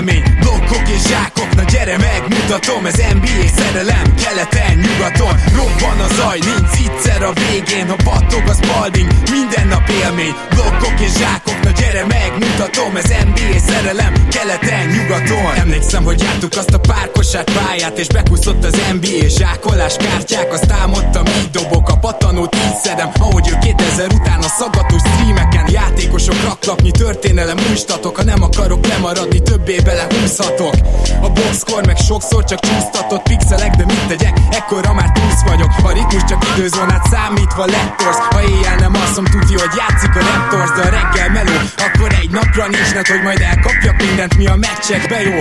élmény 0.00 0.22
Blokkok 0.40 0.88
és 0.88 1.02
zsákok, 1.08 1.54
na 1.54 1.62
gyere 1.62 1.96
megmutatom 1.98 2.86
Ez 2.86 2.96
NBA 2.96 3.48
szerelem, 3.56 4.14
keleten, 4.22 4.76
nyugaton 4.76 5.34
Robban 5.56 6.00
a 6.00 6.14
zaj, 6.14 6.38
nincs 6.38 6.80
egyszer 7.00 7.22
a 7.22 7.32
végén 7.32 7.88
Ha 7.88 7.96
battog 8.04 8.48
a 8.48 8.52
spalding, 8.52 9.10
minden 9.30 9.66
nap 9.66 9.88
élmény. 9.88 10.34
Blokkok 10.50 11.00
és 11.00 11.12
zsákok, 11.12 11.49
na 11.70 11.80
gyere 11.80 12.04
megmutatom 12.06 12.96
Ez 12.96 13.08
NBA 13.08 13.58
szerelem, 13.66 14.12
keleten, 14.28 14.86
nyugaton. 14.86 15.54
Emlékszem, 15.54 16.04
hogy 16.04 16.20
jártuk 16.22 16.52
azt 16.56 16.74
a 16.74 16.78
párkosát 16.78 17.50
pályát 17.52 17.98
És 17.98 18.06
bekúszott 18.06 18.64
az 18.64 18.80
NBA 18.92 19.28
zsákolás 19.28 19.96
kártyák. 19.96 20.52
Azt 20.52 20.70
álmodtam, 20.70 21.26
így 21.26 21.50
dobok 21.50 21.88
a 21.88 21.96
patanót, 21.96 22.54
így 22.54 22.76
szedem 22.82 23.10
Ahogy 23.18 23.48
ő 23.48 23.58
2000 23.60 24.12
után 24.12 24.38
a 24.38 24.48
szaggatós 24.58 25.00
streameken 25.00 25.66
Játékosok 25.70 26.42
raklapnyi 26.42 26.90
történelem 26.90 27.56
újstatok 27.70 28.16
Ha 28.16 28.24
nem 28.24 28.42
akarok 28.42 28.86
lemaradni, 28.86 29.42
többé 29.42 29.76
belehúzhatok. 29.84 30.74
A 31.20 31.28
boxkor 31.28 31.86
meg 31.86 31.96
sokszor 31.96 32.44
csak 32.44 32.60
csúsztatott 32.60 33.22
pixelek 33.22 33.74
De 33.76 33.84
mit 33.84 34.06
tegyek, 34.06 34.38
ekkora 34.50 34.92
már 34.92 35.12
túlsz 35.12 35.42
vagyok. 35.46 35.70
A 35.82 35.92
ritmus 35.92 36.24
csak 36.24 36.46
időzónát 36.56 37.06
számítva 37.10 37.64
lettorsz 37.64 38.18
Ha 38.30 38.42
éjjel 38.42 38.76
nem 38.76 38.94
asszom, 38.94 39.24
tudja, 39.24 39.58
hogy 39.58 39.74
játszik 39.76 40.16
a 40.16 40.20
Raptors 40.30 40.70
De 40.70 40.82
a 40.88 40.90
reggel 40.90 41.30
meló, 41.30 41.59
akkor 41.86 42.10
egy 42.20 42.30
napra 42.30 42.66
nincs 42.66 42.92
net, 42.94 43.08
hogy 43.08 43.22
majd 43.22 43.40
elkapjak 43.40 43.96
mindent, 43.96 44.36
mi 44.36 44.46
a 44.46 44.56
meccsekbe 44.56 45.20
jó. 45.22 45.38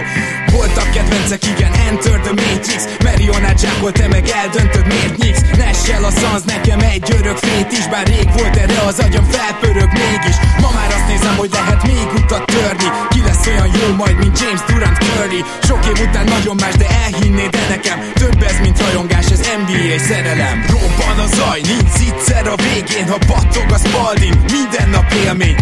Voltak 0.52 0.92
kedvencek, 0.92 1.46
igen, 1.46 1.72
Enter 1.88 2.20
the 2.20 2.34
Matrix. 2.42 2.82
Marionát 3.04 3.60
zsákol, 3.60 3.92
te 3.92 4.08
meg 4.08 4.28
eldöntöd, 4.28 4.88
miért 4.88 5.18
nyíksz. 5.18 5.44
Nessel 5.58 6.04
a 6.04 6.12
szansz, 6.12 6.44
nekem 6.44 6.80
egy 6.80 7.16
örök 7.20 7.38
fét 7.38 7.72
is 7.72 7.88
Bár 7.88 8.08
rég 8.08 8.30
volt 8.38 8.56
erre 8.56 8.80
az 8.88 9.00
agyam 9.00 9.24
felpörög 9.24 9.92
mégis. 10.04 10.38
Ma 10.62 10.70
már 10.78 10.90
azt 10.98 11.08
nézem, 11.08 11.36
hogy 11.38 11.50
lehet 11.52 11.84
még 11.84 12.08
utat 12.16 12.46
törni. 12.46 12.90
Ki 13.10 13.22
lesz 13.26 13.48
olyan 13.48 13.70
jó 13.80 13.96
majd, 13.96 14.18
mint 14.18 14.40
James 14.40 14.62
Durant 14.68 14.98
Curry? 14.98 15.44
Sok 15.68 15.86
év 15.86 16.08
után 16.08 16.26
nagyon 16.26 16.56
más, 16.60 16.76
de 16.76 16.88
elhinnéd 17.06 17.50
de 17.50 17.64
nekem 17.70 17.98
Több 18.14 18.42
ez, 18.50 18.60
mint 18.62 18.82
rajongás, 18.82 19.26
ez 19.26 19.42
NBA 19.62 19.98
szerelem. 20.08 20.66
Robban 20.68 21.20
a 21.26 21.28
zaj, 21.36 21.62
nincs 21.62 21.90
egyszer 22.20 22.48
a 22.48 22.56
végén 22.56 23.08
Ha 23.08 23.18
battog 23.28 23.72
a 23.72 23.78
spalding, 23.78 24.36
minden 24.52 24.90
nap 24.90 25.14
élmény 25.26 25.56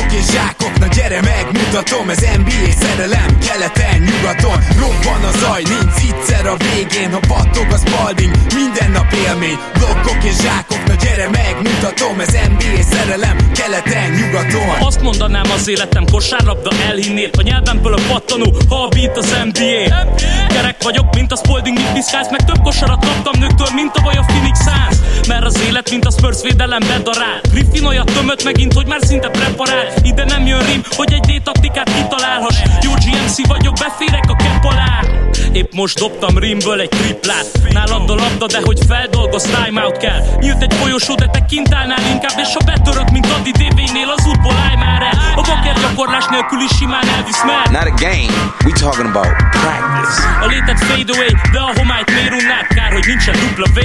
Blokkok 0.00 0.18
és 0.18 0.30
zsákok, 0.32 0.78
na 0.78 0.86
gyere 0.86 1.20
megmutatom 1.20 2.10
Ez 2.10 2.20
NBA 2.36 2.72
szerelem, 2.80 3.38
keleten, 3.46 4.00
nyugaton 4.08 4.58
Robban 4.78 5.22
a 5.30 5.32
zaj, 5.38 5.62
nincs 5.62 6.00
egyszer 6.08 6.46
a 6.46 6.56
végén 6.56 7.10
Ha 7.12 7.20
battog 7.28 7.66
a 7.70 7.76
spalding, 7.76 8.34
minden 8.54 8.90
nap 8.90 9.12
élmény. 9.26 9.58
Blokkok 9.78 10.24
és 10.24 10.36
zsákok, 10.42 10.86
na 10.86 10.94
gyere 10.94 11.28
megmutatom 11.28 12.20
Ez 12.20 12.32
NBA 12.32 12.82
szerelem, 12.90 13.36
keleten, 13.52 14.10
nyugaton. 14.10 14.86
Azt 14.88 15.02
mondanám 15.02 15.50
az 15.56 15.68
életem 15.68 16.04
kosárlabda 16.12 16.70
elhinnél 16.88 17.30
A 17.38 17.42
nyelvemből 17.42 17.94
a 17.94 18.00
pattanó, 18.08 18.56
ha 18.68 18.82
a. 18.82 18.88
Beat 18.88 19.16
az 19.16 19.36
NBA 19.44 20.04
Gyerek 20.48 20.82
vagyok, 20.82 21.14
mint 21.14 21.32
a 21.32 21.36
Spalding, 21.36 21.76
mit 21.76 21.92
piszkálsz 21.92 22.30
Meg 22.30 22.44
több 22.44 22.62
kosarat 22.62 23.04
kaptam 23.04 23.40
nőktől, 23.40 23.69
Mint 25.90 26.04
a 26.04 26.10
Spurs 26.10 26.42
védelem 26.42 26.80
bedarál 26.80 27.40
Griffin 27.52 27.84
olyat 27.84 28.12
tömött 28.12 28.44
megint, 28.44 28.72
hogy 28.72 28.86
már 28.86 29.00
szinte 29.02 29.28
preparál. 29.28 29.86
Ide 30.02 30.24
nem 30.24 30.46
jön 30.46 30.66
rim, 30.66 30.82
hogy 30.96 31.12
egy 31.12 31.20
D-taktikát 31.20 31.92
kitalálhass. 31.92 32.56
Jó 32.82 32.90
GMC 32.90 33.46
vagyok, 33.46 33.74
beférek 33.74 34.30
a 34.30 34.36
kepp 34.36 34.64
alá 34.64 35.19
Épp 35.52 35.72
most 35.72 35.98
dobtam 35.98 36.38
rimből 36.38 36.80
egy 36.80 36.88
triplát. 36.88 37.46
Nálad 37.70 38.10
a 38.10 38.14
labda, 38.14 38.46
de 38.46 38.60
hogy 38.64 38.78
feldolgoz, 38.88 39.42
timeout 39.42 39.96
kell. 39.96 40.20
Nyílt 40.40 40.62
egy 40.62 40.74
folyosó, 40.74 41.14
de 41.14 41.26
te 41.26 41.44
kint 41.44 41.74
állnál 41.74 42.02
inkább 42.12 42.38
És 42.38 42.52
ha 42.54 42.64
betörök, 42.64 43.10
mint 43.10 43.26
Adi 43.30 43.50
DV-nél, 43.50 44.08
az 44.16 44.26
útból 44.26 44.56
állj 44.66 44.76
már 44.76 45.02
el. 45.02 45.18
A 45.36 45.40
baker 45.40 45.76
gyakorlás 45.80 46.26
nélkül 46.26 46.60
is 46.60 46.76
simán 46.78 47.08
elvisz 47.16 47.44
már 47.44 47.66
Not 47.70 47.88
a 47.92 47.94
game, 48.06 48.32
we 48.64 48.72
talking 48.72 49.08
about 49.14 49.32
practice. 49.60 50.16
A 50.44 50.46
létet 50.46 50.80
fade 50.84 51.12
away, 51.14 51.32
de 51.52 51.58
a 51.58 51.70
homályt 51.78 52.10
miért 52.14 52.34
unnád 52.40 52.66
Kár, 52.76 52.92
hogy 52.92 53.06
nincsen 53.06 53.34
dupla 53.42 53.68
V, 53.76 53.78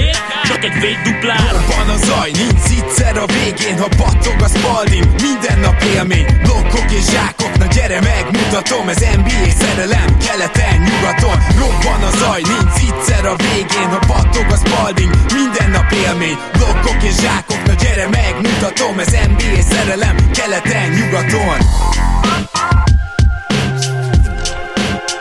csak 0.48 0.64
egy 0.64 0.76
V 0.82 0.84
duplár 1.04 1.52
Van 1.70 1.88
a 1.94 1.98
zaj, 2.06 2.30
nincs 2.30 2.56
egyszer 2.86 3.16
a 3.18 3.26
végén 3.26 3.78
Ha 3.78 3.88
battog 3.88 4.42
a 4.42 4.48
spalding, 4.48 5.06
minden 5.22 5.58
nap 5.58 5.82
élmény 5.94 6.26
Blokkok 6.42 6.90
és 6.90 7.04
zsákok, 7.12 7.58
na 7.58 7.66
gyere 7.66 8.00
megmutatom 8.00 8.88
Ez 8.88 8.98
NBA 9.16 9.50
szerelem, 9.60 10.16
keleten, 10.26 10.76
nyugaton 10.80 11.38
Robban 11.60 12.02
a 12.10 12.12
zaj, 12.20 12.42
nincs 12.52 12.78
egyszer 12.88 13.24
a 13.32 13.36
végén 13.46 13.88
Ha 13.94 14.00
battog 14.12 14.46
a 14.56 14.58
spalding, 14.64 15.12
minden 15.38 15.70
nap 15.70 15.90
élmény 16.04 16.38
Blokkok 16.56 17.02
és 17.02 17.16
zsákok, 17.24 17.62
na 17.66 17.74
gyere 17.82 18.06
megmutatom 18.08 18.98
Ez 18.98 19.12
NBA 19.30 19.60
szerelem, 19.72 20.16
keleten, 20.38 20.88
nyugaton 20.98 21.58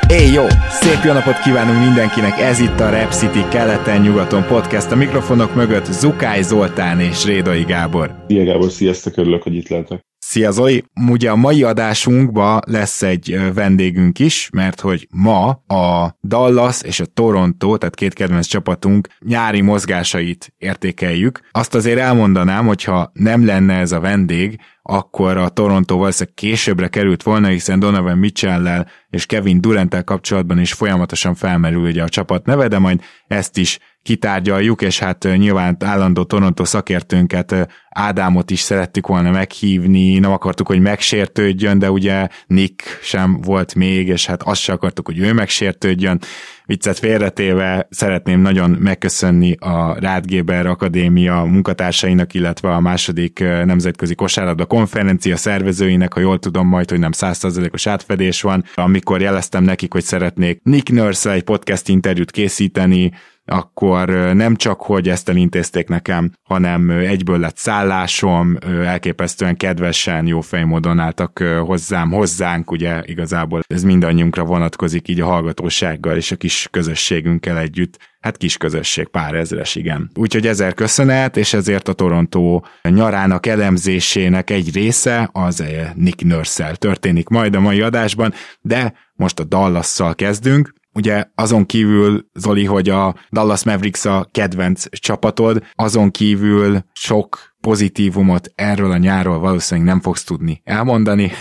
Éj 0.09 0.31
jó! 0.31 0.46
Szép 0.69 1.03
jó 1.03 1.13
napot 1.13 1.40
kívánunk 1.40 1.79
mindenkinek! 1.79 2.40
Ez 2.40 2.59
itt 2.59 2.79
a 2.79 2.90
Rap 2.90 3.12
City 3.12 3.44
keleten-nyugaton 3.50 4.46
podcast. 4.46 4.91
A 4.91 4.96
mikrofonok 4.96 5.56
mögött 5.56 5.85
Zukály 5.85 6.41
Zoltán 6.41 7.00
és 7.00 7.25
Rédai 7.25 7.63
Gábor. 7.63 8.16
Szia 8.28 8.44
Gábor, 8.44 8.72
sziasztok, 8.72 9.17
örülök, 9.17 9.44
hogy 9.44 9.56
itt 9.56 9.67
lehetek. 9.67 10.06
Szia 10.27 10.51
Zoli! 10.51 10.85
Ugye 11.09 11.29
a 11.29 11.35
mai 11.35 11.63
adásunkban 11.63 12.61
lesz 12.67 13.01
egy 13.01 13.39
vendégünk 13.53 14.19
is, 14.19 14.49
mert 14.53 14.81
hogy 14.81 15.07
ma 15.11 15.49
a 15.67 16.17
Dallas 16.23 16.81
és 16.81 16.99
a 16.99 17.05
Toronto, 17.05 17.77
tehát 17.77 17.95
két 17.95 18.13
kedvenc 18.13 18.45
csapatunk 18.45 19.07
nyári 19.19 19.61
mozgásait 19.61 20.53
értékeljük. 20.57 21.39
Azt 21.51 21.75
azért 21.75 21.99
elmondanám, 21.99 22.65
hogyha 22.65 23.11
nem 23.13 23.45
lenne 23.45 23.73
ez 23.73 23.91
a 23.91 23.99
vendég, 23.99 24.59
akkor 24.81 25.37
a 25.37 25.49
Toronto 25.49 25.97
valószínűleg 25.97 26.35
későbbre 26.35 26.87
került 26.87 27.23
volna, 27.23 27.47
hiszen 27.47 27.79
Donovan 27.79 28.17
mitchell 28.17 28.85
és 29.09 29.25
Kevin 29.25 29.61
durant 29.61 30.03
kapcsolatban 30.03 30.59
is 30.59 30.73
folyamatosan 30.73 31.35
felmerül 31.35 31.83
ugye 31.83 32.03
a 32.03 32.09
csapat 32.09 32.45
neve, 32.45 32.67
de 32.67 32.79
majd 32.79 33.01
ezt 33.27 33.57
is 33.57 33.79
kitárgyaljuk, 34.05 34.81
és 34.81 34.99
hát 34.99 35.27
nyilván 35.35 35.77
állandó 35.79 36.23
Toronto 36.23 36.66
szakértőnket, 36.66 37.67
Ádámot 37.97 38.51
is 38.51 38.59
szerettük 38.59 39.07
volna 39.07 39.31
meghívni, 39.31 40.19
nem 40.19 40.31
akartuk, 40.31 40.67
hogy 40.67 40.79
megsértődjön, 40.79 41.79
de 41.79 41.91
ugye 41.91 42.27
Nick 42.47 42.99
sem 43.01 43.41
volt 43.41 43.75
még, 43.75 44.07
és 44.07 44.25
hát 44.25 44.43
azt 44.43 44.61
sem 44.61 44.75
akartuk, 44.75 45.05
hogy 45.05 45.19
ő 45.19 45.33
megsértődjön. 45.33 46.19
Viccet 46.66 46.99
félretéve 46.99 47.88
szeretném 47.89 48.39
nagyon 48.39 48.69
megköszönni 48.69 49.55
a 49.59 49.99
Rádgéber 49.99 50.66
Akadémia 50.66 51.43
munkatársainak, 51.43 52.33
illetve 52.33 52.73
a 52.73 52.79
második 52.79 53.39
nemzetközi 53.39 54.16
kosárlabda 54.16 54.66
konferencia 54.66 55.37
szervezőinek, 55.37 56.13
ha 56.13 56.19
jól 56.19 56.39
tudom 56.39 56.67
majd, 56.67 56.89
hogy 56.89 56.99
nem 56.99 57.11
százszerzelékos 57.11 57.87
átfedés 57.87 58.41
van, 58.41 58.63
amikor 58.75 59.22
jeleztem 59.22 59.63
nekik, 59.63 59.91
hogy 59.91 60.03
szeretnék 60.03 60.59
Nick 60.63 60.91
nurse 60.91 61.31
egy 61.31 61.43
podcast 61.43 61.87
interjút 61.87 62.31
készíteni, 62.31 63.11
akkor 63.45 64.09
nem 64.33 64.56
csak, 64.56 64.81
hogy 64.81 65.09
ezt 65.09 65.29
elintézték 65.29 65.88
nekem, 65.88 66.31
hanem 66.44 66.89
egyből 66.89 67.39
lett 67.39 67.57
szállásom, 67.57 68.57
elképesztően 68.85 69.57
kedvesen, 69.57 70.28
jó 70.28 70.41
fejmódon 70.41 71.00
álltak 71.00 71.44
hozzám, 71.66 72.11
hozzánk, 72.11 72.72
ugye 72.72 73.01
igazából 73.05 73.61
ez 73.67 73.84
mindannyiunkra 73.84 74.44
vonatkozik 74.44 75.07
így 75.07 75.22
a 75.22 75.25
hallgatósággal 75.25 76.16
és 76.16 76.31
a 76.31 76.35
kis 76.35 76.67
közösségünkkel 76.72 77.57
együtt. 77.57 78.13
Hát 78.19 78.38
kis 78.38 78.57
közösség, 78.57 79.07
pár 79.07 79.35
ezres, 79.35 79.75
igen. 79.75 80.09
Úgyhogy 80.16 80.47
ezer 80.47 80.73
köszönet, 80.73 81.37
és 81.37 81.53
ezért 81.53 81.87
a 81.87 81.93
Toronto 81.93 82.61
nyarának 82.81 83.46
elemzésének 83.46 84.49
egy 84.49 84.73
része 84.73 85.29
az 85.31 85.64
Nick 85.96 86.23
nurse 86.23 86.75
történik 86.75 87.28
majd 87.28 87.55
a 87.55 87.59
mai 87.59 87.81
adásban, 87.81 88.34
de 88.61 88.93
most 89.14 89.40
a 89.40 89.43
Dallasszal 89.43 90.16
kezdünk, 90.16 90.73
Ugye 90.95 91.23
azon 91.35 91.65
kívül, 91.65 92.25
Zoli, 92.33 92.65
hogy 92.65 92.89
a 92.89 93.15
Dallas 93.31 93.63
Mavericks 93.63 94.05
a 94.05 94.27
kedvenc 94.31 94.99
csapatod, 94.99 95.63
azon 95.73 96.11
kívül 96.11 96.83
sok 96.93 97.55
pozitívumot 97.61 98.51
erről 98.55 98.91
a 98.91 98.97
nyárról 98.97 99.39
valószínűleg 99.39 99.89
nem 99.89 100.01
fogsz 100.01 100.23
tudni 100.23 100.61
elmondani. 100.63 101.31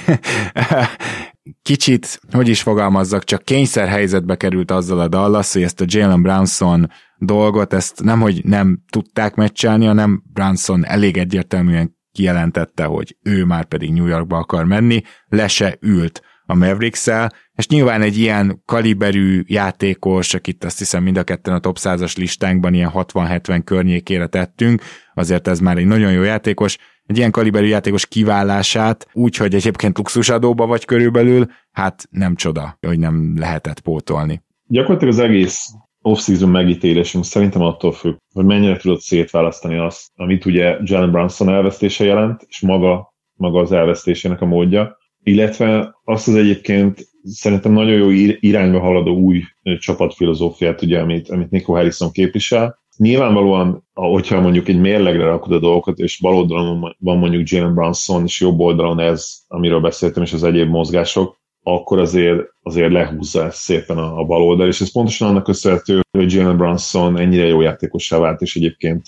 Kicsit, 1.62 2.20
hogy 2.32 2.48
is 2.48 2.62
fogalmazzak, 2.62 3.24
csak 3.24 3.42
kényszer 3.44 3.88
helyzetbe 3.88 4.36
került 4.36 4.70
azzal 4.70 5.00
a 5.00 5.08
Dallas, 5.08 5.52
hogy 5.52 5.62
ezt 5.62 5.80
a 5.80 5.84
Jalen 5.88 6.22
Brownson 6.22 6.90
dolgot, 7.18 7.72
ezt 7.72 8.02
nem, 8.02 8.20
hogy 8.20 8.44
nem 8.44 8.82
tudták 8.90 9.34
meccselni, 9.34 9.86
hanem 9.86 10.22
Brownson 10.32 10.86
elég 10.86 11.16
egyértelműen 11.16 11.96
kijelentette, 12.12 12.84
hogy 12.84 13.16
ő 13.22 13.44
már 13.44 13.64
pedig 13.64 13.92
New 13.92 14.06
Yorkba 14.06 14.36
akar 14.36 14.64
menni, 14.64 15.02
le 15.26 15.48
se 15.48 15.76
ült 15.80 16.22
a 16.46 16.54
mavericks 16.54 17.08
és 17.54 17.68
nyilván 17.68 18.02
egy 18.02 18.18
ilyen 18.18 18.62
kaliberű 18.64 19.42
játékos, 19.46 20.34
akit 20.34 20.64
azt 20.64 20.78
hiszem 20.78 21.02
mind 21.02 21.16
a 21.16 21.22
ketten 21.22 21.54
a 21.54 21.58
top 21.58 21.76
100-as 21.80 22.16
listánkban 22.16 22.74
ilyen 22.74 22.90
60-70 22.94 23.60
környékére 23.64 24.26
tettünk, 24.26 24.82
azért 25.14 25.48
ez 25.48 25.60
már 25.60 25.76
egy 25.76 25.86
nagyon 25.86 26.12
jó 26.12 26.22
játékos, 26.22 26.78
egy 27.06 27.16
ilyen 27.16 27.30
kaliberű 27.30 27.66
játékos 27.66 28.06
kiválását, 28.06 29.06
úgyhogy 29.12 29.54
egyébként 29.54 29.98
luxusadóba 29.98 30.66
vagy 30.66 30.84
körülbelül, 30.84 31.46
hát 31.72 32.06
nem 32.10 32.34
csoda, 32.34 32.78
hogy 32.86 32.98
nem 32.98 33.38
lehetett 33.38 33.80
pótolni. 33.80 34.42
Gyakorlatilag 34.66 35.14
az 35.14 35.20
egész 35.20 35.72
off-season 36.02 36.50
megítélésünk 36.50 37.24
szerintem 37.24 37.62
attól 37.62 37.92
függ, 37.92 38.16
hogy 38.32 38.44
mennyire 38.44 38.76
tudod 38.76 39.00
szétválasztani 39.00 39.78
azt, 39.78 40.10
amit 40.14 40.44
ugye 40.44 40.76
Jalen 40.82 41.10
Brunson 41.10 41.48
elvesztése 41.48 42.04
jelent, 42.04 42.44
és 42.48 42.60
maga, 42.60 43.14
maga 43.34 43.60
az 43.60 43.72
elvesztésének 43.72 44.40
a 44.40 44.46
módja, 44.46 44.96
illetve 45.24 45.94
azt 46.04 46.28
az 46.28 46.34
egyébként 46.34 47.08
szerintem 47.24 47.72
nagyon 47.72 47.94
jó 47.94 48.34
irányba 48.40 48.80
haladó 48.80 49.16
új 49.16 49.42
csapatfilozófiát, 49.78 50.82
ugye, 50.82 51.00
amit, 51.00 51.30
amit 51.30 51.50
Nico 51.50 51.72
Harrison 51.72 52.10
képvisel. 52.10 52.82
Nyilvánvalóan, 52.96 53.86
hogyha 53.92 54.40
mondjuk 54.40 54.68
egy 54.68 54.80
mérlegre 54.80 55.24
rakod 55.24 55.52
a 55.52 55.58
dolgokat, 55.58 55.98
és 55.98 56.20
bal 56.20 56.34
oldalon 56.34 56.96
van 56.98 57.18
mondjuk 57.18 57.48
Jalen 57.48 57.74
Brunson, 57.74 58.22
és 58.22 58.40
jobb 58.40 58.58
oldalon 58.58 59.00
ez, 59.00 59.26
amiről 59.48 59.80
beszéltem, 59.80 60.22
és 60.22 60.32
az 60.32 60.42
egyéb 60.42 60.68
mozgások, 60.68 61.42
akkor 61.62 61.98
azért, 61.98 62.40
azért 62.62 62.92
lehúzza 62.92 63.44
ezt 63.44 63.56
szépen 63.56 63.98
a, 63.98 64.18
a 64.18 64.24
bal 64.24 64.42
oldal, 64.42 64.66
és 64.66 64.80
ez 64.80 64.92
pontosan 64.92 65.28
annak 65.28 65.42
köszönhető, 65.44 66.00
hogy 66.10 66.32
Jalen 66.32 66.56
Brunson 66.56 67.18
ennyire 67.18 67.46
jó 67.46 67.60
játékossá 67.60 68.18
vált, 68.18 68.40
és 68.40 68.56
egyébként 68.56 69.04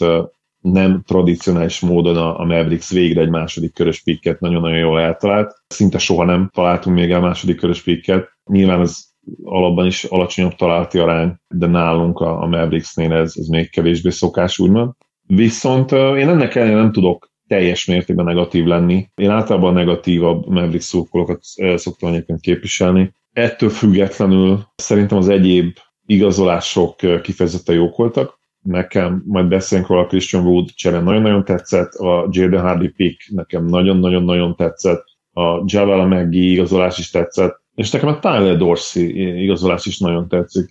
nem 0.73 1.03
tradicionális 1.07 1.81
módon 1.81 2.17
a, 2.17 2.41
a 2.41 2.45
Mavericks 2.45 2.91
végre 2.91 3.21
egy 3.21 3.29
második 3.29 3.75
körös 3.75 4.03
pikket 4.03 4.41
nagyon-nagyon 4.41 4.79
jól 4.79 5.01
eltalált. 5.01 5.63
Szinte 5.67 5.99
soha 5.99 6.25
nem 6.25 6.51
találtunk 6.55 6.97
még 6.97 7.11
el 7.11 7.21
második 7.21 7.57
körös 7.57 7.83
pikket. 7.83 8.29
Nyilván 8.51 8.81
ez 8.81 9.05
alapban 9.43 9.87
is 9.87 10.05
alacsonyabb 10.05 10.55
találati 10.55 10.99
arány, 10.99 11.35
de 11.49 11.67
nálunk 11.67 12.21
a, 12.21 12.43
a 12.43 12.47
Mavericksnél 12.47 13.13
ez, 13.13 13.33
ez 13.37 13.47
még 13.47 13.71
kevésbé 13.71 14.11
szokás, 14.11 14.59
úgymond. 14.59 14.93
Viszont 15.27 15.93
én 15.93 16.29
ennek 16.29 16.55
ellenére 16.55 16.79
nem 16.81 16.93
tudok 16.93 17.31
teljes 17.47 17.85
mértékben 17.85 18.25
negatív 18.25 18.65
lenni. 18.65 19.09
Én 19.15 19.31
általában 19.31 19.73
negatívabb 19.73 20.47
Mavericks 20.49 20.85
szurkolókat 20.85 21.41
szoktam 21.75 22.09
egyébként 22.09 22.41
képviselni. 22.41 23.13
Ettől 23.33 23.69
függetlenül 23.69 24.67
szerintem 24.77 25.19
az 25.19 25.29
egyéb 25.29 25.77
igazolások 26.07 26.97
kifejezetten 27.23 27.75
jók 27.75 27.97
voltak 27.97 28.39
nekem, 28.67 29.23
majd 29.27 29.47
beszélünk 29.49 29.89
róla, 29.89 30.07
Christian 30.07 30.47
Wood 30.47 30.69
csere 30.75 31.01
nagyon-nagyon 31.01 31.45
tetszett, 31.45 31.95
a 31.95 32.29
Jaden 32.31 32.61
Hardy 32.61 32.89
pick 32.89 33.31
nekem 33.33 33.65
nagyon-nagyon-nagyon 33.65 34.57
tetszett, 34.57 35.05
a 35.33 35.63
Javel 35.65 36.07
McGee 36.07 36.51
igazolás 36.51 36.99
is 36.99 37.11
tetszett, 37.11 37.61
és 37.75 37.91
nekem 37.91 38.09
a 38.09 38.19
Tyler 38.19 38.57
Dorsey 38.57 39.43
igazolás 39.43 39.87
is 39.87 39.99
nagyon 39.99 40.29
tetszik 40.29 40.69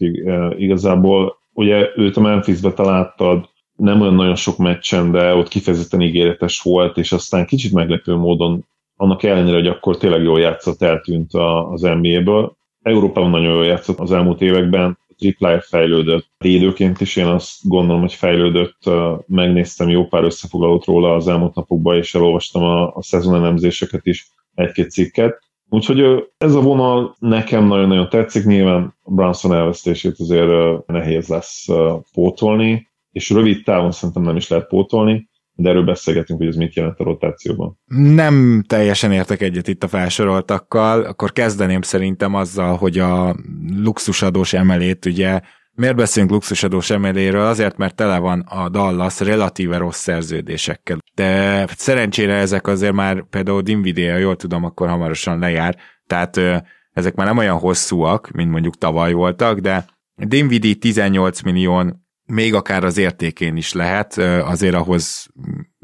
igazából. 0.58 1.38
Ugye 1.54 1.90
őt 1.96 2.18
a 2.18 2.22
Memphisbe 2.22 2.72
taláttad, 2.72 3.50
nem 3.76 4.02
olyan 4.02 4.16
nagyon 4.16 4.36
sok 4.36 4.58
meccsen, 4.58 5.12
de 5.12 5.34
ott 5.34 5.48
kifejezetten 5.48 6.02
ígéretes 6.02 6.62
volt, 6.62 6.98
és 6.98 7.12
aztán 7.12 7.46
kicsit 7.46 7.74
meglepő 7.74 8.16
módon, 8.16 8.66
annak 8.96 9.24
ellenére, 9.24 9.56
hogy 9.56 9.68
akkor 9.68 9.98
tényleg 9.98 10.24
jól 10.24 10.40
játszott, 10.40 10.82
eltűnt 10.82 11.34
az 11.72 11.82
NBA-ből. 11.82 12.56
Európában 12.82 13.30
nagyon 13.30 13.54
jól 13.54 13.66
játszott 13.66 14.00
az 14.00 14.12
elmúlt 14.12 14.42
években, 14.42 14.98
triplája 15.18 15.62
fejlődött. 15.62 16.28
Védőként 16.38 17.02
is 17.02 17.16
én 17.16 17.26
azt 17.26 17.68
gondolom, 17.68 18.02
hogy 18.02 18.14
fejlődött. 18.14 18.90
Megnéztem 19.28 19.90
jó 19.90 20.06
pár 20.08 20.24
összefoglalót 20.24 20.86
róla 20.86 21.16
az 21.16 21.28
elmúlt 21.28 21.56
napokban, 21.56 21.98
és 21.98 22.16
elolvastam 22.16 22.64
a, 22.64 22.96
a 22.96 23.02
szezonelemzéseket 23.02 24.06
is, 24.06 24.30
egy-két 24.54 24.92
cikket. 24.92 25.44
Úgyhogy 25.70 26.24
ez 26.38 26.56
a 26.56 26.62
vonal 26.62 27.16
nekem 27.20 27.68
nagyon-nagyon 27.68 28.10
tetszik, 28.10 28.46
nyilván 28.46 28.96
Branson 29.06 29.54
elvesztését 29.54 30.20
azért 30.20 30.88
nehéz 30.88 31.28
lesz 31.28 31.68
pótolni, 32.14 32.88
és 33.12 33.30
rövid 33.30 33.64
távon 33.64 33.92
szerintem 33.92 34.24
nem 34.24 34.36
is 34.36 34.48
lehet 34.48 34.68
pótolni, 34.68 35.30
de 35.56 35.69
erről 35.69 35.84
beszélgetünk, 35.84 36.40
hogy 36.40 36.48
ez 36.48 36.56
mit 36.56 36.75
jelent 36.75 37.00
a 37.00 37.04
rotációban. 37.04 37.80
Nem 37.86 38.63
teljesen 38.68 39.12
értek 39.12 39.42
egyet 39.42 39.68
itt 39.68 39.84
a 39.84 39.88
felsoroltakkal, 39.88 41.04
akkor 41.04 41.31
kezdeném 41.31 41.81
szerintem 41.81 42.36
azzal, 42.36 42.75
hogy 42.75 43.00
a 43.00 43.36
luxusadós 43.84 44.54
emelét 44.54 45.06
ugye 45.06 45.40
Miért 45.78 45.96
beszélünk 45.96 46.31
luxusadós 46.31 46.90
emeléről? 46.90 47.46
Azért, 47.46 47.78
mert 47.78 47.96
tele 47.96 48.18
van 48.18 48.40
a 48.40 48.69
Dallas 48.69 49.19
relatíve 49.19 49.78
rossz 49.78 50.00
szerződésekkel. 50.00 50.98
De 51.16 51.66
szerencsére 51.75 52.34
ezek 52.34 52.68
azért 52.68 52.94
már 52.94 53.25
például 53.30 53.62
Dinvidéa, 53.62 54.18
jól 54.18 54.36
tudom, 54.36 54.63
akkor 54.63 54.88
hamarosan 54.88 55.40
lejár, 55.40 55.78
tehát 56.08 56.38
ezek 56.92 57.16
már 57.16 57.28
nem 57.28 57.38
olyan 57.38 57.58
hosszúak, 57.58 58.31
mint 58.31 58.51
mondjuk 58.51 58.78
tavaly 58.78 59.13
voltak, 59.13 59.60
de 59.60 59.86
Dinvidi 60.16 60.75
18 60.75 61.42
millió 61.42 62.05
még 62.25 62.54
akár 62.54 62.83
az 62.83 62.98
értékén 62.98 63.56
is 63.56 63.74
lehet, 63.74 64.18
azért 64.18 64.75
ahhoz 64.75 65.27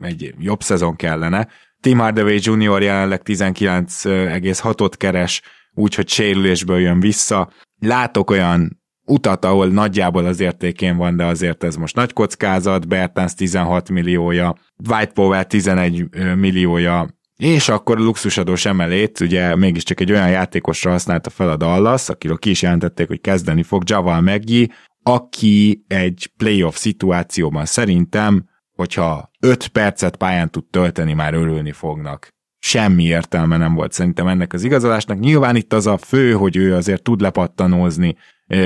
egy 0.01 0.33
jobb 0.39 0.61
szezon 0.61 0.95
kellene. 0.95 1.47
Tim 1.79 1.97
Hardaway 1.97 2.37
Jr. 2.41 2.81
jelenleg 2.81 3.21
19,6-ot 3.23 4.93
keres, 4.97 5.41
úgyhogy 5.73 6.07
sérülésből 6.07 6.79
jön 6.79 6.99
vissza. 6.99 7.51
Látok 7.79 8.29
olyan 8.29 8.81
utat, 9.05 9.45
ahol 9.45 9.67
nagyjából 9.67 10.25
az 10.25 10.39
értékén 10.39 10.97
van, 10.97 11.15
de 11.15 11.25
azért 11.25 11.63
ez 11.63 11.75
most 11.75 11.95
nagy 11.95 12.13
kockázat, 12.13 12.87
Bertans 12.87 13.33
16 13.33 13.89
milliója, 13.89 14.55
White 14.89 15.11
Powell 15.11 15.43
11 15.43 16.05
milliója, 16.35 17.07
és 17.37 17.69
akkor 17.69 17.97
a 17.97 18.03
luxusadós 18.03 18.65
emelét, 18.65 19.19
ugye 19.19 19.55
mégiscsak 19.55 19.99
egy 19.99 20.11
olyan 20.11 20.29
játékosra 20.29 20.91
használta 20.91 21.29
fel 21.29 21.49
a 21.49 21.57
Dallas, 21.57 22.09
akiről 22.09 22.37
ki 22.37 22.49
is 22.49 22.61
jelentették, 22.61 23.07
hogy 23.07 23.21
kezdeni 23.21 23.63
fog, 23.63 23.83
Javal 23.85 24.21
Meggi, 24.21 24.71
aki 25.03 25.85
egy 25.87 26.31
playoff 26.37 26.75
szituációban 26.75 27.65
szerintem, 27.65 28.49
hogyha 28.75 29.31
5 29.39 29.67
percet 29.67 30.15
pályán 30.15 30.49
tud 30.51 30.65
tölteni, 30.65 31.13
már 31.13 31.33
örülni 31.33 31.71
fognak. 31.71 32.29
Semmi 32.59 33.03
értelme 33.03 33.57
nem 33.57 33.73
volt 33.73 33.91
szerintem 33.91 34.27
ennek 34.27 34.53
az 34.53 34.63
igazolásnak. 34.63 35.19
Nyilván 35.19 35.55
itt 35.55 35.73
az 35.73 35.87
a 35.87 35.97
fő, 35.97 36.33
hogy 36.33 36.55
ő 36.55 36.75
azért 36.75 37.03
tud 37.03 37.21
lepattanózni, 37.21 38.15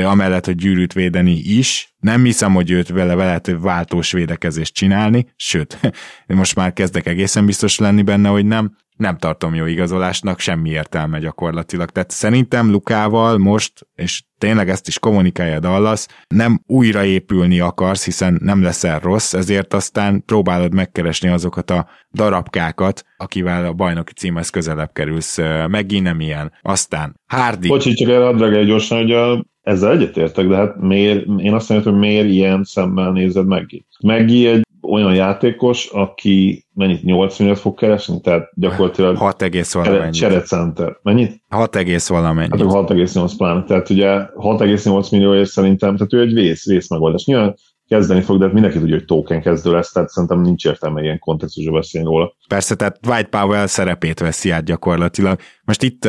amellett, 0.04 0.46
hogy 0.46 0.56
gyűrűt 0.56 0.94
védeni 0.94 1.32
is. 1.32 1.96
Nem 2.00 2.24
hiszem, 2.24 2.54
hogy 2.54 2.72
őt 2.72 2.90
vele 2.90 3.14
lehet 3.14 3.56
váltós 3.60 4.12
védekezést 4.12 4.74
csinálni, 4.74 5.34
sőt, 5.36 5.80
most 6.28 6.56
már 6.56 6.74
kezdek 6.74 7.06
egészen 7.06 7.46
biztos 7.46 7.78
lenni 7.78 8.02
benne, 8.02 8.30
hogy 8.30 8.46
nem 8.46 8.76
nem 8.98 9.18
tartom 9.18 9.56
jó 9.56 9.66
igazolásnak, 9.66 10.40
semmi 10.40 10.70
értelme 10.70 11.20
gyakorlatilag. 11.20 11.90
Tehát 11.90 12.12
szerintem 12.12 12.72
Lukával 12.72 13.38
most, 13.38 13.88
és 13.96 14.24
tényleg 14.38 14.70
ezt 14.70 14.88
is 14.88 15.00
kommunikálja 15.00 15.60
Dallas, 15.60 16.06
nem 16.28 16.62
újraépülni 16.68 17.60
akarsz, 17.60 18.06
hiszen 18.06 18.40
nem 18.42 18.62
leszel 18.62 19.00
rossz, 19.00 19.34
ezért 19.34 19.74
aztán 19.74 20.24
próbálod 20.26 20.74
megkeresni 20.74 21.30
azokat 21.30 21.72
a 21.72 21.88
darabkákat, 22.14 23.04
akivel 23.18 23.66
a 23.66 23.74
bajnoki 23.74 24.14
címhez 24.14 24.50
közelebb 24.50 24.92
kerülsz. 24.94 25.38
Megint 25.68 26.04
nem 26.04 26.20
ilyen. 26.20 26.52
Aztán 26.62 27.20
Hardy. 27.28 27.68
Bocsi, 27.68 27.94
csak 27.94 28.10
erre 28.10 28.64
gyorsan, 28.64 28.98
hogy 28.98 29.12
a, 29.12 29.46
ezzel 29.62 29.92
egyetértek, 29.92 30.48
de 30.48 30.56
hát 30.56 30.82
miért, 30.82 31.26
én 31.38 31.54
azt 31.54 31.70
mondom, 31.70 31.92
hogy 31.92 32.02
miért 32.02 32.28
ilyen 32.28 32.64
szemmel 32.64 33.12
nézed 33.12 33.48
Meggi? 33.48 33.86
Meggi 34.04 34.48
egy 34.48 34.64
olyan 34.90 35.14
játékos, 35.14 35.86
aki 35.86 36.66
mennyit 36.74 37.04
8 37.04 37.40
milliót 37.40 37.60
fog 37.60 37.78
keresni, 37.78 38.22
tehát 38.22 38.50
gyakorlatilag 38.54 39.18
6 39.18 39.42
egész 39.42 39.74
valamennyit. 39.74 40.14
Cserecenter. 40.14 40.98
Mennyit? 41.02 41.42
6 41.50 41.76
egész 41.76 42.08
valamennyit. 42.08 42.52
Hát 42.52 42.60
6,8 42.60 43.32
pláne. 43.38 43.64
Tehát 43.64 43.90
ugye 43.90 44.08
6,8 44.08 45.12
millióért 45.12 45.50
szerintem, 45.50 45.96
tehát 45.96 46.14
ő 46.14 46.22
egy 46.22 46.34
vész, 46.34 46.66
vész 46.66 46.90
megoldás. 46.90 47.26
Nyilván 47.26 47.56
kezdeni 47.88 48.22
fog, 48.22 48.38
de 48.38 48.44
hát 48.44 48.54
mindenki 48.54 48.80
tudja, 48.80 48.96
hogy 48.96 49.06
token 49.06 49.42
kezdő 49.42 49.72
lesz, 49.72 49.92
tehát 49.92 50.10
szerintem 50.10 50.42
nincs 50.42 50.66
értelme 50.66 51.02
ilyen 51.02 51.20
kontextusra 51.20 51.72
beszélni 51.72 52.08
róla. 52.08 52.36
Persze, 52.48 52.76
tehát 52.76 53.00
White 53.08 53.30
Powell 53.30 53.66
szerepét 53.66 54.20
veszi 54.20 54.50
át 54.50 54.64
gyakorlatilag. 54.64 55.40
Most 55.64 55.84
itt 55.84 56.08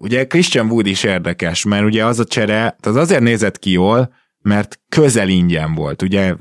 ugye 0.00 0.26
Christian 0.26 0.70
Wood 0.70 0.86
is 0.86 1.04
érdekes, 1.04 1.64
mert 1.64 1.84
ugye 1.84 2.04
az 2.04 2.18
a 2.18 2.24
csere, 2.24 2.76
az 2.82 2.96
azért 2.96 3.20
nézett 3.20 3.58
ki 3.58 3.70
jól, 3.70 4.12
mert 4.46 4.80
közel 4.88 5.28
ingyen 5.28 5.74
volt, 5.74 6.02
ugye 6.02 6.34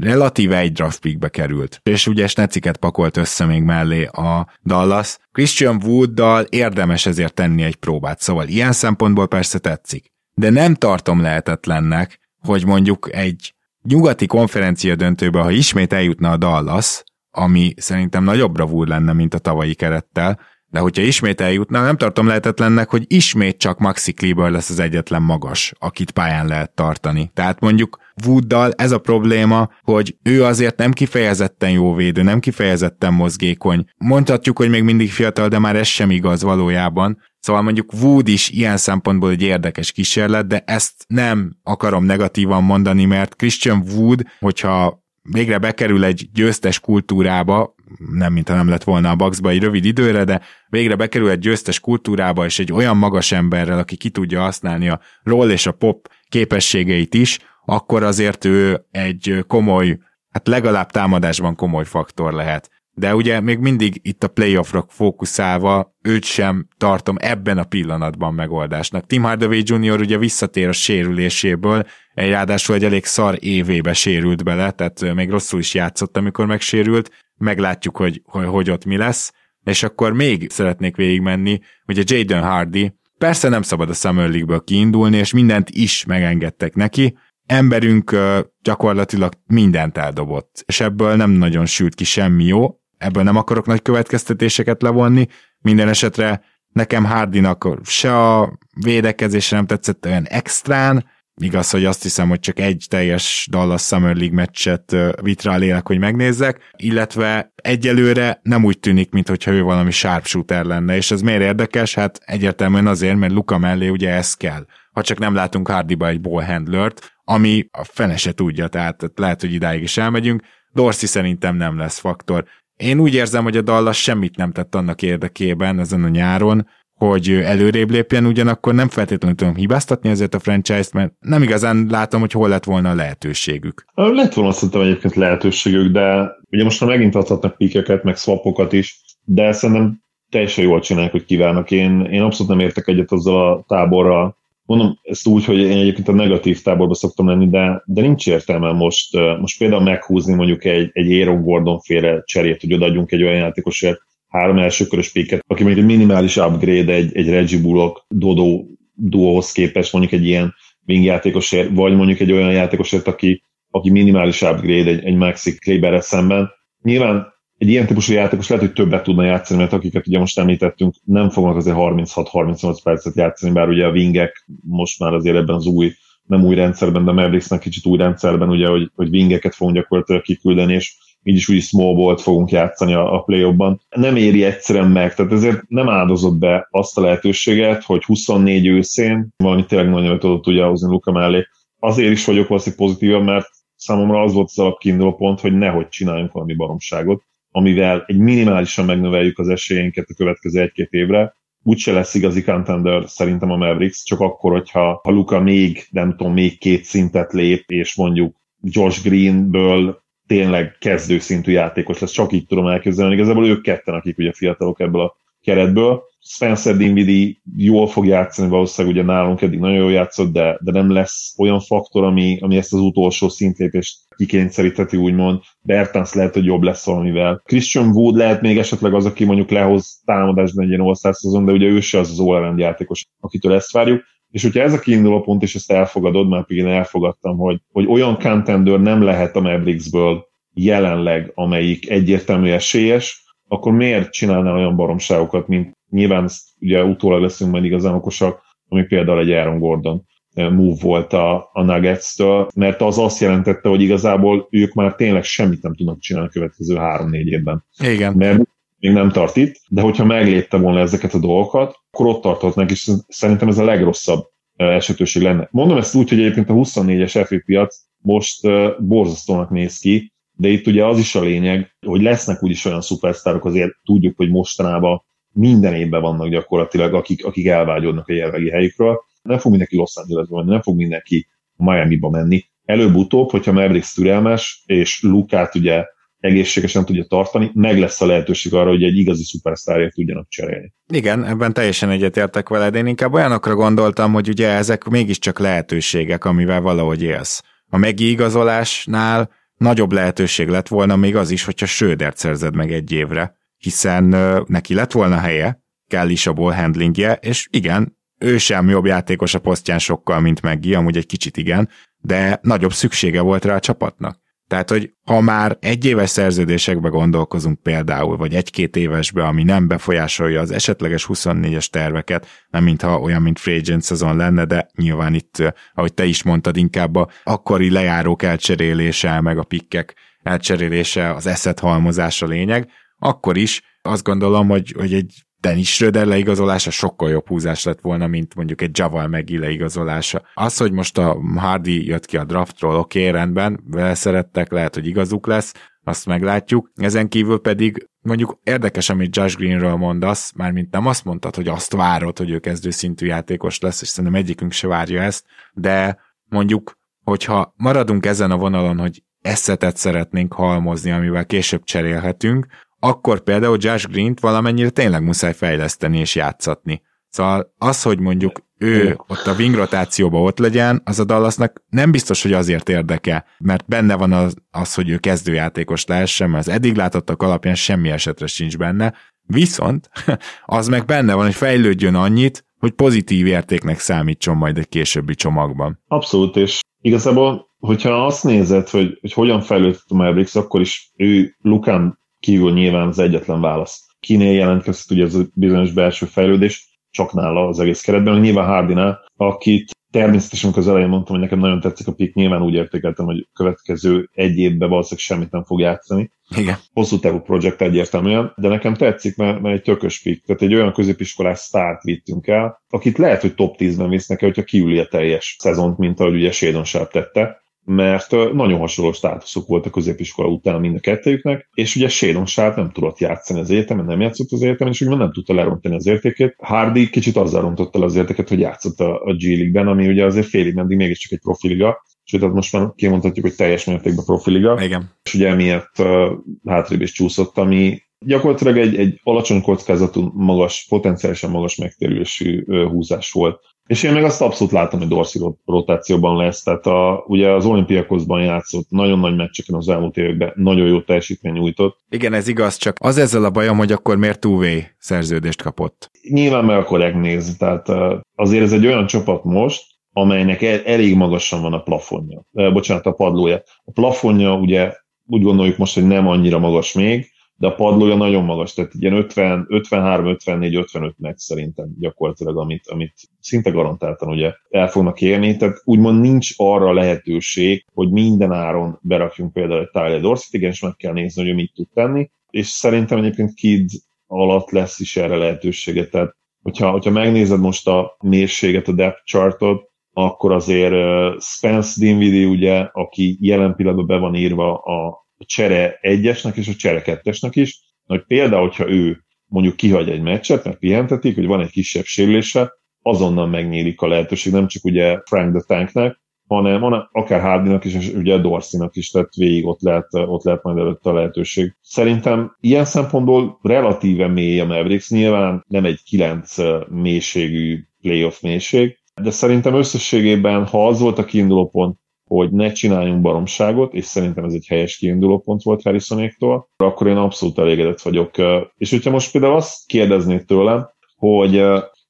relatíve 0.00 0.58
egy 0.58 0.72
draft 0.72 1.00
pickbe 1.00 1.28
került, 1.28 1.80
és 1.82 2.06
ugye 2.06 2.26
Sneciket 2.26 2.76
pakolt 2.76 3.16
össze 3.16 3.44
még 3.44 3.62
mellé 3.62 4.04
a 4.04 4.46
Dallas. 4.64 5.18
Christian 5.32 5.80
Wooddal 5.84 6.42
érdemes 6.42 7.06
ezért 7.06 7.34
tenni 7.34 7.62
egy 7.62 7.76
próbát, 7.76 8.20
szóval 8.20 8.48
ilyen 8.48 8.72
szempontból 8.72 9.28
persze 9.28 9.58
tetszik. 9.58 10.12
De 10.34 10.50
nem 10.50 10.74
tartom 10.74 11.20
lehetetlennek, 11.20 12.18
hogy 12.40 12.66
mondjuk 12.66 13.14
egy 13.14 13.54
nyugati 13.82 14.26
konferencia 14.26 14.94
döntőbe, 14.94 15.40
ha 15.40 15.50
ismét 15.50 15.92
eljutna 15.92 16.30
a 16.30 16.36
Dallas, 16.36 17.02
ami 17.30 17.74
szerintem 17.76 18.24
nagyobb 18.24 18.52
bravúr 18.52 18.88
lenne, 18.88 19.12
mint 19.12 19.34
a 19.34 19.38
tavalyi 19.38 19.74
kerettel, 19.74 20.40
de 20.72 20.78
hogyha 20.80 21.02
ismét 21.02 21.40
eljutna, 21.40 21.82
nem 21.82 21.96
tartom 21.96 22.26
lehetetlennek, 22.26 22.90
hogy 22.90 23.04
ismét 23.06 23.58
csak 23.58 23.78
Maxi 23.78 24.12
Kleber 24.12 24.50
lesz 24.50 24.70
az 24.70 24.78
egyetlen 24.78 25.22
magas, 25.22 25.72
akit 25.78 26.10
pályán 26.10 26.46
lehet 26.46 26.74
tartani. 26.74 27.30
Tehát 27.34 27.60
mondjuk 27.60 27.98
Wooddal 28.26 28.72
ez 28.72 28.90
a 28.90 28.98
probléma, 28.98 29.70
hogy 29.82 30.16
ő 30.22 30.44
azért 30.44 30.76
nem 30.76 30.92
kifejezetten 30.92 31.70
jó 31.70 31.94
védő, 31.94 32.22
nem 32.22 32.40
kifejezetten 32.40 33.12
mozgékony. 33.12 33.84
Mondhatjuk, 33.96 34.58
hogy 34.58 34.70
még 34.70 34.82
mindig 34.82 35.10
fiatal, 35.10 35.48
de 35.48 35.58
már 35.58 35.76
ez 35.76 35.86
sem 35.86 36.10
igaz 36.10 36.42
valójában. 36.42 37.18
Szóval 37.38 37.62
mondjuk 37.62 37.92
Wood 37.92 38.28
is 38.28 38.48
ilyen 38.48 38.76
szempontból 38.76 39.30
egy 39.30 39.42
érdekes 39.42 39.92
kísérlet, 39.92 40.46
de 40.46 40.62
ezt 40.66 41.04
nem 41.06 41.56
akarom 41.62 42.04
negatívan 42.04 42.62
mondani, 42.62 43.04
mert 43.04 43.36
Christian 43.36 43.84
Wood, 43.94 44.22
hogyha 44.38 45.02
végre 45.22 45.58
bekerül 45.58 46.04
egy 46.04 46.28
győztes 46.32 46.80
kultúrába, 46.80 47.74
nem 47.98 48.32
mintha 48.32 48.54
nem 48.54 48.68
lett 48.68 48.84
volna 48.84 49.10
a 49.10 49.16
Bucksba 49.16 49.48
egy 49.48 49.62
rövid 49.62 49.84
időre, 49.84 50.24
de 50.24 50.40
végre 50.68 50.96
bekerül 50.96 51.30
egy 51.30 51.38
győztes 51.38 51.80
kultúrába, 51.80 52.44
és 52.44 52.58
egy 52.58 52.72
olyan 52.72 52.96
magas 52.96 53.32
emberrel, 53.32 53.78
aki 53.78 53.96
ki 53.96 54.10
tudja 54.10 54.40
használni 54.40 54.88
a 54.88 55.00
roll 55.22 55.50
és 55.50 55.66
a 55.66 55.72
pop 55.72 56.08
képességeit 56.28 57.14
is, 57.14 57.38
akkor 57.64 58.02
azért 58.02 58.44
ő 58.44 58.84
egy 58.90 59.44
komoly, 59.46 59.98
hát 60.30 60.48
legalább 60.48 60.90
támadásban 60.90 61.54
komoly 61.54 61.84
faktor 61.84 62.32
lehet. 62.32 62.70
de 62.94 63.14
ugye 63.14 63.40
még 63.40 63.58
mindig 63.58 64.00
itt 64.02 64.24
a 64.24 64.28
playoffra 64.28 64.86
fókuszálva 64.88 65.96
őt 66.02 66.24
sem 66.24 66.68
tartom 66.76 67.16
ebben 67.18 67.58
a 67.58 67.64
pillanatban 67.64 68.34
megoldásnak. 68.34 69.06
Tim 69.06 69.22
Hardaway 69.22 69.62
Jr. 69.64 70.00
ugye 70.00 70.18
visszatér 70.18 70.68
a 70.68 70.72
sérüléséből, 70.72 71.86
ráadásul 72.14 72.74
egy 72.74 72.84
elég 72.84 73.04
szar 73.04 73.36
évébe 73.40 73.92
sérült 73.92 74.44
bele, 74.44 74.70
tehát 74.70 75.14
még 75.14 75.30
rosszul 75.30 75.60
is 75.60 75.74
játszott, 75.74 76.16
amikor 76.16 76.46
megsérült, 76.46 77.10
meglátjuk, 77.42 77.96
hogy, 77.96 78.22
hogy, 78.24 78.46
hogy 78.46 78.70
ott 78.70 78.84
mi 78.84 78.96
lesz, 78.96 79.32
és 79.64 79.82
akkor 79.82 80.12
még 80.12 80.50
szeretnék 80.50 80.96
végigmenni, 80.96 81.60
ugye 81.86 82.02
Jaden 82.06 82.42
Hardy, 82.42 82.94
persze 83.18 83.48
nem 83.48 83.62
szabad 83.62 83.90
a 83.90 83.92
Summer 83.92 84.28
League-ből 84.28 84.64
kiindulni, 84.64 85.16
és 85.16 85.32
mindent 85.32 85.70
is 85.70 86.04
megengedtek 86.04 86.74
neki, 86.74 87.16
emberünk 87.46 88.16
gyakorlatilag 88.62 89.32
mindent 89.46 89.98
eldobott, 89.98 90.62
és 90.66 90.80
ebből 90.80 91.16
nem 91.16 91.30
nagyon 91.30 91.66
sült 91.66 91.94
ki 91.94 92.04
semmi 92.04 92.44
jó, 92.44 92.78
ebből 92.98 93.22
nem 93.22 93.36
akarok 93.36 93.66
nagy 93.66 93.82
következtetéseket 93.82 94.82
levonni, 94.82 95.26
minden 95.60 95.88
esetre 95.88 96.42
nekem 96.68 97.04
Hardinak 97.04 97.68
se 97.82 98.18
a 98.18 98.58
védekezése 98.84 99.56
nem 99.56 99.66
tetszett 99.66 100.06
olyan 100.06 100.26
extrán, 100.26 101.04
igaz, 101.40 101.70
hogy 101.70 101.84
azt 101.84 102.02
hiszem, 102.02 102.28
hogy 102.28 102.40
csak 102.40 102.58
egy 102.58 102.86
teljes 102.88 103.46
Dallas 103.50 103.82
Summer 103.82 104.16
League 104.16 104.34
meccset 104.34 104.96
vitt 105.22 105.42
rá 105.42 105.56
lélek, 105.56 105.86
hogy 105.86 105.98
megnézzek, 105.98 106.70
illetve 106.76 107.52
egyelőre 107.54 108.40
nem 108.42 108.64
úgy 108.64 108.78
tűnik, 108.78 109.10
mintha 109.10 109.50
ő 109.50 109.62
valami 109.62 109.90
sharpshooter 109.90 110.64
lenne, 110.64 110.96
és 110.96 111.10
ez 111.10 111.20
miért 111.20 111.42
érdekes? 111.42 111.94
Hát 111.94 112.20
egyértelműen 112.24 112.86
azért, 112.86 113.16
mert 113.16 113.32
Luka 113.32 113.58
mellé 113.58 113.88
ugye 113.88 114.10
ez 114.10 114.34
kell. 114.34 114.66
Ha 114.92 115.02
csak 115.02 115.18
nem 115.18 115.34
látunk 115.34 115.68
Hardyba 115.68 116.08
egy 116.08 116.20
ball 116.20 116.44
handlert, 116.44 117.12
ami 117.24 117.68
a 117.70 117.84
fene 117.84 118.16
se 118.16 118.32
tudja, 118.32 118.68
tehát 118.68 119.10
lehet, 119.14 119.40
hogy 119.40 119.52
idáig 119.52 119.82
is 119.82 119.96
elmegyünk. 119.96 120.42
Dorsey 120.72 121.06
szerintem 121.06 121.56
nem 121.56 121.78
lesz 121.78 121.98
faktor. 121.98 122.44
Én 122.76 122.98
úgy 122.98 123.14
érzem, 123.14 123.42
hogy 123.42 123.56
a 123.56 123.62
Dallas 123.62 124.02
semmit 124.02 124.36
nem 124.36 124.52
tett 124.52 124.74
annak 124.74 125.02
érdekében 125.02 125.78
ezen 125.78 126.04
a 126.04 126.08
nyáron, 126.08 126.68
hogy 127.08 127.28
előrébb 127.30 127.90
lépjen, 127.90 128.26
ugyanakkor 128.26 128.74
nem 128.74 128.88
feltétlenül 128.88 129.36
tudom 129.36 129.54
hibáztatni 129.54 130.08
ezért 130.08 130.34
a 130.34 130.38
franchise-t, 130.38 130.92
mert 130.92 131.12
nem 131.20 131.42
igazán 131.42 131.86
látom, 131.90 132.20
hogy 132.20 132.32
hol 132.32 132.48
lett 132.48 132.64
volna 132.64 132.90
a 132.90 132.94
lehetőségük. 132.94 133.84
Lett 133.94 134.34
volna 134.34 134.52
szerintem 134.52 134.80
egyébként 134.80 135.14
lehetőségük, 135.14 135.92
de 135.92 136.30
ugye 136.50 136.64
most 136.64 136.80
már 136.80 136.90
megint 136.90 137.14
adhatnak 137.14 137.56
pikeket, 137.56 138.02
meg 138.02 138.16
swapokat 138.16 138.72
is, 138.72 139.00
de 139.24 139.52
szerintem 139.52 140.02
teljesen 140.30 140.64
jól 140.64 140.80
csinálják, 140.80 141.12
hogy 141.12 141.24
kívánnak. 141.24 141.70
Én, 141.70 142.00
én 142.00 142.22
abszolút 142.22 142.52
nem 142.52 142.60
értek 142.60 142.88
egyet 142.88 143.12
azzal 143.12 143.52
a 143.52 143.64
táborral, 143.68 144.36
mondom 144.64 144.98
ezt 145.02 145.26
úgy, 145.26 145.44
hogy 145.44 145.58
én 145.58 145.78
egyébként 145.78 146.08
a 146.08 146.12
negatív 146.12 146.62
táborba 146.62 146.94
szoktam 146.94 147.28
lenni, 147.28 147.48
de, 147.48 147.82
de 147.86 148.00
nincs 148.00 148.26
értelme 148.26 148.72
most, 148.72 149.16
most 149.40 149.58
például 149.58 149.82
meghúzni 149.82 150.34
mondjuk 150.34 150.64
egy, 150.64 150.90
egy 150.92 151.12
Aaron 151.12 151.42
Gordon 151.42 151.80
féle 151.80 152.22
cserét, 152.24 152.60
hogy 152.60 152.74
odaadjunk 152.74 153.12
egy 153.12 153.22
olyan 153.22 153.36
játékosért 153.36 154.00
három 154.32 154.58
elsőkörös 154.58 155.12
péket, 155.12 155.44
aki 155.46 155.62
mondjuk 155.62 155.84
egy 155.84 155.96
minimális 155.96 156.36
upgrade 156.36 156.92
egy, 156.92 157.16
egy 157.16 157.28
Reggie 157.28 157.60
Bullock 157.60 158.04
Dodo 158.08 158.64
duóhoz 158.94 159.52
képest 159.52 159.92
mondjuk 159.92 160.12
egy 160.12 160.26
ilyen 160.26 160.54
wing 160.86 161.04
játékosért, 161.04 161.70
vagy 161.74 161.96
mondjuk 161.96 162.20
egy 162.20 162.32
olyan 162.32 162.52
játékosért, 162.52 163.06
aki, 163.06 163.42
aki 163.70 163.90
minimális 163.90 164.42
upgrade 164.42 164.90
egy, 164.90 165.04
egy 165.04 165.14
Maxi 165.14 165.58
Kleber 165.58 166.02
szemben. 166.02 166.50
Nyilván 166.82 167.26
egy 167.58 167.68
ilyen 167.68 167.86
típusú 167.86 168.12
játékos 168.12 168.48
lehet, 168.48 168.64
hogy 168.64 168.74
többet 168.74 169.02
tudna 169.02 169.24
játszani, 169.24 169.60
mert 169.60 169.72
akiket 169.72 170.06
ugye 170.06 170.18
most 170.18 170.38
említettünk, 170.38 170.94
nem 171.04 171.30
fognak 171.30 171.56
azért 171.56 171.76
36-38 171.78 172.76
percet 172.82 173.16
játszani, 173.16 173.52
bár 173.52 173.68
ugye 173.68 173.86
a 173.86 173.90
wingek 173.90 174.46
most 174.62 174.98
már 174.98 175.14
azért 175.14 175.36
ebben 175.36 175.54
az 175.54 175.66
új, 175.66 175.92
nem 176.22 176.44
új 176.44 176.54
rendszerben, 176.54 177.04
de 177.04 177.12
Mavericksnek 177.12 177.60
kicsit 177.60 177.86
új 177.86 177.98
rendszerben, 177.98 178.48
ugye, 178.48 178.66
hogy, 178.66 178.90
hogy 178.94 179.08
wingeket 179.08 179.54
fogunk 179.54 179.76
gyakorlatilag 179.76 180.22
kiküldeni, 180.22 180.74
és 180.74 180.96
így 181.22 181.36
is 181.36 181.48
úgy 181.48 181.62
small 181.62 181.94
volt 181.94 182.20
fogunk 182.20 182.50
játszani 182.50 182.94
a, 182.94 183.14
a 183.14 183.22
play 183.22 183.52
ban 183.52 183.80
Nem 183.96 184.16
éri 184.16 184.44
egyszerűen 184.44 184.90
meg, 184.90 185.14
tehát 185.14 185.32
ezért 185.32 185.68
nem 185.68 185.88
áldozott 185.88 186.38
be 186.38 186.68
azt 186.70 186.98
a 186.98 187.00
lehetőséget, 187.00 187.84
hogy 187.84 188.04
24 188.04 188.66
őszén 188.66 189.28
valami 189.36 189.64
tényleg 189.64 189.90
nagyon 189.90 190.18
tudott 190.18 190.46
ugye 190.46 190.64
hozni 190.64 190.90
Luka 190.90 191.12
mellé. 191.12 191.46
Azért 191.78 192.12
is 192.12 192.24
vagyok 192.24 192.48
valószínűleg 192.48 192.86
pozitívan, 192.86 193.24
mert 193.24 193.48
számomra 193.76 194.22
az 194.22 194.32
volt 194.32 194.48
az 194.50 194.58
alapkiinduló 194.58 195.14
pont, 195.14 195.40
hogy 195.40 195.52
nehogy 195.52 195.88
csináljunk 195.88 196.32
valami 196.32 196.54
baromságot 196.54 197.22
amivel 197.52 198.04
egy 198.06 198.18
minimálisan 198.18 198.84
megnöveljük 198.84 199.38
az 199.38 199.48
esélyeinket 199.48 200.08
a 200.08 200.14
következő 200.14 200.60
egy-két 200.60 200.90
évre. 200.90 201.36
Úgyse 201.62 201.92
lesz 201.92 202.14
igazi 202.14 202.42
contender 202.42 203.04
szerintem 203.06 203.50
a 203.50 203.56
Mavericks, 203.56 204.04
csak 204.04 204.20
akkor, 204.20 204.52
hogyha 204.52 205.00
ha 205.02 205.10
Luka 205.10 205.40
még, 205.40 205.86
nem 205.90 206.16
tudom, 206.16 206.32
még 206.32 206.58
két 206.58 206.84
szintet 206.84 207.32
lép, 207.32 207.70
és 207.70 207.94
mondjuk 207.94 208.36
Josh 208.62 209.02
Greenből 209.02 210.01
tényleg 210.32 210.76
kezdőszintű 210.78 211.52
játékos 211.52 211.98
lesz, 211.98 212.10
csak 212.10 212.32
így 212.32 212.46
tudom 212.46 212.66
elképzelni. 212.66 213.14
Igazából 213.14 213.46
ők 213.46 213.62
ketten, 213.62 213.94
akik 213.94 214.18
ugye 214.18 214.32
fiatalok 214.32 214.80
ebből 214.80 215.00
a 215.00 215.16
keretből. 215.42 216.02
Spencer 216.24 216.76
Dinwiddie 216.76 217.34
jól 217.56 217.86
fog 217.86 218.06
játszani, 218.06 218.48
valószínűleg 218.48 218.96
ugye 218.96 219.04
nálunk 219.04 219.42
eddig 219.42 219.58
nagyon 219.58 219.76
jól 219.76 219.92
játszott, 219.92 220.32
de, 220.32 220.58
de 220.60 220.72
nem 220.72 220.92
lesz 220.92 221.34
olyan 221.38 221.60
faktor, 221.60 222.04
ami, 222.04 222.38
ami 222.40 222.56
ezt 222.56 222.72
az 222.72 222.80
utolsó 222.80 223.28
szintlépést 223.28 223.98
kikényszerítheti, 224.16 224.96
úgymond. 224.96 225.40
Bertans 225.60 226.12
lehet, 226.12 226.34
hogy 226.34 226.44
jobb 226.44 226.62
lesz 226.62 226.86
valamivel. 226.86 227.42
Christian 227.44 227.88
Wood 227.88 228.16
lehet 228.16 228.40
még 228.40 228.58
esetleg 228.58 228.94
az, 228.94 229.06
aki 229.06 229.24
mondjuk 229.24 229.50
lehoz 229.50 230.00
támadásban 230.04 230.64
egy 230.64 230.70
ilyen 230.70 231.44
de 231.44 231.52
ugye 231.52 231.66
ő 231.66 231.80
se 231.80 231.98
az 231.98 232.10
az 232.10 232.20
all 232.20 232.54
játékos, 232.56 233.04
akitől 233.20 233.54
ezt 233.54 233.72
várjuk. 233.72 234.02
És 234.32 234.42
hogyha 234.42 234.62
ez 234.62 234.72
a 234.72 234.78
kiinduló 234.78 235.20
pont, 235.20 235.42
és 235.42 235.54
ezt 235.54 235.70
elfogadod, 235.70 236.28
már 236.28 236.44
én 236.46 236.66
elfogadtam, 236.66 237.36
hogy, 237.36 237.60
hogy 237.72 237.86
olyan 237.86 238.18
contender 238.18 238.80
nem 238.80 239.02
lehet 239.02 239.36
a 239.36 239.40
Mavericksből 239.40 240.24
jelenleg, 240.54 241.32
amelyik 241.34 241.90
egyértelmű 241.90 242.50
esélyes, 242.50 243.24
akkor 243.48 243.72
miért 243.72 244.12
csinálná 244.12 244.54
olyan 244.54 244.76
baromságokat, 244.76 245.48
mint 245.48 245.76
nyilván 245.90 246.28
ugye 246.60 246.84
utólag 246.84 247.22
leszünk 247.22 247.50
majd 247.50 247.64
igazán 247.64 247.94
okosak, 247.94 248.42
ami 248.68 248.84
például 248.84 249.18
egy 249.18 249.30
Aaron 249.30 249.58
Gordon 249.58 250.02
eh, 250.34 250.50
move 250.50 250.76
volt 250.82 251.12
a, 251.12 251.50
a 251.52 251.62
Nuggets-től, 251.62 252.48
mert 252.54 252.80
az 252.80 252.98
azt 252.98 253.20
jelentette, 253.20 253.68
hogy 253.68 253.80
igazából 253.80 254.48
ők 254.50 254.72
már 254.72 254.94
tényleg 254.94 255.24
semmit 255.24 255.62
nem 255.62 255.74
tudnak 255.74 255.98
csinálni 255.98 256.28
a 256.28 256.32
következő 256.32 256.76
három-négy 256.76 257.26
évben. 257.26 257.64
Igen. 257.78 258.14
Mert 258.16 258.40
még 258.82 258.92
nem 258.92 259.10
tart 259.10 259.36
itt, 259.36 259.60
de 259.68 259.80
hogyha 259.80 260.04
meglépte 260.04 260.56
volna 260.56 260.80
ezeket 260.80 261.14
a 261.14 261.18
dolgokat, 261.18 261.74
akkor 261.90 262.06
ott 262.06 262.22
tarthatnak, 262.22 262.70
és 262.70 262.90
szerintem 263.08 263.48
ez 263.48 263.58
a 263.58 263.64
legrosszabb 263.64 264.24
eh, 264.56 264.74
esetőség 264.74 265.22
lenne. 265.22 265.48
Mondom 265.50 265.76
ezt 265.76 265.94
úgy, 265.94 266.08
hogy 266.08 266.18
egyébként 266.18 266.50
a 266.50 266.54
24-es 266.54 267.24
FA 267.26 267.42
piac 267.44 267.76
most 268.02 268.46
uh, 268.46 268.80
borzasztónak 268.80 269.50
néz 269.50 269.78
ki, 269.78 270.12
de 270.32 270.48
itt 270.48 270.66
ugye 270.66 270.84
az 270.84 270.98
is 270.98 271.14
a 271.14 271.20
lényeg, 271.20 271.76
hogy 271.86 272.02
lesznek 272.02 272.42
úgyis 272.42 272.64
olyan 272.64 272.80
szupersztárok, 272.80 273.44
azért 273.44 273.72
tudjuk, 273.84 274.16
hogy 274.16 274.30
mostanában 274.30 275.02
minden 275.32 275.74
évben 275.74 276.00
vannak 276.00 276.28
gyakorlatilag, 276.28 276.94
akik, 276.94 277.24
akik 277.24 277.46
elvágyodnak 277.46 278.08
a 278.08 278.12
jelenlegi 278.12 278.50
helyükről. 278.50 279.00
Nem 279.22 279.38
fog 279.38 279.50
mindenki 279.50 279.76
Los 279.76 279.96
Angelesbe 279.96 280.36
menni, 280.36 280.50
nem 280.50 280.62
fog 280.62 280.76
mindenki 280.76 281.26
Miami-ba 281.56 282.10
menni. 282.10 282.44
Előbb-utóbb, 282.64 283.30
hogyha 283.30 283.52
Mavericks 283.52 283.94
türelmes, 283.94 284.62
és 284.66 285.02
Lukát 285.02 285.54
ugye 285.54 285.84
egészségesen 286.22 286.84
tudja 286.84 287.04
tartani, 287.04 287.50
meg 287.54 287.78
lesz 287.78 288.00
a 288.00 288.06
lehetőség 288.06 288.54
arra, 288.54 288.68
hogy 288.68 288.82
egy 288.82 288.96
igazi 288.96 289.24
szupersztárért 289.24 289.94
tudjanak 289.94 290.28
cserélni. 290.28 290.72
Igen, 290.92 291.24
ebben 291.24 291.52
teljesen 291.52 291.90
egyetértek 291.90 292.48
veled. 292.48 292.74
Én 292.74 292.86
inkább 292.86 293.12
olyanokra 293.12 293.54
gondoltam, 293.54 294.12
hogy 294.12 294.28
ugye 294.28 294.48
ezek 294.48 294.84
mégiscsak 294.84 295.38
lehetőségek, 295.38 296.24
amivel 296.24 296.60
valahogy 296.60 297.02
élsz. 297.02 297.42
A 297.68 297.76
megigazolásnál 297.76 299.30
nagyobb 299.56 299.92
lehetőség 299.92 300.48
lett 300.48 300.68
volna 300.68 300.96
még 300.96 301.16
az 301.16 301.30
is, 301.30 301.44
hogyha 301.44 301.66
Södert 301.66 302.16
szerzed 302.16 302.54
meg 302.54 302.72
egy 302.72 302.92
évre, 302.92 303.36
hiszen 303.56 304.04
neki 304.46 304.74
lett 304.74 304.92
volna 304.92 305.18
helye, 305.18 305.62
kell 305.86 306.08
is 306.08 306.26
a 306.26 306.32
ball 306.32 306.52
handlingje, 306.52 307.12
és 307.12 307.48
igen, 307.50 307.98
ő 308.18 308.38
sem 308.38 308.68
jobb 308.68 308.84
játékos 308.84 309.34
a 309.34 309.38
posztján 309.38 309.78
sokkal, 309.78 310.20
mint 310.20 310.42
Meggi, 310.42 310.74
amúgy 310.74 310.96
egy 310.96 311.06
kicsit 311.06 311.36
igen, 311.36 311.68
de 311.98 312.38
nagyobb 312.42 312.72
szüksége 312.72 313.20
volt 313.20 313.44
rá 313.44 313.54
a 313.54 313.60
csapatnak. 313.60 314.20
Tehát, 314.52 314.70
hogy 314.70 314.92
ha 315.04 315.20
már 315.20 315.56
egy 315.60 315.84
éves 315.84 316.10
szerződésekbe 316.10 316.88
gondolkozunk 316.88 317.62
például, 317.62 318.16
vagy 318.16 318.34
egy-két 318.34 318.76
évesbe, 318.76 319.24
ami 319.24 319.42
nem 319.42 319.68
befolyásolja 319.68 320.40
az 320.40 320.50
esetleges 320.50 321.06
24-es 321.08 321.66
terveket, 321.66 322.26
nem 322.50 322.64
mintha 322.64 322.98
olyan, 322.98 323.22
mint 323.22 323.38
free 323.38 323.56
agent 323.58 323.82
szezon 323.82 324.16
lenne, 324.16 324.44
de 324.44 324.68
nyilván 324.76 325.14
itt, 325.14 325.54
ahogy 325.74 325.94
te 325.94 326.04
is 326.04 326.22
mondtad, 326.22 326.56
inkább 326.56 326.96
a 326.96 327.08
akkori 327.24 327.70
lejárók 327.70 328.22
elcserélése, 328.22 329.20
meg 329.20 329.38
a 329.38 329.44
pikkek 329.44 329.94
elcserélése, 330.22 331.12
az 331.12 331.26
eszet 331.26 331.60
halmozása 331.60 332.26
lényeg, 332.26 332.68
akkor 332.98 333.36
is 333.36 333.62
azt 333.82 334.04
gondolom, 334.04 334.48
hogy, 334.48 334.74
hogy 334.76 334.94
egy 334.94 335.22
Dennis 335.42 335.72
Schröder 335.72 336.06
leigazolása 336.06 336.70
sokkal 336.70 337.10
jobb 337.10 337.28
húzás 337.28 337.64
lett 337.64 337.80
volna, 337.80 338.06
mint 338.06 338.34
mondjuk 338.34 338.60
egy 338.60 338.78
Javal 338.78 339.06
Megi 339.06 339.38
leigazolása. 339.38 340.22
Az, 340.34 340.56
hogy 340.56 340.72
most 340.72 340.98
a 340.98 341.16
Hardy 341.36 341.86
jött 341.86 342.06
ki 342.06 342.16
a 342.16 342.24
draftról, 342.24 342.76
oké, 342.76 342.98
okay, 342.98 343.12
rendben, 343.12 343.60
vele 343.66 343.94
szerettek, 343.94 344.50
lehet, 344.52 344.74
hogy 344.74 344.86
igazuk 344.86 345.26
lesz, 345.26 345.54
azt 345.84 346.06
meglátjuk. 346.06 346.70
Ezen 346.74 347.08
kívül 347.08 347.40
pedig 347.40 347.88
mondjuk 348.00 348.38
érdekes, 348.42 348.90
amit 348.90 349.16
Josh 349.16 349.36
Greenről 349.36 349.76
mondasz, 349.76 350.32
mármint 350.32 350.70
nem 350.70 350.86
azt 350.86 351.04
mondtad, 351.04 351.34
hogy 351.34 351.48
azt 351.48 351.72
várod, 351.72 352.18
hogy 352.18 352.30
ő 352.30 352.38
kezdő 352.38 352.70
szintű 352.70 353.06
játékos 353.06 353.58
lesz, 353.58 353.82
és 353.82 353.88
szerintem 353.88 354.20
egyikünk 354.20 354.52
se 354.52 354.66
várja 354.66 355.02
ezt, 355.02 355.24
de 355.52 355.98
mondjuk, 356.24 356.72
hogyha 357.04 357.54
maradunk 357.56 358.06
ezen 358.06 358.30
a 358.30 358.36
vonalon, 358.36 358.78
hogy 358.78 359.02
eszetet 359.20 359.76
szeretnénk 359.76 360.32
halmozni, 360.32 360.90
amivel 360.90 361.26
később 361.26 361.64
cserélhetünk, 361.64 362.46
akkor 362.84 363.20
például 363.20 363.56
Josh 363.60 363.88
Green-t 363.88 364.20
valamennyire 364.20 364.70
tényleg 364.70 365.02
muszáj 365.02 365.32
fejleszteni 365.32 365.98
és 365.98 366.14
játszatni. 366.14 366.82
Szóval 367.08 367.54
az, 367.58 367.82
hogy 367.82 367.98
mondjuk 367.98 368.44
ő 368.58 368.98
ott 369.06 369.26
a 369.26 369.34
wing 369.38 369.54
rotációban 369.54 370.22
ott 370.22 370.38
legyen, 370.38 370.82
az 370.84 370.98
a 370.98 371.04
Dallasnak 371.04 371.62
nem 371.68 371.90
biztos, 371.90 372.22
hogy 372.22 372.32
azért 372.32 372.68
érdeke, 372.68 373.24
mert 373.38 373.68
benne 373.68 373.96
van 373.96 374.12
az, 374.12 374.34
az 374.50 374.74
hogy 374.74 374.88
ő 374.88 374.96
kezdőjátékos 374.96 375.84
lehessen, 375.84 376.30
mert 376.30 376.46
az 376.46 376.52
eddig 376.52 376.76
látottak 376.76 377.22
alapján 377.22 377.54
semmi 377.54 377.90
esetre 377.90 378.26
sincs 378.26 378.58
benne, 378.58 378.94
viszont 379.26 379.90
az 380.44 380.68
meg 380.68 380.84
benne 380.84 381.14
van, 381.14 381.24
hogy 381.24 381.34
fejlődjön 381.34 381.94
annyit, 381.94 382.44
hogy 382.58 382.70
pozitív 382.70 383.26
értéknek 383.26 383.78
számítson 383.78 384.36
majd 384.36 384.58
egy 384.58 384.68
későbbi 384.68 385.14
csomagban. 385.14 385.80
Abszolút, 385.88 386.36
és 386.36 386.60
igazából, 386.80 387.48
hogyha 387.58 388.06
azt 388.06 388.24
nézed, 388.24 388.68
hogy, 388.68 388.98
hogy 389.00 389.12
hogyan 389.12 389.40
fejlődött 389.40 389.84
a 389.88 389.94
Mavericks, 389.94 390.34
akkor 390.34 390.60
is 390.60 390.92
ő 390.96 391.36
Lukán 391.40 392.00
kívül 392.22 392.52
nyilván 392.52 392.88
az 392.88 392.98
egyetlen 392.98 393.40
válasz. 393.40 393.86
Kinél 394.00 394.32
jelentkezett 394.32 394.90
ugye 394.90 395.04
ez 395.04 395.14
a 395.14 395.24
bizonyos 395.34 395.72
belső 395.72 396.06
fejlődés, 396.06 396.80
csak 396.90 397.12
nála 397.12 397.48
az 397.48 397.58
egész 397.58 397.80
keretben, 397.80 398.20
nyilván 398.20 398.46
Hardinál, 398.46 399.00
akit 399.16 399.70
természetesen, 399.90 400.44
amikor 400.44 400.62
az 400.62 400.68
elején 400.68 400.88
mondtam, 400.88 401.14
hogy 401.14 401.24
nekem 401.24 401.38
nagyon 401.38 401.60
tetszik 401.60 401.86
a 401.86 401.92
pick, 401.92 402.14
nyilván 402.14 402.42
úgy 402.42 402.54
értékeltem, 402.54 403.04
hogy 403.04 403.28
következő 403.32 404.10
egy 404.12 404.38
évben 404.38 404.68
valószínűleg 404.68 405.04
semmit 405.04 405.30
nem 405.30 405.44
fog 405.44 405.60
játszani. 405.60 406.12
Igen. 406.36 406.56
Hosszú 406.72 406.98
távú 406.98 407.18
projekt 407.18 407.60
egyértelműen, 407.60 408.32
de 408.36 408.48
nekem 408.48 408.74
tetszik, 408.74 409.16
mert, 409.16 409.40
mert 409.40 409.54
egy 409.54 409.62
tökös 409.62 410.02
pick, 410.02 410.24
tehát 410.24 410.42
egy 410.42 410.54
olyan 410.54 410.72
középiskolás 410.72 411.38
sztárt 411.38 411.82
vittünk 411.82 412.26
el, 412.26 412.62
akit 412.68 412.98
lehet, 412.98 413.20
hogy 413.20 413.34
top 413.34 413.54
10-ben 413.58 413.88
visznek 413.88 414.22
el, 414.22 414.28
hogyha 414.28 414.44
kiüli 414.44 414.78
a 414.78 414.86
teljes 414.86 415.36
szezont, 415.38 415.78
mint 415.78 416.00
ahogy 416.00 416.14
ugye 416.14 416.32
Shadon 416.32 416.64
Sharp 416.64 416.90
tette, 416.90 417.41
mert 417.64 418.10
nagyon 418.10 418.58
hasonló 418.58 418.92
státuszuk 418.92 419.46
volt 419.46 419.66
a 419.66 419.70
középiskola 419.70 420.28
után 420.28 420.60
mind 420.60 420.76
a 420.76 420.80
kettőjüknek, 420.80 421.48
és 421.54 421.76
ugye 421.76 421.88
Shadon 421.88 422.26
Sharp 422.26 422.56
nem 422.56 422.70
tudott 422.70 422.98
játszani 422.98 423.40
az 423.40 423.50
egyetemen, 423.50 423.84
nem 423.84 424.00
játszott 424.00 424.30
az 424.30 424.42
egyetemen, 424.42 424.72
és 424.72 424.80
ugye 424.80 424.96
nem 424.96 425.12
tudta 425.12 425.34
lerontani 425.34 425.74
az 425.74 425.86
értékét. 425.86 426.34
Hardy 426.38 426.90
kicsit 426.90 427.16
azzal 427.16 427.40
rontotta 427.42 427.78
le 427.78 427.84
az 427.84 427.96
értéket, 427.96 428.28
hogy 428.28 428.40
játszott 428.40 428.80
a, 428.80 429.02
a 429.02 429.14
G 429.14 429.22
League-ben, 429.22 429.66
ami 429.66 429.88
ugye 429.88 430.04
azért 430.04 430.26
félig 430.26 430.54
meddig 430.54 430.76
mégiscsak 430.76 431.12
egy 431.12 431.20
profiliga, 431.20 431.82
sőt, 432.04 432.20
tehát 432.20 432.34
most 432.34 432.52
már 432.52 432.72
kimondhatjuk, 432.74 433.24
hogy 433.24 433.34
teljes 433.34 433.64
mértékben 433.64 434.04
profiliga. 434.04 434.62
Igen. 434.62 434.90
És 435.02 435.14
ugye 435.14 435.28
emiatt 435.28 435.78
uh, 435.78 436.10
hátrébb 436.46 436.80
is 436.80 436.92
csúszott, 436.92 437.38
ami 437.38 437.82
gyakorlatilag 437.98 438.58
egy, 438.58 438.76
egy 438.76 439.00
alacsony 439.02 439.42
kockázatú, 439.42 440.10
magas, 440.14 440.66
potenciálisan 440.68 441.30
magas 441.30 441.56
megtérülésű 441.56 442.42
uh, 442.46 442.70
húzás 442.70 443.12
volt 443.12 443.40
és 443.66 443.82
én 443.82 443.92
meg 443.92 444.04
azt 444.04 444.20
abszolút 444.20 444.52
látom, 444.52 444.80
hogy 444.80 444.88
Dorsey 444.88 445.22
rotációban 445.46 446.16
lesz, 446.16 446.42
tehát 446.42 446.66
a, 446.66 447.04
ugye 447.06 447.30
az 447.30 447.46
olimpiakoszban 447.46 448.22
játszott, 448.22 448.70
nagyon 448.70 448.98
nagy 448.98 449.16
meccseken 449.16 449.54
az 449.54 449.68
elmúlt 449.68 449.96
években, 449.96 450.32
nagyon 450.34 450.66
jó 450.66 450.80
teljesítmény 450.80 451.32
nyújtott. 451.32 451.78
Igen, 451.88 452.12
ez 452.12 452.28
igaz, 452.28 452.56
csak 452.56 452.76
az 452.80 452.98
ezzel 452.98 453.24
a 453.24 453.30
bajom, 453.30 453.56
hogy 453.56 453.72
akkor 453.72 453.96
miért 453.96 454.20
túvé 454.20 454.66
szerződést 454.78 455.42
kapott? 455.42 455.90
Nyilván 456.08 456.44
meg 456.44 456.56
akarják 456.56 456.94
nézni, 456.94 457.36
tehát 457.38 457.68
azért 458.14 458.42
ez 458.42 458.52
egy 458.52 458.66
olyan 458.66 458.86
csapat 458.86 459.24
most, 459.24 459.62
amelynek 459.92 460.42
el, 460.42 460.62
elég 460.64 460.96
magasan 460.96 461.42
van 461.42 461.52
a 461.52 461.62
plafonja, 461.62 462.24
bocsánat, 462.30 462.86
a 462.86 462.92
padlója. 462.92 463.42
A 463.64 463.70
plafonja 463.72 464.34
ugye 464.34 464.72
úgy 465.06 465.22
gondoljuk 465.22 465.56
most, 465.56 465.74
hogy 465.74 465.86
nem 465.86 466.08
annyira 466.08 466.38
magas 466.38 466.72
még, 466.72 467.10
de 467.36 467.46
a 467.46 467.54
padlója 467.54 467.94
nagyon 467.94 468.24
magas, 468.24 468.54
tehát 468.54 468.72
ilyen 468.78 468.94
50, 468.94 469.46
53, 469.48 470.06
54, 470.06 470.54
55 470.54 470.94
meg 470.98 471.18
szerintem 471.18 471.74
gyakorlatilag, 471.78 472.38
amit, 472.38 472.66
amit 472.66 472.94
szinte 473.20 473.50
garantáltan 473.50 474.08
ugye 474.08 474.32
el 474.50 474.68
fognak 474.68 475.00
érni, 475.00 475.36
tehát 475.36 475.60
úgymond 475.64 476.00
nincs 476.00 476.30
arra 476.36 476.72
lehetőség, 476.72 477.64
hogy 477.74 477.90
minden 477.90 478.32
áron 478.32 478.78
berakjunk 478.82 479.32
például 479.32 479.60
egy 479.60 479.70
Tyler 479.70 480.00
Dorsey, 480.00 480.28
igen, 480.30 480.50
és 480.50 480.60
meg 480.60 480.76
kell 480.76 480.92
nézni, 480.92 481.22
hogy 481.22 481.30
ő 481.30 481.34
mit 481.34 481.52
tud 481.54 481.68
tenni, 481.74 482.10
és 482.30 482.46
szerintem 482.46 482.98
egyébként 482.98 483.34
Kid 483.34 483.70
alatt 484.06 484.50
lesz 484.50 484.80
is 484.80 484.96
erre 484.96 485.16
lehetősége, 485.16 485.86
tehát 485.86 486.16
hogyha, 486.42 486.70
hogyha 486.70 486.90
megnézed 486.90 487.40
most 487.40 487.68
a 487.68 487.96
mérséget, 488.04 488.68
a 488.68 488.72
depth 488.72 489.04
chartot, 489.04 489.70
akkor 489.92 490.32
azért 490.32 490.74
Spence 491.22 491.80
Dinwiddie, 491.80 492.26
ugye, 492.26 492.68
aki 492.72 493.16
jelen 493.20 493.54
pillanatban 493.54 493.86
be 493.86 493.96
van 493.96 494.14
írva 494.14 494.54
a 494.54 495.06
a 495.22 495.24
csere 495.26 495.78
egyesnek 495.80 496.36
és 496.36 496.48
a 496.48 496.54
csere 496.54 496.82
kettesnek 496.82 497.36
is, 497.36 497.60
hogy 497.86 498.04
például, 498.06 498.42
hogyha 498.42 498.70
ő 498.70 499.04
mondjuk 499.26 499.56
kihagy 499.56 499.88
egy 499.88 500.02
meccset, 500.02 500.44
mert 500.44 500.58
pihentetik, 500.58 501.14
hogy 501.14 501.26
van 501.26 501.40
egy 501.40 501.50
kisebb 501.50 501.84
sérülése, 501.84 502.52
azonnal 502.82 503.26
megnyílik 503.26 503.80
a 503.80 503.88
lehetőség, 503.88 504.32
nem 504.32 504.46
csak 504.46 504.64
ugye 504.64 504.98
Frank 505.04 505.34
the 505.34 505.56
Tanknek, 505.56 506.00
hanem, 506.26 506.60
hanem 506.60 506.88
akár 506.92 507.20
Hardynak 507.20 507.64
is, 507.64 507.74
és 507.74 507.92
ugye 507.92 508.18
Dorsey-nak 508.18 508.76
is, 508.76 508.90
tehát 508.90 509.14
végig 509.14 509.46
ott 509.46 509.60
lehet, 509.60 509.86
ott 509.92 510.24
lehet 510.24 510.42
majd 510.42 510.58
előtte 510.58 510.90
a 510.90 510.92
lehetőség. 510.92 511.56
Szerintem 511.60 512.36
ilyen 512.40 512.64
szempontból 512.64 513.38
relatíve 513.42 514.08
mély 514.08 514.40
a 514.40 514.44
Mavericks, 514.44 514.90
nyilván 514.90 515.44
nem 515.48 515.64
egy 515.64 515.82
kilenc 515.84 516.36
mélységű 516.68 517.64
playoff 517.80 518.20
mélység, 518.20 518.78
de 519.02 519.10
szerintem 519.10 519.54
összességében, 519.54 520.46
ha 520.46 520.66
az 520.66 520.80
volt 520.80 520.98
a 520.98 521.04
kiinduló 521.04 521.48
pont, 521.48 521.78
hogy 522.16 522.30
ne 522.30 522.52
csináljunk 522.52 523.00
baromságot, 523.00 523.74
és 523.74 523.84
szerintem 523.84 524.24
ez 524.24 524.32
egy 524.32 524.46
helyes 524.48 524.76
kiinduló 524.76 525.18
pont 525.18 525.42
volt 525.42 525.62
Harrisonéktól, 525.62 526.48
akkor 526.56 526.86
én 526.86 526.96
abszolút 526.96 527.38
elégedett 527.38 527.80
vagyok. 527.80 528.10
És 528.56 528.70
hogyha 528.70 528.90
most 528.90 529.12
például 529.12 529.34
azt 529.34 529.66
kérdeznék 529.66 530.24
tőlem, 530.24 530.70
hogy 530.96 531.42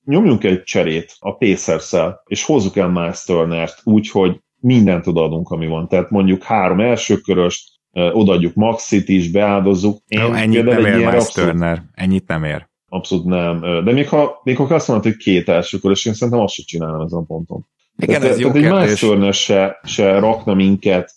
nyomjunk 0.05 0.45
egy 0.45 0.63
cserét 0.63 1.17
a 1.19 1.37
pacers 1.37 1.95
és 2.25 2.45
hozzuk 2.45 2.77
el 2.77 2.89
Miles 2.89 3.25
Turner-t 3.25 3.81
úgy, 3.85 4.11
hogy 4.11 4.41
mindent 4.61 5.07
odaadunk, 5.07 5.51
ami 5.51 5.67
van. 5.67 5.89
Tehát 5.89 6.11
mondjuk 6.11 6.43
három 6.43 6.81
elsőköröst, 6.81 7.71
odaadjuk 7.93 8.55
Maxit 8.55 9.09
is, 9.09 9.31
beáldozzuk. 9.31 9.99
Én 10.07 10.21
no, 10.21 10.33
ennyit 10.33 10.65
nem 10.65 10.85
ér 10.85 10.97
Miles 10.97 11.15
abszolút... 11.15 11.51
Turner, 11.51 11.83
ennyit 11.93 12.27
nem 12.27 12.45
ér. 12.45 12.71
Abszolút 12.89 13.25
nem. 13.25 13.61
De 13.61 13.93
még 13.93 14.09
ha, 14.09 14.41
még 14.45 14.57
ha 14.57 14.75
azt 14.75 14.89
mondod, 14.89 15.07
hogy 15.07 15.17
két 15.17 15.49
elsőkörös, 15.49 16.07
én 16.07 16.15
szerintem 16.15 16.43
azt 16.43 16.55
sem 16.55 16.65
csinálom 16.65 17.01
ezen 17.01 17.19
a 17.19 17.25
ponton. 17.25 17.67
Igen, 17.97 18.21
tehát, 18.21 18.35
ez 18.35 18.41
jó 18.41 18.51
tehát 18.51 18.89
egy 18.89 19.19
Miles 19.19 19.45
se, 19.45 19.79
se 19.83 20.19
rakna 20.19 20.55
minket 20.55 21.13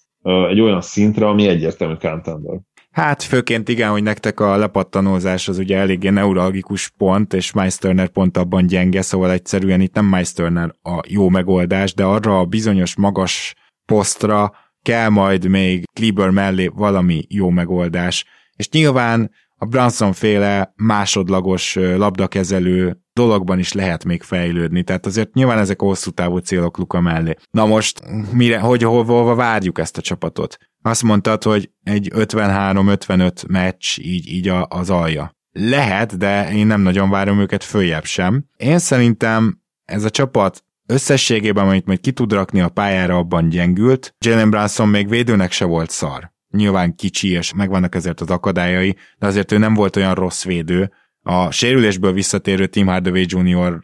egy 0.49 0.59
olyan 0.59 0.81
szintre, 0.81 1.27
ami 1.27 1.47
egyértelmű 1.47 1.93
contender. 1.93 2.59
Hát 2.91 3.23
főként 3.23 3.69
igen, 3.69 3.89
hogy 3.89 4.03
nektek 4.03 4.39
a 4.39 4.57
lepattanózás 4.57 5.47
az 5.47 5.57
ugye 5.57 5.77
eléggé 5.77 6.09
neuralgikus 6.09 6.89
pont, 6.97 7.33
és 7.33 7.51
Miles 7.51 7.77
Turner 7.77 8.07
pont 8.07 8.37
abban 8.37 8.67
gyenge, 8.67 9.01
szóval 9.01 9.31
egyszerűen 9.31 9.81
itt 9.81 9.93
nem 9.93 10.05
Miles 10.05 10.33
Turner 10.33 10.71
a 10.83 10.99
jó 11.07 11.29
megoldás, 11.29 11.93
de 11.93 12.03
arra 12.03 12.39
a 12.39 12.45
bizonyos 12.45 12.95
magas 12.95 13.53
posztra 13.85 14.53
kell 14.81 15.09
majd 15.09 15.47
még 15.47 15.83
Kleber 15.93 16.29
mellé 16.29 16.67
valami 16.67 17.25
jó 17.29 17.49
megoldás. 17.49 18.25
És 18.55 18.69
nyilván 18.69 19.31
a 19.55 19.65
Branson 19.65 20.13
féle 20.13 20.73
másodlagos 20.75 21.75
labdakezelő 21.75 22.97
dologban 23.15 23.59
is 23.59 23.73
lehet 23.73 24.03
még 24.03 24.23
fejlődni, 24.23 24.83
tehát 24.83 25.05
azért 25.05 25.33
nyilván 25.33 25.57
ezek 25.57 25.81
a 25.81 25.85
hosszú 25.85 26.11
távú 26.11 26.37
célok 26.37 26.77
Luka 26.77 27.01
mellé. 27.01 27.35
Na 27.51 27.65
most, 27.65 28.01
mire, 28.31 28.59
hogy 28.59 28.81
hol, 28.81 29.03
hol 29.03 29.35
várjuk 29.35 29.79
ezt 29.79 29.97
a 29.97 30.01
csapatot? 30.01 30.57
Azt 30.81 31.03
mondtad, 31.03 31.43
hogy 31.43 31.71
egy 31.83 32.11
53-55 32.15 33.47
meccs 33.47 33.99
így, 33.99 34.27
így 34.27 34.47
a, 34.47 34.67
az 34.69 34.89
alja. 34.89 35.31
Lehet, 35.51 36.17
de 36.17 36.53
én 36.53 36.67
nem 36.67 36.81
nagyon 36.81 37.09
várom 37.09 37.39
őket 37.39 37.63
följebb 37.63 38.05
sem. 38.05 38.45
Én 38.57 38.79
szerintem 38.79 39.59
ez 39.85 40.03
a 40.03 40.09
csapat 40.09 40.63
összességében, 40.85 41.67
amit 41.67 41.85
majd 41.85 41.99
ki 41.99 42.11
tud 42.11 42.33
rakni 42.33 42.61
a 42.61 42.69
pályára, 42.69 43.17
abban 43.17 43.49
gyengült. 43.49 44.15
Jalen 44.25 44.49
Branson 44.49 44.87
még 44.87 45.09
védőnek 45.09 45.51
se 45.51 45.65
volt 45.65 45.89
szar 45.89 46.33
nyilván 46.55 46.95
kicsi, 46.95 47.29
és 47.29 47.53
megvannak 47.53 47.95
ezért 47.95 48.21
az 48.21 48.29
akadályai, 48.29 48.95
de 49.17 49.25
azért 49.27 49.51
ő 49.51 49.57
nem 49.57 49.73
volt 49.73 49.95
olyan 49.95 50.13
rossz 50.13 50.43
védő. 50.43 50.91
A 51.27 51.51
sérülésből 51.51 52.13
visszatérő 52.13 52.67
Tim 52.67 52.87
Hardaway 52.87 53.25
Jr. 53.27 53.79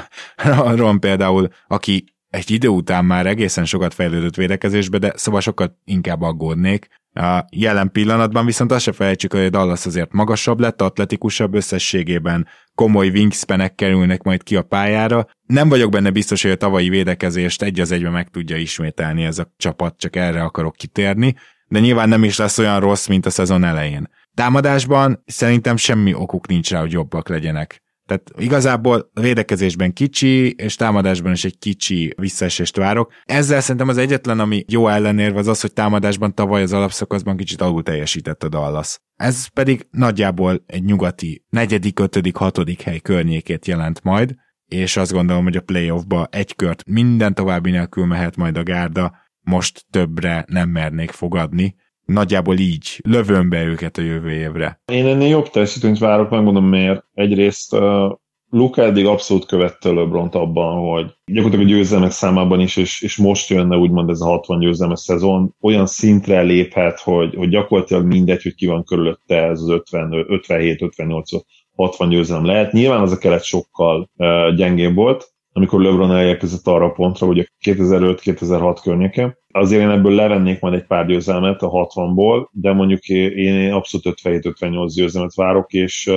Ron 0.80 1.00
például, 1.00 1.48
aki 1.66 2.04
egy 2.28 2.50
idő 2.50 2.68
után 2.68 3.04
már 3.04 3.26
egészen 3.26 3.64
sokat 3.64 3.94
fejlődött 3.94 4.34
védekezésbe, 4.34 4.98
de 4.98 5.12
szóval 5.16 5.40
sokat 5.40 5.72
inkább 5.84 6.22
aggódnék. 6.22 6.88
A 7.12 7.44
jelen 7.52 7.92
pillanatban 7.92 8.46
viszont 8.46 8.72
azt 8.72 8.82
se 8.82 8.92
felejtsük, 8.92 9.32
hogy 9.32 9.44
a 9.44 9.50
Dallas 9.50 9.86
azért 9.86 10.12
magasabb 10.12 10.60
lett, 10.60 10.82
atletikusabb 10.82 11.54
összességében, 11.54 12.46
komoly 12.74 13.08
wingspanek 13.08 13.74
kerülnek 13.74 14.22
majd 14.22 14.42
ki 14.42 14.56
a 14.56 14.62
pályára. 14.62 15.26
Nem 15.46 15.68
vagyok 15.68 15.90
benne 15.90 16.10
biztos, 16.10 16.42
hogy 16.42 16.50
a 16.50 16.56
tavalyi 16.56 16.88
védekezést 16.88 17.62
egy 17.62 17.80
az 17.80 17.92
egybe 17.92 18.10
meg 18.10 18.28
tudja 18.28 18.56
ismételni 18.56 19.24
ez 19.24 19.38
a 19.38 19.52
csapat, 19.56 19.98
csak 19.98 20.16
erre 20.16 20.42
akarok 20.42 20.76
kitérni 20.76 21.34
de 21.68 21.78
nyilván 21.78 22.08
nem 22.08 22.24
is 22.24 22.38
lesz 22.38 22.58
olyan 22.58 22.80
rossz, 22.80 23.06
mint 23.06 23.26
a 23.26 23.30
szezon 23.30 23.64
elején. 23.64 24.08
Támadásban 24.36 25.22
szerintem 25.26 25.76
semmi 25.76 26.14
okuk 26.14 26.46
nincs 26.46 26.70
rá, 26.70 26.80
hogy 26.80 26.92
jobbak 26.92 27.28
legyenek. 27.28 27.82
Tehát 28.06 28.30
igazából 28.38 29.10
védekezésben 29.12 29.92
kicsi, 29.92 30.50
és 30.50 30.74
támadásban 30.74 31.32
is 31.32 31.44
egy 31.44 31.58
kicsi 31.58 32.14
visszaesést 32.16 32.76
várok. 32.76 33.12
Ezzel 33.24 33.60
szerintem 33.60 33.88
az 33.88 33.96
egyetlen, 33.96 34.40
ami 34.40 34.64
jó 34.68 34.88
ellenérve 34.88 35.38
az 35.38 35.46
az, 35.46 35.60
hogy 35.60 35.72
támadásban 35.72 36.34
tavaly 36.34 36.62
az 36.62 36.72
alapszakaszban 36.72 37.36
kicsit 37.36 37.60
alul 37.60 37.82
teljesített 37.82 38.42
a 38.42 38.48
Dallas. 38.48 38.98
Ez 39.14 39.46
pedig 39.46 39.86
nagyjából 39.90 40.62
egy 40.66 40.84
nyugati 40.84 41.44
negyedik, 41.48 41.98
ötödik, 41.98 42.36
hatodik 42.36 42.80
hely 42.80 42.98
környékét 42.98 43.66
jelent 43.66 44.02
majd, 44.02 44.34
és 44.66 44.96
azt 44.96 45.12
gondolom, 45.12 45.44
hogy 45.44 45.56
a 45.56 45.60
playoffba 45.60 46.28
egy 46.30 46.56
kört 46.56 46.84
minden 46.86 47.34
további 47.34 47.70
nélkül 47.70 48.06
mehet 48.06 48.36
majd 48.36 48.56
a 48.56 48.62
gárda, 48.62 49.16
most 49.40 49.84
többre 49.90 50.44
nem 50.48 50.68
mernék 50.68 51.10
fogadni, 51.10 51.74
nagyjából 52.06 52.58
így 52.58 53.00
lövöm 53.04 53.48
be 53.48 53.64
őket 53.64 53.96
a 53.96 54.02
jövő 54.02 54.30
évre. 54.30 54.80
Én 54.92 55.06
ennél 55.06 55.28
jobb 55.28 55.48
teljesítményt 55.48 55.98
várok, 55.98 56.30
megmondom 56.30 56.68
miért. 56.68 57.04
Egyrészt 57.14 57.72
uh, 57.72 58.12
Luka 58.50 58.82
eddig 58.82 59.06
abszolút 59.06 59.46
követte 59.46 59.92
LeBron 59.92 60.28
abban, 60.28 60.90
hogy 60.90 61.14
gyakorlatilag 61.24 61.66
a 61.66 61.74
győzelmek 61.74 62.10
számában 62.10 62.60
is, 62.60 62.76
és, 62.76 63.02
és 63.02 63.16
most 63.16 63.48
jönne 63.48 63.76
úgymond 63.76 64.10
ez 64.10 64.20
a 64.20 64.26
60 64.26 64.58
győzelmes 64.58 65.00
szezon, 65.00 65.54
olyan 65.60 65.86
szintre 65.86 66.42
léphet, 66.42 67.00
hogy, 67.00 67.34
hogy 67.34 67.48
gyakorlatilag 67.48 68.04
mindegy, 68.04 68.42
hogy 68.42 68.54
ki 68.54 68.66
van 68.66 68.84
körülötte 68.84 69.42
ez 69.42 69.60
az 69.60 69.68
50, 69.68 70.12
57, 70.28 70.82
58, 70.82 71.30
60 71.76 72.08
győzelem 72.08 72.44
lehet. 72.44 72.72
Nyilván 72.72 73.00
az 73.00 73.12
a 73.12 73.18
keret 73.18 73.44
sokkal 73.44 74.10
uh, 74.16 74.54
gyengébb 74.54 74.94
volt, 74.94 75.34
amikor 75.52 75.82
LeBron 75.82 76.12
elérkezett 76.12 76.66
arra 76.66 76.84
a 76.84 76.90
pontra, 76.90 77.26
hogy 77.26 77.38
a 77.38 77.46
2005-2006 77.64 78.78
környéke. 78.82 79.38
Azért 79.56 79.82
én 79.82 79.90
ebből 79.90 80.14
levennék 80.14 80.60
majd 80.60 80.74
egy 80.74 80.86
pár 80.86 81.06
győzelmet 81.06 81.62
a 81.62 81.70
60-ból, 81.70 82.48
de 82.50 82.72
mondjuk 82.72 83.08
én 83.08 83.72
abszolút 83.72 84.20
57-58 84.22 84.92
győzelmet 84.94 85.34
várok, 85.34 85.72
és 85.72 86.10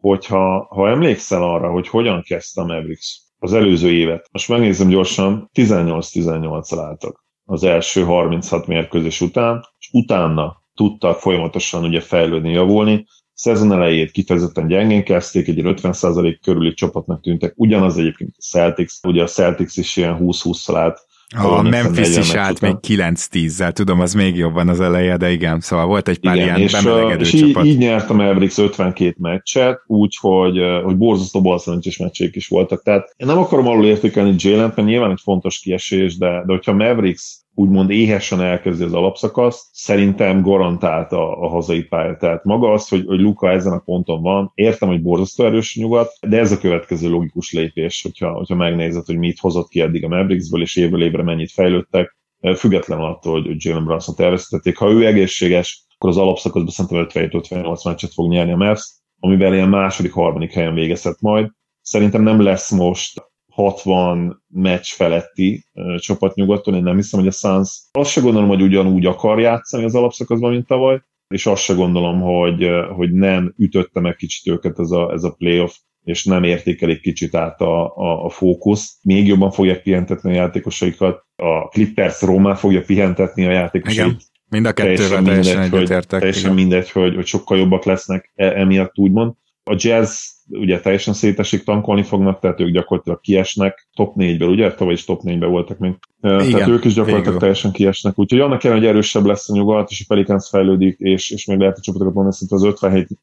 hogyha 0.00 0.66
ha 0.70 0.88
emlékszel 0.88 1.42
arra, 1.42 1.70
hogy 1.70 1.88
hogyan 1.88 2.22
kezdte 2.22 2.60
a 2.60 2.66
Mavericks 2.66 3.20
az 3.38 3.52
előző 3.52 3.92
évet, 3.92 4.28
most 4.32 4.48
megnézem 4.48 4.88
gyorsan, 4.88 5.50
18-18 5.54 6.78
álltak 6.78 7.24
az 7.44 7.64
első 7.64 8.02
36 8.02 8.66
mérkőzés 8.66 9.20
után, 9.20 9.64
és 9.78 9.88
utána 9.92 10.62
tudtak 10.74 11.18
folyamatosan 11.18 11.84
ugye 11.84 12.00
fejlődni, 12.00 12.52
javulni, 12.52 13.06
szezon 13.32 13.72
elejét 13.72 14.10
kifejezetten 14.10 14.66
gyengén 14.66 15.04
kezdték, 15.04 15.48
egy 15.48 15.60
50% 15.64 16.38
körüli 16.42 16.74
csapatnak 16.74 17.22
tűntek, 17.22 17.52
ugyanaz 17.56 17.98
egyébként 17.98 18.34
a 18.36 18.42
Celtics, 18.42 18.92
ugye 19.02 19.22
a 19.22 19.26
Celtics 19.26 19.76
is 19.76 19.96
ilyen 19.96 20.18
20-20-szal 20.20 20.74
állt 20.74 21.06
a 21.36 21.62
Memphis 21.62 22.16
is 22.16 22.34
állt 22.34 22.60
még 22.60 22.74
9-10-zel, 22.88 23.72
tudom, 23.72 24.00
az 24.00 24.14
még 24.14 24.36
jobban 24.36 24.68
az 24.68 24.80
eleje, 24.80 25.16
de 25.16 25.30
igen, 25.30 25.60
szóval 25.60 25.86
volt 25.86 26.08
egy 26.08 26.18
pár 26.18 26.34
igen, 26.34 26.46
ilyen 26.46 26.60
és, 26.60 26.72
bemelegedő 26.72 27.24
és 27.24 27.30
csapat. 27.30 27.64
így, 27.64 27.70
így 27.70 27.78
nyert 27.78 28.10
a 28.10 28.14
Mavericks 28.14 28.58
52 28.58 29.14
meccset, 29.18 29.82
úgyhogy 29.86 30.58
hogy 30.84 30.96
borzasztó 30.96 31.40
balszerencsés 31.40 31.96
meccsék 31.96 32.36
is 32.36 32.48
voltak. 32.48 32.82
Tehát 32.82 33.14
én 33.16 33.26
nem 33.26 33.38
akarom 33.38 33.66
alul 33.66 33.86
értékelni 33.86 34.34
Jalen, 34.38 34.72
mert 34.76 34.88
nyilván 34.88 35.10
egy 35.10 35.20
fontos 35.22 35.58
kiesés, 35.58 36.16
de, 36.16 36.28
de 36.28 36.52
hogyha 36.52 36.72
Mavericks 36.72 37.38
úgymond 37.54 37.90
éhesen 37.90 38.40
elkezdi 38.40 38.84
az 38.84 38.92
alapszakaszt, 38.92 39.68
szerintem 39.72 40.42
garantált 40.42 41.12
a, 41.12 41.48
hazai 41.48 41.82
pálya. 41.82 42.16
Tehát 42.16 42.44
maga 42.44 42.72
az, 42.72 42.88
hogy, 42.88 43.04
hogy 43.06 43.20
Luka 43.20 43.50
ezen 43.50 43.72
a 43.72 43.82
ponton 43.84 44.22
van, 44.22 44.50
értem, 44.54 44.88
hogy 44.88 45.02
borzasztó 45.02 45.44
erős 45.44 45.76
nyugat, 45.76 46.12
de 46.28 46.38
ez 46.38 46.52
a 46.52 46.58
következő 46.58 47.08
logikus 47.08 47.52
lépés, 47.52 48.02
hogyha, 48.02 48.32
hogyha 48.32 48.54
megnézed, 48.54 49.06
hogy 49.06 49.18
mit 49.18 49.38
hozott 49.38 49.68
ki 49.68 49.80
eddig 49.80 50.04
a 50.04 50.08
Mavericksből, 50.08 50.60
és 50.60 50.76
évről 50.76 51.02
évre 51.02 51.22
mennyit 51.22 51.52
fejlődtek, 51.52 52.18
független 52.56 52.98
attól, 52.98 53.42
hogy 53.42 53.64
Jalen 53.64 53.84
Brunson 53.84 54.14
terveztették. 54.14 54.76
Ha 54.76 54.90
ő 54.90 55.06
egészséges, 55.06 55.84
akkor 55.94 56.10
az 56.10 56.16
alapszakaszban 56.16 56.86
szerintem 56.86 57.28
57-58 57.30 57.84
meccset 57.84 58.12
fog 58.12 58.30
nyerni 58.30 58.52
a 58.52 58.56
Mavs, 58.56 58.98
amivel 59.18 59.54
ilyen 59.54 59.68
második, 59.68 60.12
harmadik 60.12 60.52
helyen 60.52 60.74
végezhet 60.74 61.20
majd. 61.20 61.50
Szerintem 61.82 62.22
nem 62.22 62.42
lesz 62.42 62.70
most 62.70 63.29
60 63.60 64.44
meccs 64.48 64.86
feletti 64.86 65.64
csapat 65.96 66.34
nyugaton, 66.34 66.74
én 66.74 66.82
nem 66.82 66.96
hiszem, 66.96 67.20
hogy 67.20 67.28
a 67.28 67.32
Suns 67.32 67.88
azt 67.90 68.10
se 68.10 68.20
gondolom, 68.20 68.48
hogy 68.48 68.62
ugyanúgy 68.62 69.06
akar 69.06 69.40
játszani 69.40 69.84
az 69.84 69.94
alapszakaszban, 69.94 70.50
mint 70.50 70.66
tavaly, 70.66 71.00
és 71.34 71.46
azt 71.46 71.62
se 71.62 71.74
gondolom, 71.74 72.20
hogy, 72.20 72.68
hogy 72.96 73.12
nem 73.12 73.54
ütötte 73.56 74.00
meg 74.00 74.16
kicsit 74.16 74.52
őket 74.52 74.78
ez 74.78 74.90
a, 74.90 75.12
ez 75.12 75.24
a 75.24 75.34
playoff, 75.38 75.74
és 76.04 76.24
nem 76.24 76.42
értékelik 76.42 77.00
kicsit 77.00 77.34
át 77.34 77.60
a, 77.60 77.96
a, 77.96 78.24
a 78.24 78.28
fókusz. 78.28 78.98
Még 79.02 79.26
jobban 79.26 79.50
fogják 79.50 79.82
pihentetni 79.82 80.30
a 80.30 80.34
játékosaikat. 80.34 81.24
A 81.36 81.68
Clippers 81.68 82.22
Rómán 82.22 82.56
fogja 82.56 82.82
pihentetni 82.82 83.46
a 83.46 83.50
játékosait. 83.50 84.06
Igen. 84.06 84.20
Mind 84.48 84.66
a 84.66 84.72
kettővel 84.72 85.22
teljesen, 85.22 85.24
teljesen 85.24 85.60
egyetértek. 85.60 86.20
Teljesen 86.20 86.54
mindegy, 86.54 86.90
hogy, 86.90 87.14
hogy 87.14 87.26
sokkal 87.26 87.58
jobbak 87.58 87.84
lesznek 87.84 88.32
e, 88.34 88.44
emiatt 88.44 88.98
úgymond. 88.98 89.32
A 89.64 89.76
jazz 89.78 90.18
ugye 90.50 90.80
teljesen 90.80 91.14
szétesik, 91.14 91.64
tankolni 91.64 92.02
fognak, 92.02 92.40
tehát 92.40 92.60
ők 92.60 92.70
gyakorlatilag 92.70 93.20
kiesnek 93.20 93.88
top 93.94 94.14
4-ből, 94.16 94.50
ugye? 94.50 94.74
Tavaly 94.74 94.92
is 94.92 95.04
top 95.04 95.20
4-ben 95.24 95.50
voltak 95.50 95.78
még. 95.78 95.94
Igen, 96.20 96.50
tehát 96.50 96.68
ők 96.68 96.84
is 96.84 96.94
gyakorlatilag 96.94 97.24
végül. 97.24 97.38
teljesen 97.38 97.72
kiesnek, 97.72 98.18
úgyhogy 98.18 98.40
annak 98.40 98.58
kell, 98.58 98.72
hogy 98.72 98.86
erősebb 98.86 99.24
lesz 99.24 99.50
a 99.50 99.54
nyugat, 99.54 99.90
és 99.90 100.00
a 100.00 100.14
Pelicans 100.14 100.48
fejlődik, 100.48 100.98
és, 100.98 101.30
és 101.30 101.44
még 101.44 101.58
lehet 101.58 101.76
a 101.76 101.80
csapatokat 101.80 102.14
mondani, 102.14 102.36
hogy 102.48 102.68
az 102.68 102.76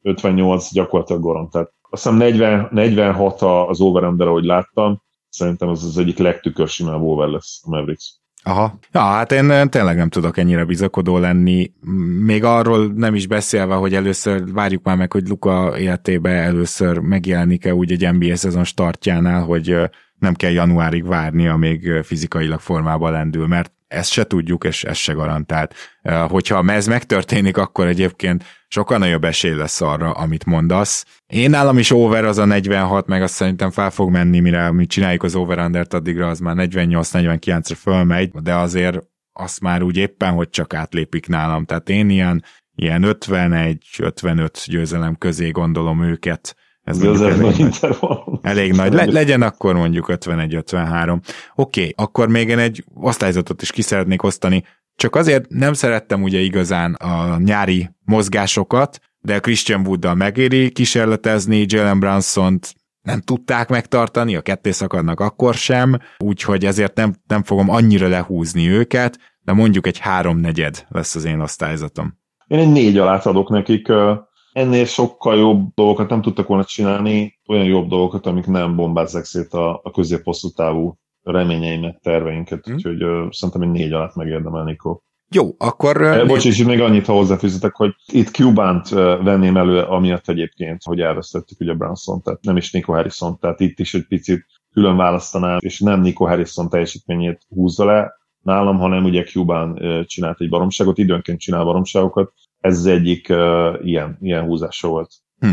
57-58 0.03 0.67
gyakorlatilag 0.71 1.21
gorom. 1.21 1.49
Tehát 1.49 1.71
azt 1.89 2.03
hiszem 2.03 2.17
40, 2.17 2.67
46 2.71 3.41
az 3.41 3.81
over 3.81 4.03
ahogy 4.03 4.43
láttam, 4.43 5.01
szerintem 5.29 5.69
az 5.69 5.83
az 5.83 5.97
egyik 5.97 6.17
legtükörsimább 6.17 7.01
over 7.01 7.27
lesz 7.27 7.61
a 7.65 7.69
Mavericks. 7.69 8.19
Aha. 8.47 8.79
Ja, 8.91 9.01
hát 9.01 9.31
én 9.31 9.69
tényleg 9.69 9.95
nem 9.95 10.09
tudok 10.09 10.37
ennyire 10.37 10.65
bizakodó 10.65 11.17
lenni. 11.17 11.71
Még 12.25 12.43
arról 12.43 12.93
nem 12.95 13.15
is 13.15 13.27
beszélve, 13.27 13.75
hogy 13.75 13.93
először 13.95 14.53
várjuk 14.53 14.83
már 14.83 14.97
meg, 14.97 15.11
hogy 15.11 15.27
Luka 15.27 15.79
életébe 15.79 16.29
először 16.29 16.97
megjelenik-e 16.97 17.73
úgy 17.73 17.91
egy 17.91 18.13
NBA 18.13 18.35
szezon 18.35 18.63
startjánál, 18.63 19.43
hogy 19.43 19.75
nem 20.19 20.33
kell 20.33 20.51
januárig 20.51 21.07
várnia, 21.07 21.55
még 21.55 21.91
fizikailag 22.03 22.59
formában 22.59 23.11
lendül, 23.11 23.47
mert 23.47 23.71
ezt 23.87 24.11
se 24.11 24.23
tudjuk, 24.23 24.63
és 24.63 24.83
ez 24.83 24.97
se 24.97 25.13
garantált. 25.13 25.73
Hogyha 26.27 26.71
ez 26.71 26.87
megtörténik, 26.87 27.57
akkor 27.57 27.87
egyébként 27.87 28.43
sokkal 28.67 28.97
nagyobb 28.97 29.23
esély 29.23 29.53
lesz 29.53 29.81
arra, 29.81 30.11
amit 30.11 30.45
mondasz. 30.45 31.05
Én 31.27 31.49
nálam 31.49 31.77
is 31.77 31.91
over 31.91 32.25
az 32.25 32.37
a 32.37 32.45
46, 32.45 33.07
meg 33.07 33.21
azt 33.21 33.33
szerintem 33.33 33.71
fel 33.71 33.89
fog 33.89 34.11
menni, 34.11 34.39
mire 34.39 34.71
mi 34.71 34.85
csináljuk 34.85 35.23
az 35.23 35.35
over 35.35 35.59
addigra, 35.89 36.27
az 36.27 36.39
már 36.39 36.55
48-49-re 36.57 37.75
fölmegy, 37.75 38.31
de 38.31 38.55
azért 38.55 39.03
azt 39.33 39.61
már 39.61 39.81
úgy 39.81 39.97
éppen, 39.97 40.33
hogy 40.33 40.49
csak 40.49 40.73
átlépik 40.73 41.27
nálam. 41.27 41.65
Tehát 41.65 41.89
én 41.89 42.09
ilyen, 42.09 42.43
ilyen 42.75 43.03
51-55 43.05 44.63
győzelem 44.65 45.15
közé 45.15 45.49
gondolom 45.49 46.03
őket 46.03 46.55
ez, 46.87 47.01
elég, 47.01 47.37
nagy. 47.37 47.77
Elég 48.41 48.73
nagy. 48.73 48.93
Le, 48.93 49.05
legyen 49.05 49.41
akkor 49.41 49.75
mondjuk 49.75 50.05
51-53. 50.09 51.11
Oké, 51.11 51.23
okay, 51.55 51.93
akkor 51.95 52.27
még 52.27 52.49
én 52.49 52.59
egy 52.59 52.83
osztályzatot 52.93 53.61
is 53.61 53.71
ki 53.71 53.81
szeretnék 53.81 54.23
osztani. 54.23 54.63
Csak 54.97 55.15
azért 55.15 55.49
nem 55.49 55.73
szerettem 55.73 56.23
ugye 56.23 56.39
igazán 56.39 56.93
a 56.93 57.37
nyári 57.37 57.89
mozgásokat, 58.05 58.99
de 59.19 59.39
Christian 59.39 59.87
Wooddal 59.87 60.15
megéri 60.15 60.71
kísérletezni, 60.71 61.65
Jalen 61.67 61.99
brunson 61.99 62.59
nem 63.01 63.21
tudták 63.21 63.69
megtartani, 63.69 64.35
a 64.35 64.41
ketté 64.41 64.71
szakadnak 64.71 65.19
akkor 65.19 65.53
sem, 65.53 65.97
úgyhogy 66.17 66.65
ezért 66.65 66.95
nem, 66.95 67.13
nem 67.27 67.43
fogom 67.43 67.69
annyira 67.69 68.07
lehúzni 68.07 68.69
őket, 68.69 69.19
de 69.41 69.53
mondjuk 69.53 69.87
egy 69.87 69.97
háromnegyed 69.97 70.85
lesz 70.89 71.15
az 71.15 71.25
én 71.25 71.39
osztályzatom. 71.39 72.17
Én 72.47 72.59
egy 72.59 72.71
négy 72.71 72.97
alá 72.97 73.17
adok 73.17 73.49
nekik 73.49 73.87
ennél 74.51 74.85
sokkal 74.85 75.37
jobb 75.37 75.73
dolgokat 75.73 76.09
nem 76.09 76.21
tudtak 76.21 76.47
volna 76.47 76.63
csinálni, 76.63 77.39
olyan 77.47 77.65
jobb 77.65 77.87
dolgokat, 77.87 78.25
amik 78.25 78.45
nem 78.45 78.75
bombázzák 78.75 79.25
szét 79.25 79.53
a, 79.53 79.79
a 79.83 79.91
középhosszú 79.91 80.49
távú 80.49 80.97
reményeimet, 81.31 82.01
terveinket, 82.01 82.69
mm. 82.69 82.73
úgyhogy 82.73 83.03
uh, 83.03 83.31
szerintem 83.31 83.61
egy 83.61 83.71
négy 83.71 83.93
alatt 83.93 84.15
megérdemel 84.15 84.63
Nikó. 84.63 85.03
Jó, 85.29 85.55
akkor... 85.57 86.01
Uh, 86.01 86.27
Bocs, 86.27 86.45
és 86.45 86.63
még 86.63 86.81
annyit, 86.81 87.05
ha 87.05 87.13
hozzáfűzhetek, 87.13 87.75
hogy 87.75 87.95
itt 88.11 88.29
Cubánt 88.29 88.91
uh, 88.91 89.23
venném 89.23 89.57
elő, 89.57 89.81
amiatt 89.81 90.27
egyébként, 90.29 90.83
hogy 90.83 90.99
elvesztettük 90.99 91.59
ugye 91.59 91.73
Branson, 91.73 92.21
tehát 92.21 92.41
nem 92.41 92.57
is 92.57 92.71
Nico 92.71 92.93
Harrison, 92.93 93.39
tehát 93.39 93.59
itt 93.59 93.79
is 93.79 93.93
egy 93.93 94.07
picit 94.07 94.45
külön 94.73 94.95
választanám, 94.95 95.57
és 95.61 95.79
nem 95.79 96.01
Nico 96.01 96.25
Harrison 96.25 96.69
teljesítményét 96.69 97.41
húzza 97.49 97.85
le 97.85 98.13
nálam, 98.43 98.77
hanem 98.77 99.03
ugye 99.03 99.23
Cubán 99.23 99.79
csinált 100.05 100.41
egy 100.41 100.49
baromságot, 100.49 100.97
időnként 100.97 101.39
csinál 101.39 101.63
baromságokat, 101.63 102.33
ez 102.59 102.77
az 102.77 102.85
egyik 102.85 103.29
uh, 103.29 103.85
ilyen, 103.85 104.17
ilyen 104.21 104.43
húzása 104.43 104.87
volt. 104.87 105.11
Hm. 105.39 105.49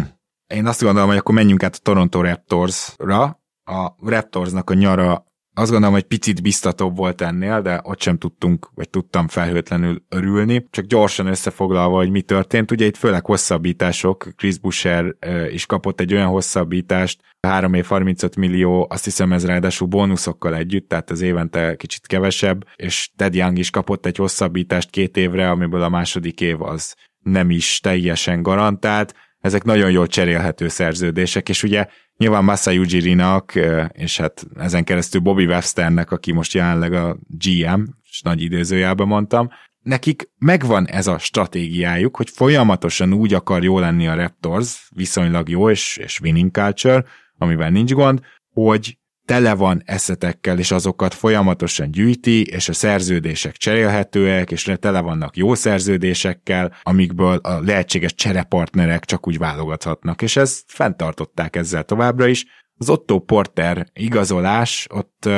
Én 0.46 0.66
azt 0.66 0.82
gondolom, 0.82 1.08
hogy 1.08 1.16
akkor 1.16 1.34
menjünk 1.34 1.62
át 1.62 1.74
a 1.74 1.82
Toronto 1.82 2.20
Raptorsra. 2.20 3.42
A 3.64 3.92
Raptorsnak 3.98 4.70
a 4.70 4.74
nyara 4.74 5.24
azt 5.54 5.70
gondolom, 5.70 5.94
hogy 5.94 6.04
picit 6.04 6.42
biztatóbb 6.42 6.96
volt 6.96 7.20
ennél, 7.20 7.62
de 7.62 7.80
ott 7.82 8.00
sem 8.00 8.18
tudtunk, 8.18 8.70
vagy 8.74 8.90
tudtam 8.90 9.28
felhőtlenül 9.28 10.04
örülni. 10.08 10.66
Csak 10.70 10.84
gyorsan 10.84 11.26
összefoglalva, 11.26 11.96
hogy 11.96 12.10
mi 12.10 12.22
történt. 12.22 12.70
Ugye 12.70 12.86
itt 12.86 12.96
főleg 12.96 13.26
hosszabbítások, 13.26 14.28
Chris 14.36 14.58
Busher 14.58 15.16
is 15.50 15.66
kapott 15.66 16.00
egy 16.00 16.14
olyan 16.14 16.28
hosszabbítást, 16.28 17.20
3 17.40 17.74
év 17.74 17.84
35 17.86 18.36
millió, 18.36 18.86
azt 18.90 19.04
hiszem 19.04 19.32
ez 19.32 19.46
ráadásul 19.46 19.88
bónuszokkal 19.88 20.54
együtt, 20.54 20.88
tehát 20.88 21.10
az 21.10 21.20
évente 21.20 21.76
kicsit 21.76 22.06
kevesebb, 22.06 22.66
és 22.76 23.10
Ted 23.16 23.34
Young 23.34 23.58
is 23.58 23.70
kapott 23.70 24.06
egy 24.06 24.16
hosszabbítást 24.16 24.90
két 24.90 25.16
évre, 25.16 25.50
amiből 25.50 25.82
a 25.82 25.88
második 25.88 26.40
év 26.40 26.62
az 26.62 26.94
nem 27.18 27.50
is 27.50 27.80
teljesen 27.80 28.42
garantált. 28.42 29.14
Ezek 29.40 29.64
nagyon 29.64 29.90
jól 29.90 30.06
cserélhető 30.06 30.68
szerződések, 30.68 31.48
és 31.48 31.62
ugye 31.62 31.86
Nyilván 32.16 32.44
Masai 32.44 32.78
Ujiri-nak, 32.78 33.52
és 33.92 34.16
hát 34.16 34.46
ezen 34.56 34.84
keresztül 34.84 35.20
Bobby 35.20 35.46
Websternek, 35.46 36.10
aki 36.10 36.32
most 36.32 36.52
jelenleg 36.52 36.92
a 36.92 37.16
GM, 37.28 37.82
és 38.02 38.22
nagy 38.22 38.42
időzőjelben 38.42 39.06
mondtam, 39.06 39.48
nekik 39.84 40.30
megvan 40.38 40.86
ez 40.86 41.06
a 41.06 41.18
stratégiájuk, 41.18 42.16
hogy 42.16 42.30
folyamatosan 42.30 43.12
úgy 43.12 43.34
akar 43.34 43.62
jó 43.62 43.78
lenni 43.78 44.06
a 44.06 44.14
Raptors, 44.14 44.88
viszonylag 44.94 45.48
jó, 45.48 45.70
és, 45.70 45.96
és 45.96 46.20
winning 46.20 46.50
culture, 46.50 47.04
amivel 47.38 47.70
nincs 47.70 47.92
gond, 47.92 48.20
hogy 48.52 48.98
tele 49.24 49.54
van 49.54 49.82
eszetekkel, 49.84 50.58
és 50.58 50.70
azokat 50.70 51.14
folyamatosan 51.14 51.90
gyűjti, 51.90 52.42
és 52.46 52.68
a 52.68 52.72
szerződések 52.72 53.56
cserélhetőek, 53.56 54.50
és 54.50 54.72
tele 54.80 55.00
vannak 55.00 55.36
jó 55.36 55.54
szerződésekkel, 55.54 56.72
amikből 56.82 57.36
a 57.36 57.60
lehetséges 57.60 58.14
cserepartnerek 58.14 59.04
csak 59.04 59.26
úgy 59.26 59.38
válogathatnak, 59.38 60.22
és 60.22 60.36
ezt 60.36 60.62
fenntartották 60.66 61.56
ezzel 61.56 61.84
továbbra 61.84 62.26
is. 62.26 62.44
Az 62.76 62.88
Otto 62.88 63.18
Porter 63.18 63.86
igazolás, 63.92 64.86
ott, 64.90 65.28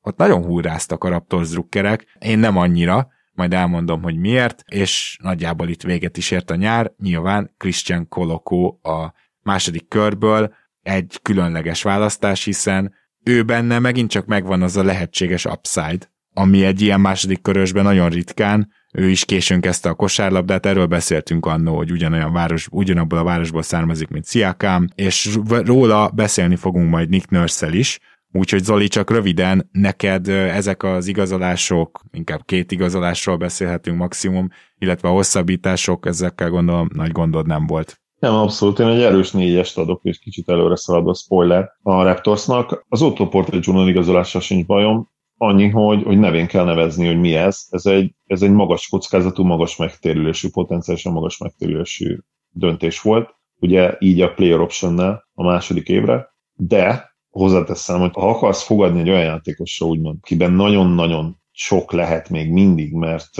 ott 0.00 0.16
nagyon 0.16 0.44
húráztak 0.44 1.04
a 1.04 1.08
Raptors 1.08 1.48
drukkerek, 1.48 2.16
én 2.18 2.38
nem 2.38 2.56
annyira, 2.56 3.08
majd 3.32 3.52
elmondom, 3.52 4.02
hogy 4.02 4.16
miért, 4.16 4.62
és 4.66 5.18
nagyjából 5.22 5.68
itt 5.68 5.82
véget 5.82 6.16
is 6.16 6.30
ért 6.30 6.50
a 6.50 6.54
nyár, 6.54 6.92
nyilván 6.98 7.54
Christian 7.56 8.08
Koloko 8.08 8.78
a 8.82 9.12
második 9.42 9.88
körből 9.88 10.54
egy 10.82 11.18
különleges 11.22 11.82
választás, 11.82 12.44
hiszen 12.44 12.94
ő 13.24 13.42
benne 13.42 13.78
megint 13.78 14.10
csak 14.10 14.26
megvan 14.26 14.62
az 14.62 14.76
a 14.76 14.82
lehetséges 14.82 15.44
upside, 15.44 16.12
ami 16.34 16.64
egy 16.64 16.80
ilyen 16.80 17.00
második 17.00 17.42
körösben 17.42 17.84
nagyon 17.84 18.08
ritkán, 18.08 18.72
ő 18.92 19.08
is 19.08 19.24
későn 19.24 19.60
kezdte 19.60 19.88
a 19.88 19.94
kosárlabdát, 19.94 20.66
erről 20.66 20.86
beszéltünk 20.86 21.46
annó, 21.46 21.76
hogy 21.76 21.90
ugyanolyan 21.90 22.32
város, 22.32 22.68
ugyanabból 22.70 23.18
a 23.18 23.24
városból 23.24 23.62
származik, 23.62 24.08
mint 24.08 24.26
Siakam, 24.26 24.86
és 24.94 25.36
róla 25.48 26.08
beszélni 26.08 26.56
fogunk 26.56 26.90
majd 26.90 27.08
Nick 27.08 27.30
nurse 27.30 27.68
is, 27.70 27.98
Úgyhogy 28.36 28.64
Zoli, 28.64 28.88
csak 28.88 29.10
röviden, 29.10 29.68
neked 29.72 30.28
ezek 30.28 30.82
az 30.82 31.06
igazolások, 31.06 32.00
inkább 32.12 32.44
két 32.44 32.72
igazolásról 32.72 33.36
beszélhetünk 33.36 33.98
maximum, 33.98 34.48
illetve 34.78 35.08
a 35.08 35.12
hosszabbítások, 35.12 36.06
ezekkel 36.06 36.50
gondolom 36.50 36.88
nagy 36.92 37.12
gondod 37.12 37.46
nem 37.46 37.66
volt. 37.66 38.00
Nem, 38.24 38.34
abszolút. 38.34 38.78
Én 38.78 38.86
egy 38.86 39.02
erős 39.02 39.30
négyest 39.30 39.78
adok, 39.78 40.00
és 40.02 40.18
kicsit 40.18 40.48
előre 40.48 40.76
szalad 40.76 41.08
a 41.08 41.14
spoiler 41.14 41.70
a 41.82 42.02
Raptorsnak. 42.02 42.84
Az 42.88 43.02
Otto 43.02 43.28
Porter 43.28 43.60
Junior 43.62 43.88
igazolása 43.88 44.40
sincs 44.40 44.66
bajom, 44.66 45.08
annyi, 45.36 45.68
hogy, 45.68 46.02
hogy 46.02 46.18
nevén 46.18 46.46
kell 46.46 46.64
nevezni, 46.64 47.06
hogy 47.06 47.20
mi 47.20 47.34
ez. 47.34 47.66
Ez 47.70 47.86
egy, 47.86 48.14
ez 48.26 48.42
egy 48.42 48.50
magas 48.50 48.88
kockázatú, 48.88 49.44
magas 49.44 49.76
megtérülésű, 49.76 50.48
potenciálisan 50.50 51.12
magas 51.12 51.38
megtérülésű 51.38 52.18
döntés 52.50 53.00
volt. 53.00 53.34
Ugye 53.60 53.96
így 53.98 54.20
a 54.20 54.32
player 54.32 54.60
option 54.60 54.98
a 55.34 55.42
második 55.42 55.88
évre, 55.88 56.34
de 56.54 57.14
hozzáteszem, 57.30 58.00
hogy 58.00 58.12
ha 58.14 58.28
akarsz 58.28 58.62
fogadni 58.62 59.00
egy 59.00 59.10
olyan 59.10 59.24
játékosra, 59.24 59.86
úgymond, 59.86 60.16
kiben 60.22 60.52
nagyon-nagyon 60.52 61.40
sok 61.52 61.92
lehet 61.92 62.30
még 62.30 62.52
mindig, 62.52 62.92
mert, 62.92 63.36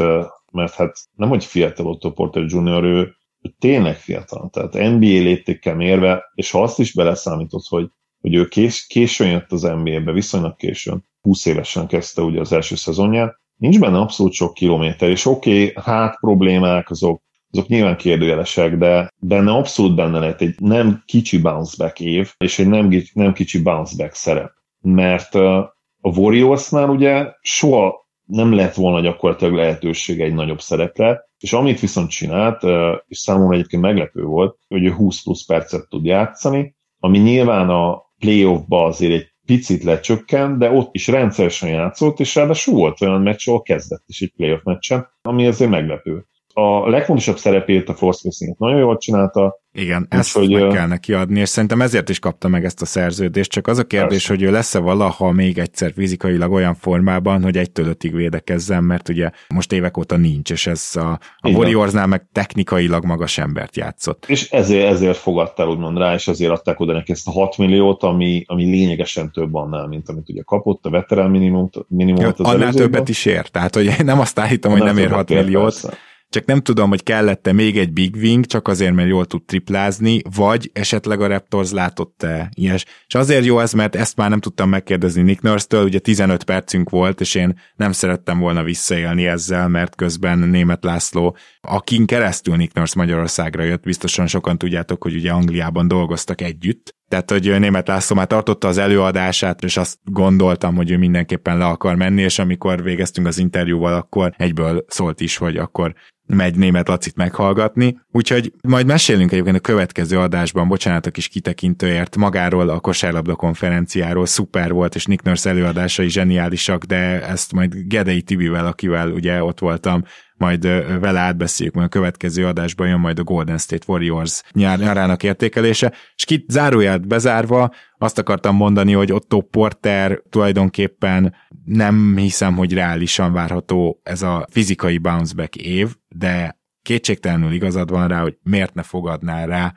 mert 0.53 0.75
hát 0.75 0.97
nem, 1.15 1.29
hogy 1.29 1.45
fiatal 1.45 1.87
Otto 1.87 2.13
Porter 2.13 2.43
Jr., 2.43 2.83
ő 2.83 3.15
tényleg 3.59 3.97
fiatal, 3.97 4.51
tehát 4.53 4.93
NBA 4.93 5.07
léptékkel 5.07 5.75
mérve, 5.75 6.23
és 6.35 6.51
ha 6.51 6.63
azt 6.63 6.79
is 6.79 6.93
beleszámítod, 6.93 7.63
hogy, 7.69 7.89
hogy 8.21 8.35
ő 8.35 8.49
kés, 8.49 8.87
későn 8.87 9.31
jött 9.31 9.53
az 9.53 9.63
NBA-be, 9.63 10.13
viszonylag 10.13 10.57
későn, 10.57 11.05
20 11.21 11.47
évesen 11.47 11.87
kezdte 11.87 12.23
ugye 12.23 12.41
az 12.41 12.53
első 12.53 12.75
szezonját, 12.75 13.41
nincs 13.57 13.79
benne 13.79 13.99
abszolút 13.99 14.33
sok 14.33 14.55
kilométer, 14.55 15.09
és 15.09 15.27
oké, 15.27 15.67
okay, 15.67 15.83
hát 15.85 16.19
problémák, 16.21 16.91
azok 16.91 17.23
azok 17.55 17.69
nyilván 17.69 17.97
kérdőjelesek, 17.97 18.77
de 18.77 19.09
benne 19.19 19.53
abszolút 19.53 19.95
benne 19.95 20.19
lehet 20.19 20.41
egy 20.41 20.61
nem 20.61 21.03
kicsi 21.07 21.41
bounce 21.41 21.75
back 21.85 22.01
év, 22.01 22.35
és 22.37 22.59
egy 22.59 22.69
nem, 22.69 23.03
nem 23.13 23.33
kicsi 23.33 23.63
bounce 23.63 23.97
back 23.97 24.15
szerep. 24.15 24.53
Mert 24.81 25.35
a 25.35 25.75
Warriorsnál 26.01 26.89
ugye 26.89 27.33
soha 27.41 28.04
nem 28.27 28.53
lett 28.53 28.75
volna 28.75 29.01
gyakorlatilag 29.01 29.55
lehetősége 29.55 30.25
egy 30.25 30.35
nagyobb 30.35 30.61
szerepre, 30.61 31.29
és 31.39 31.53
amit 31.53 31.81
viszont 31.81 32.11
csinált, 32.11 32.63
és 33.07 33.19
számomra 33.19 33.55
egyébként 33.55 33.83
meglepő 33.83 34.23
volt, 34.23 34.59
hogy 34.69 34.85
ő 34.85 34.91
20 34.91 35.23
plusz 35.23 35.47
percet 35.47 35.89
tud 35.89 36.05
játszani, 36.05 36.77
ami 36.99 37.19
nyilván 37.19 37.69
a 37.69 38.03
playoffba 38.19 38.85
azért 38.85 39.13
egy 39.13 39.33
picit 39.47 39.83
lecsökkent, 39.83 40.59
de 40.59 40.71
ott 40.71 40.95
is 40.95 41.09
rendszeresen 41.09 41.69
játszott, 41.69 42.21
és 42.21 42.35
ráadásul 42.35 42.75
volt 42.75 43.01
olyan 43.01 43.23
meccs, 43.23 43.49
ahol 43.49 43.63
kezdett 43.63 44.05
is 44.07 44.21
egy 44.21 44.33
playoff 44.37 44.63
meccsen, 44.63 45.09
ami 45.23 45.47
azért 45.47 45.71
meglepő 45.71 46.27
a 46.57 46.89
legfontosabb 46.89 47.37
szerepét 47.37 47.89
a 47.89 47.95
force 47.95 48.19
spacing 48.19 48.55
nagyon 48.59 48.79
jól 48.79 48.97
csinálta. 48.99 49.63
Igen, 49.73 50.07
ezt 50.11 50.35
hogy, 50.35 50.51
meg 50.51 50.69
kell 50.69 50.87
neki 50.87 51.13
adni, 51.13 51.41
és 51.41 51.49
szerintem 51.49 51.81
ezért 51.81 52.09
is 52.09 52.19
kapta 52.19 52.49
meg 52.49 52.65
ezt 52.65 52.83
a 52.83 52.85
szerződést, 52.85 53.51
csak 53.51 53.67
az 53.67 53.79
a 53.79 53.85
kérdés, 53.85 54.27
persze. 54.27 54.33
hogy 54.33 54.43
ő 54.43 54.51
lesz-e 54.51 54.79
valaha 54.79 55.33
még 55.33 55.59
egyszer 55.59 55.93
fizikailag 55.93 56.53
olyan 56.53 56.75
formában, 56.75 57.43
hogy 57.43 57.57
egytől 57.57 57.87
ötig 57.87 58.15
védekezzen, 58.15 58.85
mert 58.85 59.09
ugye 59.09 59.31
most 59.49 59.73
évek 59.73 59.97
óta 59.97 60.17
nincs, 60.17 60.51
és 60.51 60.67
ez 60.67 60.91
a, 60.95 61.19
a 61.39 61.49
Warriorsnál 61.49 62.07
meg 62.07 62.27
technikailag 62.33 63.05
magas 63.05 63.39
embert 63.39 63.77
játszott. 63.77 64.25
És 64.29 64.51
ezért, 64.51 64.87
ezért 64.87 65.17
fogadtál 65.17 65.69
úgymond 65.69 65.99
rá, 65.99 66.15
és 66.15 66.29
ezért 66.29 66.53
adták 66.53 66.81
oda 66.81 66.93
neki 66.93 67.13
ezt 67.13 67.29
a 67.29 67.31
6 67.31 67.59
milliót, 67.59 68.03
ami, 68.03 68.45
ami 68.47 68.65
lényegesen 68.65 69.31
több 69.33 69.55
annál, 69.55 69.87
mint 69.87 70.09
amit 70.09 70.29
ugye 70.29 70.43
kapott, 70.43 70.87
a 70.87 70.91
veterán 70.91 71.31
minimumot, 71.31 71.87
minimumot 71.89 72.41
az 72.41 72.47
Annál 72.47 72.73
többet 72.73 73.09
is 73.09 73.25
ér, 73.25 73.49
tehát 73.49 73.75
hogy 73.75 73.91
nem 74.05 74.21
azt 74.21 74.39
állítom, 74.39 74.73
hogy 74.73 74.83
nem 74.83 74.99
ér 74.99 75.11
6 75.11 75.29
milliót, 75.29 75.63
persze 75.63 75.99
csak 76.35 76.45
nem 76.45 76.61
tudom, 76.61 76.89
hogy 76.89 77.03
kellett-e 77.03 77.53
még 77.53 77.79
egy 77.79 77.93
big 77.93 78.15
wing, 78.15 78.47
csak 78.47 78.69
azért, 78.69 78.95
mert 78.95 79.09
jól 79.09 79.27
tud 79.27 79.45
triplázni, 79.45 80.21
vagy 80.37 80.71
esetleg 80.73 81.21
a 81.21 81.27
Raptors 81.27 81.71
látott-e 81.71 82.51
ilyes. 82.55 82.85
És 83.07 83.15
azért 83.15 83.45
jó 83.45 83.59
ez, 83.59 83.73
mert 83.73 83.97
ezt 83.97 84.17
már 84.17 84.31
nem 84.31 84.41
tudtam 84.41 84.69
megkérdezni 84.69 85.23
Nick 85.23 85.43
Nurse-től, 85.43 85.85
ugye 85.85 85.99
15 85.99 86.45
percünk 86.45 86.91
volt, 86.91 87.21
és 87.21 87.35
én 87.35 87.59
nem 87.77 87.93
szerettem 87.93 88.39
volna 88.39 88.63
visszaélni 88.63 89.27
ezzel, 89.27 89.69
mert 89.69 89.95
közben 89.95 90.39
német 90.39 90.85
László, 90.85 91.37
akin 91.61 92.07
keresztül 92.07 92.57
Nick 92.57 92.75
Nurse 92.75 92.95
Magyarországra 92.97 93.63
jött, 93.63 93.83
biztosan 93.83 94.27
sokan 94.27 94.59
tudjátok, 94.59 95.03
hogy 95.03 95.15
ugye 95.15 95.31
Angliában 95.31 95.89
dolgoztak 95.89 96.41
együtt, 96.41 96.95
tehát, 97.09 97.31
hogy 97.31 97.59
német 97.59 97.89
László 97.89 98.17
már 98.17 98.27
tartotta 98.27 98.69
az 98.69 98.79
előadását, 98.79 99.63
és 99.63 99.77
azt 99.77 99.99
gondoltam, 100.05 100.77
hogy 100.77 100.91
ő 100.91 100.99
mindenképpen 100.99 101.59
le 101.59 101.67
akar 101.67 101.95
menni, 101.95 102.23
és 102.23 102.39
amikor 102.39 102.83
végeztünk 102.83 103.27
az 103.27 103.39
interjúval, 103.39 103.95
akkor 103.95 104.33
egyből 104.37 104.85
szólt 104.89 105.21
is, 105.21 105.37
hogy 105.37 105.57
akkor 105.57 105.95
megy 106.27 106.57
német 106.57 106.89
Lacit 106.89 107.17
meghallgatni. 107.17 108.01
Úgyhogy 108.13 108.53
majd 108.63 108.87
mesélünk 108.87 109.33
egyébként 109.33 109.57
a 109.57 109.61
következő 109.61 110.19
adásban, 110.19 110.69
bocsánat 110.69 111.07
a 111.07 111.11
kis 111.11 111.29
kitekintőért, 111.29 112.17
magáról 112.17 112.69
a 112.69 112.81
kosárlabda 112.81 113.35
konferenciáról, 113.35 114.27
szuper 114.27 114.73
volt, 114.73 114.95
és 114.95 115.07
Nick 115.07 115.25
Nurse 115.25 115.51
előadásai 115.51 116.09
zseniálisak, 116.09 116.85
de 116.85 117.27
ezt 117.27 117.53
majd 117.53 117.75
Gedei 117.75 118.23
Tibivel, 118.23 118.67
akivel 118.67 119.11
ugye 119.11 119.43
ott 119.43 119.59
voltam, 119.59 120.05
majd 120.37 120.63
vele 121.01 121.21
átbeszéljük, 121.21 121.75
majd 121.75 121.87
a 121.87 121.91
következő 121.91 122.47
adásban 122.47 122.89
jön 122.89 123.01
majd 123.01 123.19
a 123.19 123.25
Golden 123.25 123.59
State 123.59 123.85
Warriors 123.87 124.43
nyarának 124.53 125.23
értékelése, 125.23 125.93
és 126.17 126.25
kit 126.25 126.51
záróját 126.51 127.07
bezárva 127.07 127.75
azt 127.99 128.19
akartam 128.19 128.57
mondani, 128.57 128.93
hogy 128.93 129.13
Otto 129.13 129.41
Porter 129.41 130.23
tulajdonképpen 130.31 131.35
nem 131.65 132.17
hiszem, 132.17 132.57
hogy 132.57 132.73
reálisan 132.73 133.33
várható 133.33 134.01
ez 134.03 134.23
a 134.23 134.47
fizikai 134.51 134.99
bounce 134.99 135.35
back 135.35 135.57
év, 135.57 135.95
de 136.09 136.59
kétségtelenül 136.83 137.53
igazad 137.53 137.91
van 137.91 138.09
rá, 138.09 138.21
hogy 138.21 138.39
miért 138.43 138.75
ne 138.75 138.83
fogadnál 138.83 139.47
rá, 139.47 139.75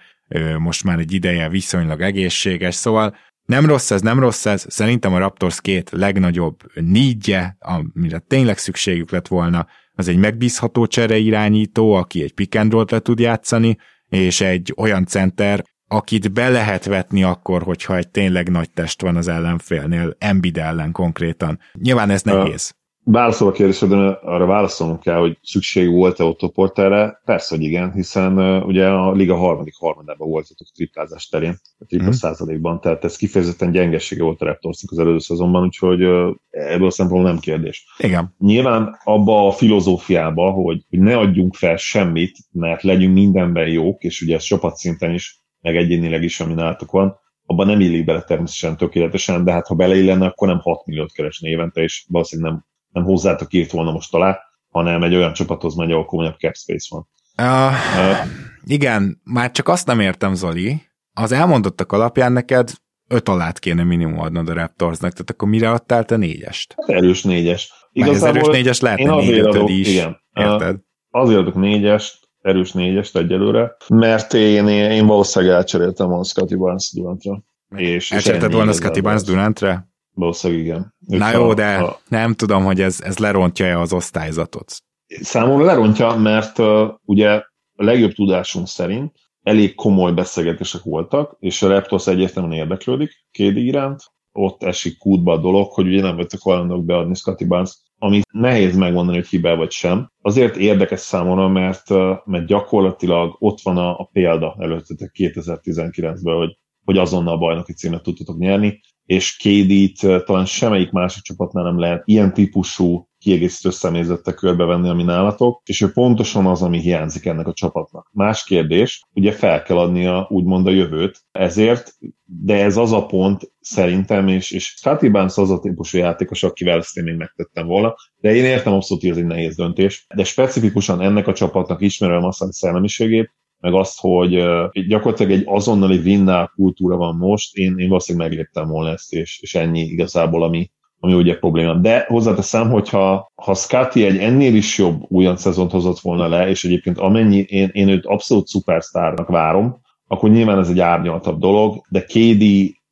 most 0.58 0.84
már 0.84 1.00
egy 1.00 1.14
ideje 1.14 1.50
viszonylag 1.50 2.02
egészséges, 2.02 2.76
szóval 2.76 3.16
nem 3.46 3.66
rossz 3.66 3.92
ez, 3.92 4.02
nem 4.02 4.20
rossz 4.20 4.46
ez, 4.46 4.66
szerintem 4.70 5.14
a 5.14 5.18
Raptors 5.18 5.62
két 5.62 5.90
legnagyobb 5.90 6.60
nídje, 6.74 7.58
amire 7.60 8.20
tényleg 8.20 8.58
szükségük 8.58 9.12
lett 9.12 9.28
volna, 9.28 9.68
az 9.98 10.08
egy 10.08 10.18
megbízható 10.18 10.86
csere 10.86 11.18
irányító, 11.18 11.94
aki 11.94 12.24
egy 12.24 12.34
pick 12.34 12.56
and 12.56 12.72
roll-t 12.72 12.92
le 12.92 13.00
tud 13.00 13.20
játszani, 13.20 13.78
és 14.10 14.42
egy 14.42 14.74
olyan 14.78 15.06
center, 15.06 15.64
akit 15.88 16.34
be 16.34 16.50
lehet 16.50 16.86
vetni 16.86 17.24
akkor, 17.24 17.64
hogyha 17.64 17.98
egy 17.98 18.10
tényleg 18.10 18.50
nagy 18.50 18.70
test 18.72 19.02
van 19.02 19.16
az 19.16 19.28
ellenfélnél, 19.28 20.16
Embiid 20.18 20.58
ellen 20.58 20.92
konkrétan. 20.92 21.60
Nyilván 21.74 22.10
ez 22.10 22.22
nehéz. 22.22 22.76
Válaszol 23.10 23.48
a 23.48 23.86
de 23.86 23.96
arra 23.96 24.46
válaszolnunk 24.46 25.00
kell, 25.00 25.20
hogy 25.20 25.38
szükség 25.42 25.90
volt-e 25.90 26.24
Otto 26.24 26.50
Porterre? 26.50 27.22
Persze, 27.26 27.56
hogy 27.56 27.64
igen, 27.64 27.92
hiszen 27.92 28.40
uh, 28.40 28.68
ugye 28.68 28.88
a 28.88 29.12
liga 29.12 29.36
harmadik 29.36 29.76
harmadában 29.76 30.30
voltatok 30.30 30.68
triplázás 30.76 31.28
terén, 31.28 31.60
a 31.80 31.86
tripla 31.86 32.08
mm. 32.08 32.12
százalékban, 32.12 32.82
tehát 32.82 33.04
ez 33.04 33.16
kifejezetten 33.16 33.72
gyengessége 33.72 34.24
volt 34.24 34.42
a 34.42 34.46
Raptorsnak 34.46 34.92
az 34.92 35.00
előző 35.00 35.18
szezonban, 35.18 35.64
úgyhogy 35.64 36.04
uh, 36.04 36.36
ebből 36.50 36.88
a 36.88 36.92
szempontból 36.92 37.32
nem 37.32 37.40
kérdés. 37.40 37.86
Igen. 37.98 38.36
Nyilván 38.40 39.00
abba 39.04 39.48
a 39.48 39.52
filozófiába, 39.52 40.52
hogy, 40.52 40.84
hogy 40.90 41.00
ne 41.00 41.18
adjunk 41.18 41.56
fel 41.56 41.78
semmit, 41.78 42.38
mert 42.52 42.84
legyünk 42.84 43.14
mindenben 43.14 43.68
jók, 43.68 44.04
és 44.04 44.22
ugye 44.22 44.36
ez 44.36 44.44
csapatszinten 44.44 45.14
is, 45.14 45.42
meg 45.62 45.76
egyénileg 45.76 46.24
is, 46.24 46.40
ami 46.40 46.54
nálatok 46.54 46.92
van, 46.92 47.16
abban 47.46 47.68
nem 47.68 47.80
illik 47.80 48.06
bele 48.06 48.22
természetesen 48.22 48.78
tökéletesen, 48.78 49.44
de 49.44 49.52
hát 49.52 49.68
ha 49.68 49.76
beleillene, 49.76 50.26
akkor 50.26 50.48
nem 50.48 50.60
6 50.60 50.86
milliót 50.86 51.12
keresni 51.12 51.50
évente, 51.50 51.82
és 51.82 52.06
valószínűleg 52.10 52.52
nem 52.52 52.66
nem 52.98 53.06
hozzátok 53.06 53.54
írt 53.54 53.72
volna 53.72 53.92
most 53.92 54.14
alá, 54.14 54.40
hanem 54.70 55.04
egy 55.04 55.16
olyan 55.16 55.34
csapathoz 55.34 55.76
megy, 55.76 55.92
ahol 55.92 56.06
komolyabb 56.06 56.38
cap 56.38 56.56
space 56.56 56.88
van. 56.90 57.08
Uh, 57.38 57.74
uh, 57.98 58.28
igen, 58.64 59.22
már 59.24 59.52
csak 59.52 59.68
azt 59.68 59.88
nem 59.88 60.00
értem, 60.00 60.34
Zoli, 60.34 60.82
az 61.14 61.32
elmondottak 61.32 61.92
alapján 61.92 62.32
neked 62.32 62.72
öt 63.08 63.30
alát 63.30 63.60
kéne 63.60 63.84
minimum 63.84 64.20
adnod 64.20 64.50
a 64.50 64.54
Raptorsnak, 64.54 65.12
tehát 65.12 65.30
akkor 65.30 65.48
mire 65.48 65.72
adtál 65.72 66.06
te 66.06 66.16
négyest? 66.16 66.76
Hát 66.78 66.98
erős 66.98 67.24
négyes. 67.24 67.74
Igazából 67.92 68.28
az 68.28 68.36
erős 68.36 68.48
négyes 68.56 68.80
lehetne 68.80 69.16
négy 69.16 69.40
adok, 69.40 69.70
is, 69.70 69.88
igen. 69.88 70.18
érted? 70.34 70.76
Uh, 70.76 71.22
azért 71.22 71.40
adok 71.40 71.56
négyest, 71.56 72.28
erős 72.42 72.72
négyest 72.72 73.18
egyelőre, 73.18 73.76
mert 73.88 74.34
én, 74.34 74.68
én, 74.68 74.92
én 74.92 75.06
valószínűleg 75.06 75.56
elcseréltem 75.56 76.14
a 76.14 76.24
Scotty 76.24 76.56
Barnes 76.56 76.92
Durantra. 76.94 77.44
És, 77.76 78.12
Elcserélted 78.12 78.54
volna 78.54 78.72
Scotty 78.72 79.02
Barnes 79.02 79.24
Durantra? 79.24 79.88
Valószínűleg 80.18 80.64
igen. 80.64 80.94
Ők 81.10 81.20
Na 81.20 81.32
jó, 81.32 81.54
de 81.54 81.78
a... 81.78 82.00
nem 82.08 82.34
tudom, 82.34 82.64
hogy 82.64 82.82
ez, 82.82 83.02
ez 83.02 83.18
lerontja-e 83.18 83.80
az 83.80 83.94
osztályzatot. 83.94 84.78
Számomra 85.08 85.66
lerontja, 85.66 86.16
mert 86.16 86.60
uh, 86.60 86.90
ugye 87.06 87.30
a 87.76 87.84
legjobb 87.84 88.12
tudásunk 88.12 88.68
szerint 88.68 89.12
elég 89.44 89.76
komoly 89.76 90.12
beszélgetések 90.12 90.84
voltak, 90.84 91.36
és 91.40 91.62
a 91.62 91.68
Raptors 91.68 92.08
egyértelműen 92.08 92.58
érdeklődik 92.58 93.12
Kédi 93.32 93.66
iránt, 93.66 94.02
ott 94.32 94.64
esik 94.64 94.98
kútba 94.98 95.34
a 95.34 95.38
dolog, 95.38 95.72
hogy 95.72 95.88
ugye 95.88 96.02
nem 96.02 96.16
vagytok 96.16 96.42
hajlandók 96.42 96.86
beadni 96.86 97.16
Scotty 97.16 97.46
Barnes, 97.46 97.78
ami 97.98 98.22
nehéz 98.32 98.78
megmondani, 98.78 99.18
hogy 99.18 99.28
hibe 99.28 99.56
vagy 99.56 99.72
sem. 99.72 100.12
Azért 100.22 100.56
érdekes 100.56 101.00
számomra, 101.00 101.48
mert, 101.48 101.90
mert 102.26 102.46
gyakorlatilag 102.46 103.36
ott 103.40 103.62
van 103.62 103.78
a, 103.78 104.00
a 104.00 104.10
példa 104.12 104.56
előttetek 104.60 105.12
2019-ben, 105.14 106.36
hogy, 106.36 106.58
hogy 106.86 106.98
azonnal 106.98 107.34
a 107.34 107.38
bajnoki 107.38 107.74
címet 107.74 108.04
tudtatok 108.04 108.38
nyerni, 108.38 108.80
és 109.08 109.36
KD-t 109.36 110.24
talán 110.26 110.46
semmelyik 110.46 110.92
másik 110.92 111.24
csapatnál 111.24 111.64
nem 111.64 111.80
lehet 111.80 112.02
ilyen 112.06 112.34
típusú 112.34 113.08
kiegészítő 113.20 113.70
személyzettel 113.70 114.34
körbevenni, 114.34 114.90
ami 114.90 115.04
nálatok, 115.04 115.62
és 115.66 115.82
ő 115.82 115.92
pontosan 115.92 116.46
az, 116.46 116.62
ami 116.62 116.80
hiányzik 116.80 117.26
ennek 117.26 117.48
a 117.48 117.54
csapatnak. 117.54 118.10
Más 118.14 118.44
kérdés, 118.44 119.02
ugye 119.14 119.32
fel 119.32 119.64
kell 119.64 119.78
adnia 119.78 120.28
úgymond 120.30 120.68
a 120.68 120.72
jövőt, 120.72 121.22
ezért, 121.32 121.98
de 122.24 122.64
ez 122.64 122.78
az 122.78 122.92
a 122.92 123.06
pont 123.06 123.52
szerintem, 123.60 124.28
és, 124.28 124.52
és 124.52 124.66
Scotty 124.66 125.10
Barnes 125.10 125.38
az 125.38 125.52
a 125.52 125.60
típusú 125.60 125.98
játékos, 125.98 126.44
akivel 126.44 126.78
ezt 126.78 126.98
én 126.98 127.04
még 127.04 127.16
megtettem 127.16 127.68
volna, 127.68 127.96
de 128.18 128.36
én 128.36 128.46
értem 128.46 128.74
abszolút, 128.74 129.04
hogy 129.04 129.12
ez 129.12 129.18
egy 129.18 129.26
nehéz 129.26 129.56
döntés, 129.56 130.06
de 130.16 130.24
specifikusan 130.24 131.02
ennek 131.02 131.28
a 131.28 131.34
csapatnak 131.34 131.82
ismerem 131.82 132.24
azt 132.24 132.42
a 132.42 132.54
szellemiségét, 132.54 133.32
meg 133.60 133.74
azt, 133.74 134.00
hogy 134.00 134.44
gyakorlatilag 134.88 135.32
egy 135.32 135.44
azonnali 135.46 135.98
vinnál 135.98 136.52
kultúra 136.56 136.96
van 136.96 137.16
most, 137.16 137.56
én, 137.56 137.78
én 137.78 137.88
valószínűleg 137.88 138.28
megléptem 138.28 138.68
volna 138.68 138.92
ezt, 138.92 139.14
és, 139.14 139.40
és 139.42 139.56
ennyi 139.56 139.82
igazából, 139.82 140.44
ami, 140.44 140.72
ami 141.00 141.14
ugye 141.14 141.38
probléma. 141.38 141.74
De 141.74 142.06
hozzáteszem, 142.08 142.70
hogyha 142.70 143.32
ha 143.36 143.54
Scotty 143.54 143.96
egy 143.96 144.18
ennél 144.18 144.56
is 144.56 144.78
jobb 144.78 145.02
újon 145.08 145.38
szezont 145.38 145.72
hozott 145.72 146.00
volna 146.00 146.28
le, 146.28 146.50
és 146.50 146.64
egyébként 146.64 146.98
amennyi 146.98 147.46
én, 147.48 147.70
én 147.74 147.88
őt 147.88 148.06
abszolút 148.06 148.48
szupersztárnak 148.48 149.28
várom, 149.28 149.82
akkor 150.08 150.30
nyilván 150.30 150.60
ez 150.60 150.70
egy 150.70 150.80
árnyaltabb 150.80 151.40
dolog, 151.40 151.82
de 151.90 152.02
KD 152.04 152.44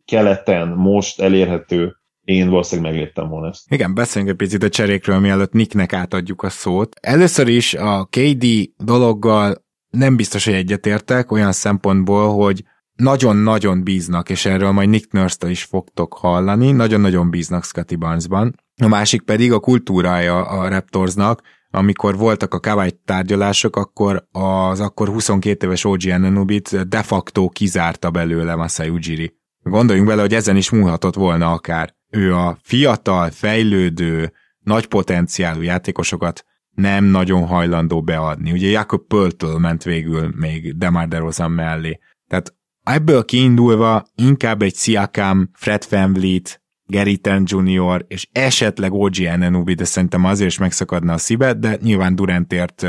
keleten 0.06 0.67
most 0.67 1.21
elérhető 1.21 1.95
én 2.25 2.49
valószínűleg 2.49 2.91
megléptem 2.91 3.30
volna 3.30 3.47
ezt. 3.47 3.71
Igen, 3.71 3.93
beszéljünk 3.93 4.34
egy 4.34 4.47
picit 4.47 4.63
a 4.63 4.69
cserékről, 4.69 5.19
mielőtt 5.19 5.51
Nicknek 5.51 5.93
átadjuk 5.93 6.43
a 6.43 6.49
szót. 6.49 6.95
Először 7.01 7.47
is 7.47 7.73
a 7.73 8.08
KD 8.10 8.45
dologgal 8.78 9.64
nem 9.96 10.16
biztos, 10.16 10.46
hogy 10.46 10.54
egyetértek 10.54 11.32
olyan 11.32 11.52
szempontból, 11.52 12.36
hogy 12.36 12.64
nagyon-nagyon 12.96 13.84
bíznak, 13.84 14.30
és 14.30 14.46
erről 14.46 14.72
majd 14.72 14.90
Nick 14.90 15.12
nurse 15.12 15.50
is 15.50 15.64
fogtok 15.64 16.14
hallani, 16.14 16.72
nagyon-nagyon 16.72 17.30
bíznak 17.30 17.64
Scotty 17.64 17.96
Barnesban. 17.96 18.56
A 18.82 18.88
másik 18.88 19.22
pedig 19.22 19.52
a 19.52 19.60
kultúrája 19.60 20.46
a 20.46 20.68
Raptorsnak, 20.68 21.42
amikor 21.70 22.18
voltak 22.18 22.54
a 22.54 22.60
Kawai 22.60 23.00
tárgyalások, 23.06 23.76
akkor 23.76 24.28
az 24.32 24.80
akkor 24.80 25.08
22 25.08 25.66
éves 25.66 25.84
OG 25.84 26.06
Ananubit 26.10 26.88
de 26.88 27.04
facto 27.04 27.50
kizárta 27.50 28.12
belőle 28.12 28.56
Masai 28.56 28.90
Ujiri. 28.90 29.38
Gondoljunk 29.64 30.08
bele, 30.08 30.22
hogy 30.22 30.34
ezen 30.34 30.56
is 30.56 30.70
múlhatott 30.70 31.16
volna 31.16 31.52
akár. 31.52 31.94
Ő 32.10 32.36
a 32.36 32.58
fiatal, 32.62 33.30
fejlődő, 33.30 34.34
nagy 34.60 34.86
potenciálú 34.86 35.62
játékosokat 35.62 36.46
nem 36.76 37.04
nagyon 37.04 37.46
hajlandó 37.46 38.02
beadni. 38.02 38.52
Ugye 38.52 38.70
Jakob 38.70 39.08
Pöltől 39.08 39.58
ment 39.58 39.84
végül 39.84 40.32
még 40.36 40.78
Demar 40.78 41.08
DeRozan 41.08 41.52
mellé. 41.52 42.00
Tehát 42.28 42.54
Ebből 42.86 43.26
kiindulva 43.26 44.06
inkább 44.16 44.62
egy 44.62 44.76
Siakam, 44.76 45.50
Fred 45.54 45.86
VanVleet, 45.90 46.62
Gary 46.88 47.18
Trent 47.18 47.50
Jr. 47.50 48.06
és 48.08 48.28
esetleg 48.32 48.94
OG 48.94 49.14
Anunoby, 49.32 49.74
de 49.74 49.84
szerintem 49.84 50.26
azért 50.26 50.50
is 50.50 50.58
megszakadna 50.58 51.14
a 51.14 51.18
szívet, 51.18 51.60
de 51.60 51.78
nyilván 51.82 52.16
Durantért 52.16 52.88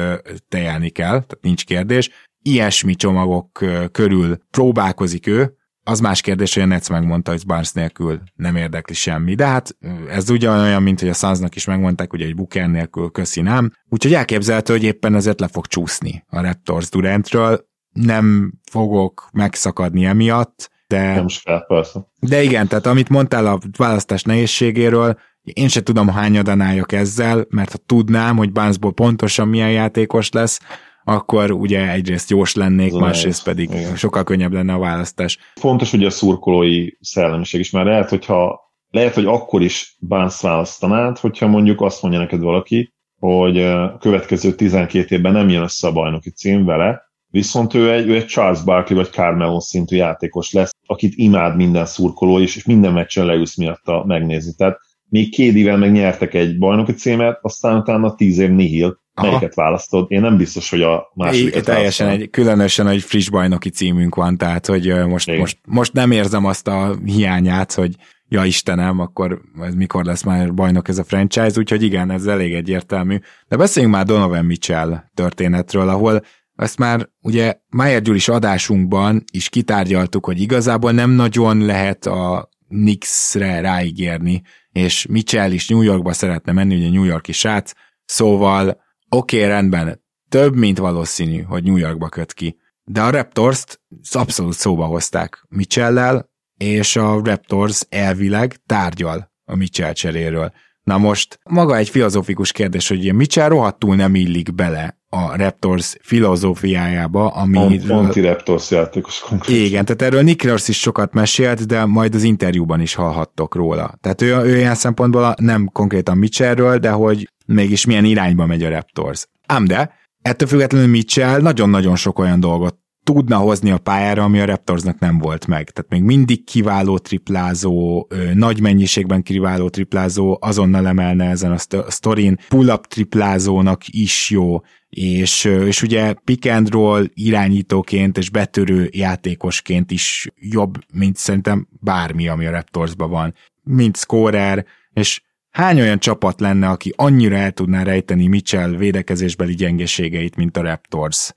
tejelni 0.48 0.88
kell, 0.88 1.10
tehát 1.10 1.38
nincs 1.40 1.64
kérdés. 1.64 2.10
Ilyesmi 2.42 2.94
csomagok 2.94 3.64
körül 3.92 4.36
próbálkozik 4.50 5.26
ő, 5.26 5.56
az 5.88 6.00
más 6.00 6.20
kérdés, 6.20 6.54
hogy 6.54 6.62
a 6.62 6.66
Netsz 6.66 6.88
megmondta, 6.88 7.30
hogy 7.30 7.46
Barnes 7.46 7.72
nélkül 7.72 8.20
nem 8.34 8.56
érdekli 8.56 8.94
semmi, 8.94 9.34
de 9.34 9.46
hát 9.46 9.76
ez 10.08 10.30
ugyanolyan, 10.30 10.82
mint 10.82 11.00
hogy 11.00 11.08
a 11.08 11.12
Sunsnak 11.12 11.56
is 11.56 11.64
megmondták, 11.64 12.10
hogy 12.10 12.22
egy 12.22 12.34
Booker 12.34 12.68
nélkül 12.68 13.10
köszi 13.10 13.40
nem. 13.40 13.72
Úgyhogy 13.88 14.14
elképzelhető, 14.14 14.72
hogy 14.72 14.82
éppen 14.82 15.14
ezért 15.14 15.40
le 15.40 15.48
fog 15.48 15.66
csúszni 15.66 16.24
a 16.28 16.40
Raptors 16.40 16.88
Durantről, 16.88 17.68
nem 17.92 18.52
fogok 18.70 19.28
megszakadni 19.32 20.04
emiatt, 20.04 20.70
de... 20.86 21.14
Nem 21.14 21.26
is 21.26 21.42
kell, 21.42 21.66
persze. 21.66 22.00
De 22.20 22.42
igen, 22.42 22.68
tehát 22.68 22.86
amit 22.86 23.08
mondtál 23.08 23.46
a 23.46 23.58
választás 23.76 24.22
nehézségéről, 24.22 25.18
én 25.42 25.68
se 25.68 25.82
tudom 25.82 26.08
hányadan 26.08 26.60
álljak 26.60 26.92
ezzel, 26.92 27.46
mert 27.48 27.72
ha 27.72 27.78
tudnám, 27.86 28.36
hogy 28.36 28.52
Barnesból 28.52 28.92
pontosan 28.92 29.48
milyen 29.48 29.70
játékos 29.70 30.30
lesz, 30.30 30.60
akkor 31.08 31.50
ugye 31.50 31.90
egyrészt 31.90 32.28
gyors 32.28 32.54
lennék, 32.54 32.92
Ez 32.92 32.98
másrészt 32.98 33.44
pedig 33.44 33.70
igen. 33.70 33.96
sokkal 33.96 34.24
könnyebb 34.24 34.52
lenne 34.52 34.72
a 34.72 34.78
választás. 34.78 35.38
Fontos 35.54 35.92
ugye 35.92 36.06
a 36.06 36.10
szurkolói 36.10 36.88
szellemiség 37.00 37.60
is, 37.60 37.70
mert 37.70 37.86
lehet, 37.86 38.08
hogyha 38.08 38.60
lehet, 38.90 39.14
hogy 39.14 39.24
akkor 39.24 39.62
is 39.62 39.96
Barnes 40.08 40.40
választanád, 40.40 41.18
hogyha 41.18 41.46
mondjuk 41.46 41.80
azt 41.80 42.02
mondja 42.02 42.20
neked 42.20 42.40
valaki, 42.40 42.94
hogy 43.18 43.60
a 43.60 43.96
következő 43.98 44.54
12 44.54 45.16
évben 45.16 45.32
nem 45.32 45.48
jön 45.48 45.62
össze 45.62 45.88
a 45.88 45.92
bajnoki 45.92 46.30
cím 46.30 46.64
vele, 46.64 47.04
Viszont 47.36 47.74
ő 47.74 47.92
egy, 47.92 48.08
ő 48.08 48.14
egy 48.14 48.26
Charles 48.26 48.62
Barkley 48.62 48.98
vagy 48.98 49.10
Carmelo 49.10 49.60
szintű 49.60 49.96
játékos 49.96 50.52
lesz, 50.52 50.70
akit 50.86 51.12
imád 51.16 51.56
minden 51.56 51.86
szurkoló 51.86 52.38
is, 52.38 52.56
és 52.56 52.64
minden 52.64 52.92
meccsen 52.92 53.26
leülsz 53.26 53.56
miatta 53.56 54.04
megnézni. 54.06 54.52
Tehát 54.56 54.78
még 55.08 55.30
Kédivel 55.30 55.76
meg 55.76 55.92
nyertek 55.92 56.34
egy 56.34 56.58
bajnoki 56.58 56.92
címet, 56.92 57.38
aztán 57.42 57.76
utána 57.76 58.14
tíz 58.14 58.38
év 58.38 58.50
nihil. 58.50 59.00
Aha. 59.18 59.26
Melyiket 59.28 59.54
választod? 59.54 60.06
Én 60.08 60.20
nem 60.20 60.36
biztos, 60.36 60.70
hogy 60.70 60.82
a 60.82 61.10
másodikat 61.14 61.64
Teljesen 61.64 62.08
egy, 62.08 62.30
különösen 62.30 62.88
egy 62.88 63.02
friss 63.02 63.28
bajnoki 63.28 63.70
címünk 63.70 64.14
van, 64.14 64.36
tehát 64.36 64.66
hogy 64.66 65.06
most, 65.06 65.38
most, 65.38 65.58
most 65.66 65.92
nem 65.92 66.10
érzem 66.10 66.44
azt 66.44 66.68
a 66.68 66.96
hiányát, 67.04 67.72
hogy 67.72 67.94
ja 68.28 68.44
Istenem, 68.44 69.00
akkor 69.00 69.40
ez 69.60 69.74
mikor 69.74 70.04
lesz 70.04 70.22
már 70.22 70.54
bajnok 70.54 70.88
ez 70.88 70.98
a 70.98 71.04
franchise, 71.04 71.58
úgyhogy 71.58 71.82
igen, 71.82 72.10
ez 72.10 72.26
elég 72.26 72.54
egyértelmű. 72.54 73.18
De 73.48 73.56
beszéljünk 73.56 73.94
már 73.94 74.04
Donovan 74.04 74.44
Mitchell 74.44 75.04
történetről, 75.14 75.88
ahol 75.88 76.22
ezt 76.56 76.78
már 76.78 77.08
ugye 77.22 77.54
Mayer 77.68 78.02
Gyulis 78.02 78.28
adásunkban 78.28 79.24
is 79.32 79.48
kitárgyaltuk, 79.48 80.24
hogy 80.24 80.40
igazából 80.40 80.92
nem 80.92 81.10
nagyon 81.10 81.64
lehet 81.64 82.06
a 82.06 82.48
Knicks-re 82.68 83.60
ráígérni, 83.60 84.42
és 84.72 85.06
Mitchell 85.06 85.52
is 85.52 85.68
New 85.68 85.82
Yorkba 85.82 86.12
szeretne 86.12 86.52
menni, 86.52 86.74
ugye 86.76 86.90
New 86.90 87.04
Yorki 87.04 87.32
srác, 87.32 87.72
szóval 88.04 88.84
oké, 89.08 89.36
okay, 89.36 89.48
rendben, 89.48 90.04
több, 90.28 90.54
mint 90.54 90.78
valószínű, 90.78 91.42
hogy 91.42 91.64
New 91.64 91.76
Yorkba 91.76 92.08
köt 92.08 92.32
ki. 92.32 92.58
De 92.84 93.02
a 93.02 93.10
Raptors-t 93.10 93.80
abszolút 94.12 94.54
szóba 94.54 94.84
hozták 94.84 95.44
Mitchell-lel, 95.48 96.30
és 96.56 96.96
a 96.96 97.20
Raptors 97.24 97.82
elvileg 97.88 98.56
tárgyal 98.66 99.32
a 99.44 99.56
Mitchell 99.56 99.92
cseréről. 99.92 100.52
Na 100.82 100.98
most 100.98 101.38
maga 101.50 101.76
egy 101.76 101.88
filozófikus 101.88 102.52
kérdés, 102.52 102.88
hogy 102.88 103.14
Mitchell 103.14 103.48
rohadtul 103.48 103.96
nem 103.96 104.14
illik 104.14 104.54
bele 104.54 104.95
a 105.08 105.36
Raptors 105.36 105.96
filozófiájába, 106.02 107.28
ami... 107.28 107.80
Anti-Raptors 107.88 108.70
játékos 108.70 109.18
konkrétan. 109.18 109.64
Igen, 109.64 109.84
tehát 109.84 110.02
erről 110.02 110.22
Nick 110.22 110.44
Nurse 110.44 110.66
is 110.68 110.78
sokat 110.78 111.12
mesélt, 111.12 111.66
de 111.66 111.84
majd 111.84 112.14
az 112.14 112.22
interjúban 112.22 112.80
is 112.80 112.94
hallhattok 112.94 113.54
róla. 113.54 113.94
Tehát 114.00 114.22
ő, 114.22 114.36
ő 114.36 114.56
ilyen 114.56 114.74
szempontból 114.74 115.34
nem 115.38 115.70
konkrétan 115.72 116.18
Mitchellről, 116.18 116.78
de 116.78 116.90
hogy 116.90 117.30
mégis 117.46 117.86
milyen 117.86 118.04
irányba 118.04 118.46
megy 118.46 118.62
a 118.62 118.68
Raptors. 118.68 119.26
Ám 119.46 119.64
de, 119.64 119.90
ettől 120.22 120.48
függetlenül 120.48 120.88
Mitchell 120.88 121.40
nagyon-nagyon 121.40 121.96
sok 121.96 122.18
olyan 122.18 122.40
dolgot 122.40 122.76
tudna 123.04 123.36
hozni 123.36 123.70
a 123.70 123.78
pályára, 123.78 124.22
ami 124.22 124.40
a 124.40 124.44
Raptorsnak 124.44 124.98
nem 124.98 125.18
volt 125.18 125.46
meg. 125.46 125.70
Tehát 125.70 125.90
még 125.90 126.02
mindig 126.02 126.44
kiváló 126.44 126.98
triplázó, 126.98 128.06
nagy 128.34 128.60
mennyiségben 128.60 129.22
kiváló 129.22 129.68
triplázó, 129.68 130.38
azonnal 130.40 130.86
emelne 130.86 131.28
ezen 131.28 131.52
a 131.52 131.90
sztorin, 131.90 132.38
pull-up 132.48 132.86
triplázónak 132.86 133.82
is 133.86 134.30
jó, 134.30 134.60
és, 134.96 135.44
és 135.44 135.82
ugye 135.82 136.12
pick 136.12 136.50
and 136.50 136.70
roll 136.70 137.06
irányítóként 137.14 138.18
és 138.18 138.30
betörő 138.30 138.88
játékosként 138.92 139.90
is 139.90 140.28
jobb, 140.34 140.74
mint 140.94 141.16
szerintem 141.16 141.68
bármi, 141.80 142.28
ami 142.28 142.46
a 142.46 142.50
Raptorsban 142.50 143.10
van. 143.10 143.34
Mint 143.62 143.96
scorer, 143.96 144.66
és 144.92 145.20
hány 145.50 145.80
olyan 145.80 145.98
csapat 145.98 146.40
lenne, 146.40 146.68
aki 146.68 146.92
annyira 146.96 147.36
el 147.36 147.52
tudná 147.52 147.82
rejteni 147.82 148.26
Mitchell 148.26 148.70
védekezésbeli 148.70 149.54
gyengeségeit, 149.54 150.36
mint 150.36 150.56
a 150.56 150.62
Raptors? 150.62 151.32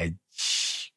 Egy, 0.00 0.14